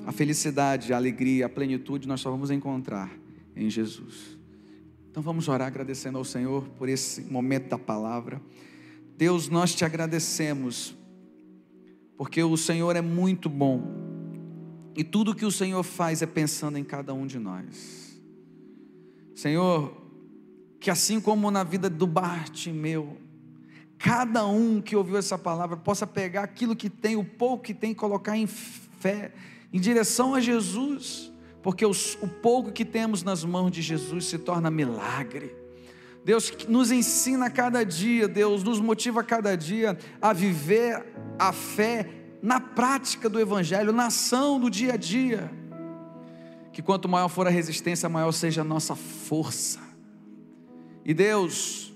a 0.04 0.12
felicidade, 0.12 0.92
a 0.92 0.98
alegria, 0.98 1.46
a 1.46 1.48
plenitude 1.48 2.06
nós 2.06 2.20
só 2.20 2.30
vamos 2.30 2.50
encontrar 2.50 3.10
em 3.56 3.70
Jesus. 3.70 4.36
Então 5.10 5.22
vamos 5.22 5.48
orar 5.48 5.68
agradecendo 5.68 6.18
ao 6.18 6.24
Senhor 6.26 6.68
por 6.76 6.90
esse 6.90 7.22
momento 7.22 7.70
da 7.70 7.78
palavra. 7.78 8.38
Deus, 9.16 9.48
nós 9.48 9.74
te 9.74 9.84
agradecemos, 9.84 10.94
porque 12.16 12.42
o 12.42 12.56
Senhor 12.56 12.96
é 12.96 13.02
muito 13.02 13.48
bom, 13.48 13.82
e 14.94 15.02
tudo 15.02 15.34
que 15.34 15.44
o 15.44 15.50
Senhor 15.50 15.82
faz 15.82 16.22
é 16.22 16.26
pensando 16.26 16.76
em 16.76 16.84
cada 16.84 17.14
um 17.14 17.26
de 17.26 17.38
nós. 17.38 18.20
Senhor, 19.34 19.96
que 20.78 20.90
assim 20.90 21.20
como 21.20 21.50
na 21.50 21.64
vida 21.64 21.88
do 21.88 22.06
Bartimeu, 22.06 23.16
cada 23.98 24.46
um 24.46 24.80
que 24.80 24.96
ouviu 24.96 25.16
essa 25.16 25.38
palavra 25.38 25.76
possa 25.76 26.06
pegar 26.06 26.42
aquilo 26.42 26.76
que 26.76 26.90
tem, 26.90 27.16
o 27.16 27.24
pouco 27.24 27.64
que 27.64 27.72
tem, 27.72 27.92
e 27.92 27.94
colocar 27.94 28.36
em 28.36 28.46
fé, 28.46 29.32
em 29.72 29.80
direção 29.80 30.34
a 30.34 30.40
Jesus, 30.40 31.32
porque 31.62 31.86
os, 31.86 32.18
o 32.20 32.28
pouco 32.28 32.72
que 32.72 32.84
temos 32.84 33.22
nas 33.22 33.44
mãos 33.44 33.70
de 33.70 33.80
Jesus 33.80 34.26
se 34.26 34.38
torna 34.38 34.70
milagre. 34.70 35.61
Deus 36.24 36.52
nos 36.68 36.92
ensina 36.92 37.50
cada 37.50 37.84
dia, 37.84 38.28
Deus 38.28 38.62
nos 38.62 38.78
motiva 38.78 39.24
cada 39.24 39.56
dia 39.56 39.98
a 40.20 40.32
viver 40.32 41.04
a 41.38 41.52
fé 41.52 42.08
na 42.40 42.60
prática 42.60 43.28
do 43.28 43.40
Evangelho, 43.40 43.92
na 43.92 44.06
ação 44.06 44.60
do 44.60 44.70
dia 44.70 44.94
a 44.94 44.96
dia. 44.96 45.50
Que 46.72 46.80
quanto 46.80 47.08
maior 47.08 47.28
for 47.28 47.46
a 47.46 47.50
resistência, 47.50 48.08
maior 48.08 48.32
seja 48.32 48.60
a 48.60 48.64
nossa 48.64 48.94
força. 48.94 49.80
E 51.04 51.12
Deus, 51.12 51.92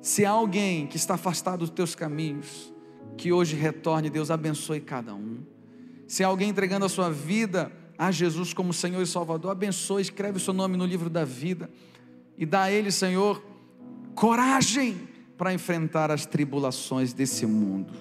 se 0.00 0.24
há 0.24 0.30
alguém 0.30 0.86
que 0.86 0.96
está 0.96 1.14
afastado 1.14 1.60
dos 1.60 1.70
teus 1.70 1.94
caminhos, 1.94 2.72
que 3.16 3.32
hoje 3.32 3.54
retorne, 3.54 4.08
Deus 4.08 4.30
abençoe 4.30 4.80
cada 4.80 5.14
um. 5.14 5.38
Se 6.06 6.24
há 6.24 6.26
alguém 6.26 6.48
entregando 6.48 6.86
a 6.86 6.88
sua 6.88 7.10
vida 7.10 7.70
a 7.98 8.10
Jesus 8.10 8.54
como 8.54 8.72
Senhor 8.72 9.02
e 9.02 9.06
Salvador, 9.06 9.50
abençoe, 9.50 10.00
escreve 10.00 10.38
o 10.38 10.40
seu 10.40 10.54
nome 10.54 10.76
no 10.76 10.86
livro 10.86 11.10
da 11.10 11.24
vida 11.24 11.68
e 12.38 12.46
dá 12.46 12.62
a 12.62 12.70
Ele, 12.70 12.92
Senhor, 12.92 13.42
coragem 14.18 15.08
para 15.36 15.54
enfrentar 15.54 16.10
as 16.10 16.26
tribulações 16.26 17.12
desse 17.12 17.46
mundo. 17.46 17.94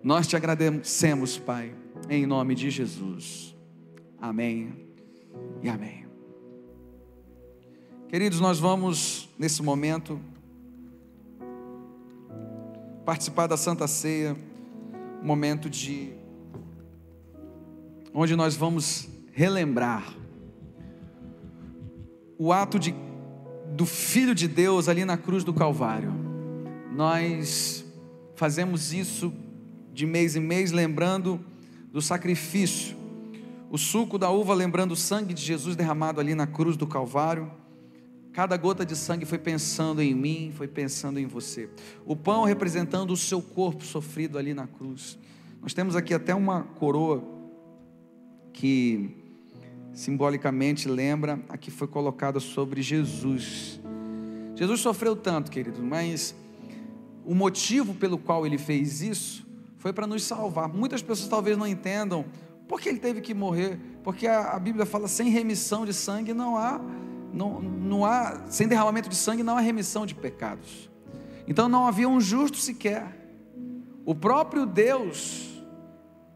Nós 0.00 0.28
te 0.28 0.36
agradecemos, 0.36 1.36
Pai, 1.36 1.74
em 2.08 2.24
nome 2.24 2.54
de 2.54 2.70
Jesus. 2.70 3.52
Amém 4.22 4.72
e 5.60 5.68
amém. 5.68 6.06
Queridos, 8.08 8.38
nós 8.38 8.60
vamos 8.60 9.28
nesse 9.36 9.60
momento 9.60 10.20
participar 13.04 13.48
da 13.48 13.56
Santa 13.56 13.88
Ceia, 13.88 14.36
um 15.20 15.26
momento 15.26 15.68
de 15.68 16.12
onde 18.14 18.36
nós 18.36 18.54
vamos 18.54 19.08
relembrar 19.32 20.14
o 22.38 22.52
ato 22.52 22.78
de 22.78 22.94
do 23.72 23.86
Filho 23.86 24.34
de 24.34 24.46
Deus 24.46 24.88
ali 24.88 25.04
na 25.04 25.16
cruz 25.16 25.44
do 25.44 25.52
Calvário. 25.52 26.12
Nós 26.94 27.84
fazemos 28.36 28.92
isso 28.92 29.32
de 29.92 30.06
mês 30.06 30.36
em 30.36 30.40
mês, 30.40 30.72
lembrando 30.72 31.40
do 31.92 32.02
sacrifício. 32.02 32.96
O 33.70 33.78
suco 33.78 34.18
da 34.18 34.30
uva, 34.30 34.54
lembrando 34.54 34.92
o 34.92 34.96
sangue 34.96 35.34
de 35.34 35.42
Jesus 35.42 35.74
derramado 35.74 36.20
ali 36.20 36.34
na 36.34 36.46
cruz 36.46 36.76
do 36.76 36.86
Calvário. 36.86 37.50
Cada 38.32 38.56
gota 38.56 38.84
de 38.84 38.96
sangue 38.96 39.24
foi 39.24 39.38
pensando 39.38 40.02
em 40.02 40.14
mim, 40.14 40.52
foi 40.54 40.66
pensando 40.66 41.18
em 41.18 41.26
você. 41.26 41.68
O 42.04 42.16
pão 42.16 42.44
representando 42.44 43.12
o 43.12 43.16
seu 43.16 43.40
corpo 43.40 43.84
sofrido 43.84 44.38
ali 44.38 44.52
na 44.52 44.66
cruz. 44.66 45.18
Nós 45.62 45.72
temos 45.72 45.96
aqui 45.96 46.12
até 46.12 46.34
uma 46.34 46.62
coroa 46.62 47.22
que 48.52 49.23
simbolicamente 49.94 50.88
lembra 50.88 51.40
a 51.48 51.56
que 51.56 51.70
foi 51.70 51.86
colocada 51.86 52.40
sobre 52.40 52.82
Jesus. 52.82 53.80
Jesus 54.56 54.80
sofreu 54.80 55.14
tanto, 55.14 55.50
queridos, 55.50 55.80
mas 55.80 56.34
o 57.24 57.34
motivo 57.34 57.94
pelo 57.94 58.18
qual 58.18 58.44
ele 58.44 58.58
fez 58.58 59.00
isso 59.00 59.46
foi 59.78 59.92
para 59.92 60.06
nos 60.06 60.24
salvar. 60.24 60.68
Muitas 60.68 61.00
pessoas 61.00 61.28
talvez 61.28 61.56
não 61.56 61.66
entendam 61.66 62.24
por 62.68 62.80
que 62.80 62.88
ele 62.88 62.98
teve 62.98 63.20
que 63.20 63.32
morrer, 63.32 63.78
porque 64.02 64.26
a, 64.26 64.50
a 64.52 64.58
Bíblia 64.58 64.84
fala 64.84 65.06
sem 65.06 65.30
remissão 65.30 65.86
de 65.86 65.94
sangue 65.94 66.34
não 66.34 66.56
há 66.56 66.80
não, 67.32 67.60
não 67.60 68.04
há 68.04 68.42
sem 68.48 68.68
derramamento 68.68 69.08
de 69.08 69.16
sangue 69.16 69.42
não 69.42 69.56
há 69.56 69.60
remissão 69.60 70.04
de 70.04 70.14
pecados. 70.14 70.90
Então 71.46 71.68
não 71.68 71.86
havia 71.86 72.08
um 72.08 72.20
justo 72.20 72.56
sequer. 72.56 73.06
O 74.04 74.14
próprio 74.14 74.66
Deus 74.66 75.62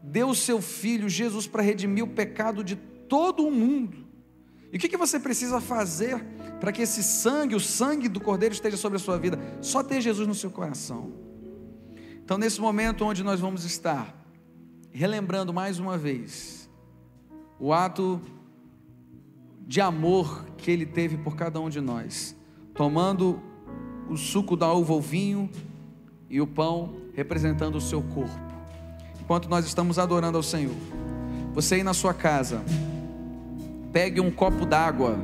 deu 0.01 0.29
o 0.29 0.35
seu 0.35 0.61
filho 0.61 1.09
Jesus 1.09 1.45
para 1.45 1.61
redimir 1.61 2.03
o 2.03 2.07
pecado 2.07 2.63
de 2.63 2.75
todo 3.09 3.45
o 3.45 3.51
mundo. 3.51 3.97
E 4.71 4.77
o 4.77 4.79
que, 4.79 4.87
que 4.87 4.95
você 4.95 5.19
precisa 5.19 5.59
fazer 5.59 6.23
para 6.59 6.71
que 6.71 6.83
esse 6.83 7.03
sangue, 7.03 7.55
o 7.55 7.59
sangue 7.59 8.07
do 8.07 8.19
Cordeiro, 8.19 8.53
esteja 8.53 8.77
sobre 8.77 8.97
a 8.97 8.99
sua 8.99 9.17
vida? 9.17 9.39
Só 9.61 9.83
ter 9.83 9.99
Jesus 9.99 10.27
no 10.27 10.35
seu 10.35 10.51
coração. 10.51 11.11
Então, 12.23 12.37
nesse 12.37 12.61
momento 12.61 13.03
onde 13.03 13.23
nós 13.23 13.39
vamos 13.39 13.65
estar, 13.65 14.15
relembrando 14.91 15.51
mais 15.51 15.79
uma 15.79 15.97
vez 15.97 16.69
o 17.59 17.73
ato 17.73 18.21
de 19.67 19.81
amor 19.81 20.45
que 20.57 20.69
Ele 20.69 20.85
teve 20.85 21.17
por 21.17 21.35
cada 21.35 21.59
um 21.59 21.69
de 21.69 21.81
nós, 21.81 22.35
tomando 22.73 23.41
o 24.07 24.15
suco 24.15 24.55
da 24.55 24.71
uva, 24.71 24.93
o 24.93 25.01
vinho 25.01 25.49
e 26.29 26.39
o 26.39 26.47
pão 26.47 26.95
representando 27.13 27.75
o 27.75 27.81
seu 27.81 28.01
corpo. 28.01 28.39
Enquanto 29.19 29.49
nós 29.49 29.65
estamos 29.65 29.99
adorando 29.99 30.37
ao 30.37 30.43
Senhor, 30.43 30.75
você 31.53 31.75
aí 31.75 31.83
na 31.83 31.93
sua 31.93 32.13
casa, 32.13 32.63
pegue 33.91 34.21
um 34.21 34.31
copo 34.31 34.65
d'água 34.65 35.17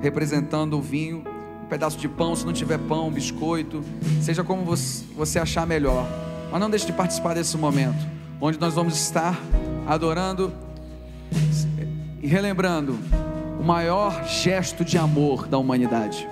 representando 0.00 0.78
o 0.78 0.80
vinho, 0.80 1.24
um 1.64 1.66
pedaço 1.66 1.98
de 1.98 2.08
pão, 2.08 2.34
se 2.34 2.44
não 2.46 2.52
tiver 2.52 2.78
pão, 2.78 3.08
um 3.08 3.10
biscoito, 3.10 3.82
seja 4.20 4.42
como 4.42 4.64
você 4.64 5.38
achar 5.38 5.66
melhor. 5.66 6.06
Mas 6.50 6.60
não 6.60 6.70
deixe 6.70 6.86
de 6.86 6.92
participar 6.92 7.34
desse 7.34 7.56
momento, 7.56 7.98
onde 8.40 8.58
nós 8.58 8.74
vamos 8.74 8.96
estar 8.96 9.38
adorando 9.86 10.52
e 12.22 12.26
relembrando 12.26 12.98
o 13.58 13.62
maior 13.62 14.24
gesto 14.24 14.84
de 14.84 14.96
amor 14.96 15.46
da 15.46 15.58
humanidade. 15.58 16.26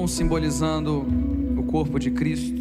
Pão 0.00 0.08
simbolizando 0.08 1.04
o 1.58 1.62
corpo 1.64 1.98
de 1.98 2.10
Cristo. 2.10 2.58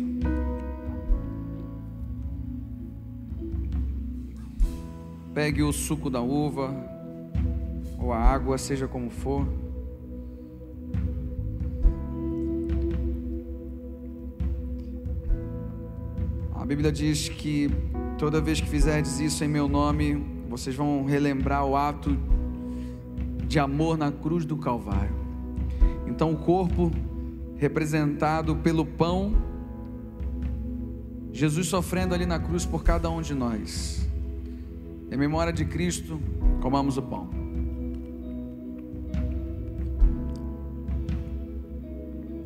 Pegue 5.33 5.63
o 5.63 5.71
suco 5.71 6.09
da 6.09 6.19
uva 6.19 6.75
ou 7.97 8.11
a 8.11 8.17
água, 8.17 8.57
seja 8.57 8.89
como 8.89 9.09
for. 9.09 9.47
A 16.53 16.65
Bíblia 16.65 16.91
diz 16.91 17.29
que 17.29 17.69
toda 18.17 18.41
vez 18.41 18.59
que 18.59 18.67
fizerdes 18.67 19.21
isso 19.21 19.45
em 19.45 19.47
meu 19.47 19.69
nome, 19.69 20.25
vocês 20.49 20.75
vão 20.75 21.05
relembrar 21.05 21.65
o 21.65 21.77
ato 21.77 22.17
de 23.47 23.59
amor 23.59 23.97
na 23.97 24.11
cruz 24.11 24.43
do 24.43 24.57
Calvário. 24.57 25.15
Então, 26.05 26.33
o 26.33 26.37
corpo 26.37 26.91
representado 27.59 28.55
pelo 28.55 28.85
pão, 28.85 29.35
Jesus 31.31 31.67
sofrendo 31.67 32.15
ali 32.15 32.25
na 32.25 32.39
cruz 32.39 32.65
por 32.65 32.83
cada 32.83 33.09
um 33.09 33.21
de 33.21 33.35
nós. 33.35 34.07
Em 35.11 35.17
memória 35.17 35.53
de 35.53 35.65
Cristo, 35.65 36.19
comamos 36.61 36.97
o 36.97 37.01
pão. 37.01 37.29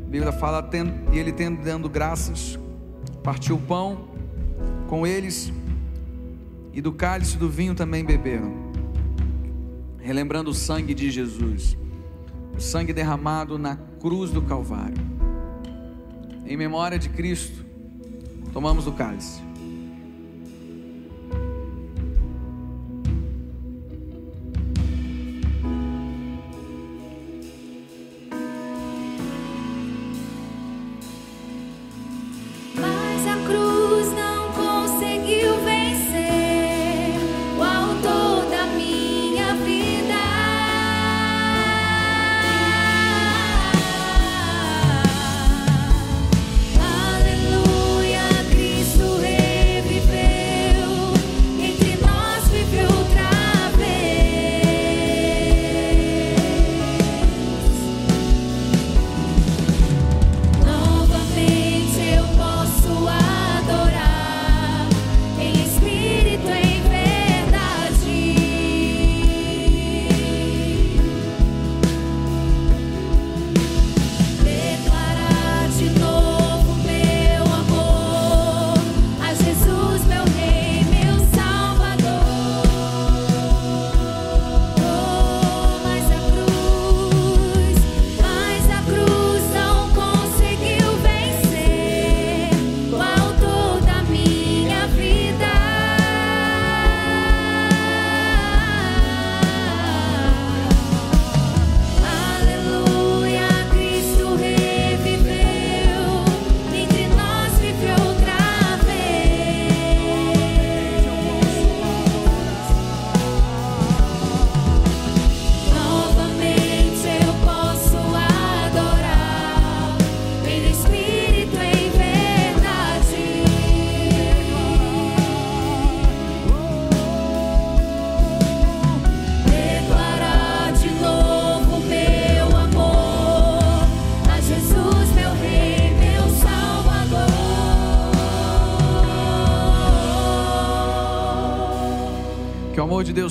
A 0.02 0.10
Bíblia 0.10 0.32
fala, 0.32 0.62
"Tendo- 0.62 1.14
e 1.14 1.18
ele 1.18 1.32
tendo 1.32 1.64
dando 1.64 1.88
graças, 1.88 2.60
partiu 3.24 3.56
o 3.56 3.60
pão 3.60 4.10
com 4.88 5.08
eles, 5.08 5.52
e 6.74 6.82
do 6.82 6.92
cálice 6.92 7.38
do 7.38 7.50
vinho 7.50 7.74
também 7.74 8.04
beberam 8.04 8.64
relembrando 10.04 10.50
o 10.50 10.54
sangue 10.54 10.94
de 10.94 11.10
Jesus, 11.10 11.78
o 12.58 12.60
sangue 12.60 12.92
derramado 12.92 13.58
na 13.58 13.78
cruz 13.78 14.32
do 14.32 14.42
Calvário. 14.42 15.02
Em 16.46 16.58
memória 16.58 17.00
de 17.00 17.10
Cristo, 17.10 17.64
tomamos 18.52 18.86
o 18.88 18.92
cálice. 18.92 19.42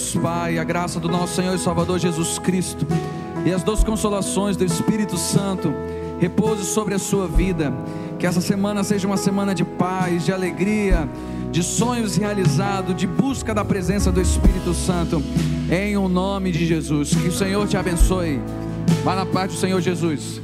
Deus 0.03 0.17
Pai, 0.17 0.59
a 0.59 0.65
graça 0.65 0.99
do 0.99 1.09
nosso 1.09 1.37
Senhor 1.37 1.55
e 1.55 1.59
Salvador 1.59 1.97
Jesus 1.97 2.37
Cristo 2.37 2.85
e 3.47 3.53
as 3.53 3.63
doces 3.63 3.85
consolações 3.85 4.57
do 4.57 4.65
Espírito 4.65 5.17
Santo 5.17 5.73
repouse 6.19 6.65
sobre 6.65 6.93
a 6.93 6.99
sua 6.99 7.29
vida. 7.29 7.73
Que 8.19 8.27
essa 8.27 8.41
semana 8.41 8.83
seja 8.83 9.07
uma 9.07 9.17
semana 9.17 9.55
de 9.55 9.65
paz, 9.65 10.25
de 10.25 10.33
alegria, 10.33 11.09
de 11.53 11.63
sonhos 11.63 12.17
realizados, 12.17 12.97
de 12.97 13.07
busca 13.07 13.55
da 13.55 13.65
presença 13.65 14.11
do 14.11 14.21
Espírito 14.21 14.75
Santo, 14.75 15.23
em 15.71 15.97
o 15.97 16.09
nome 16.09 16.51
de 16.51 16.67
Jesus. 16.67 17.15
Que 17.15 17.29
o 17.29 17.33
Senhor 17.33 17.69
te 17.69 17.77
abençoe. 17.77 18.41
Vá 19.05 19.15
na 19.15 19.25
paz 19.25 19.53
do 19.53 19.59
Senhor 19.59 19.81
Jesus. 19.81 20.41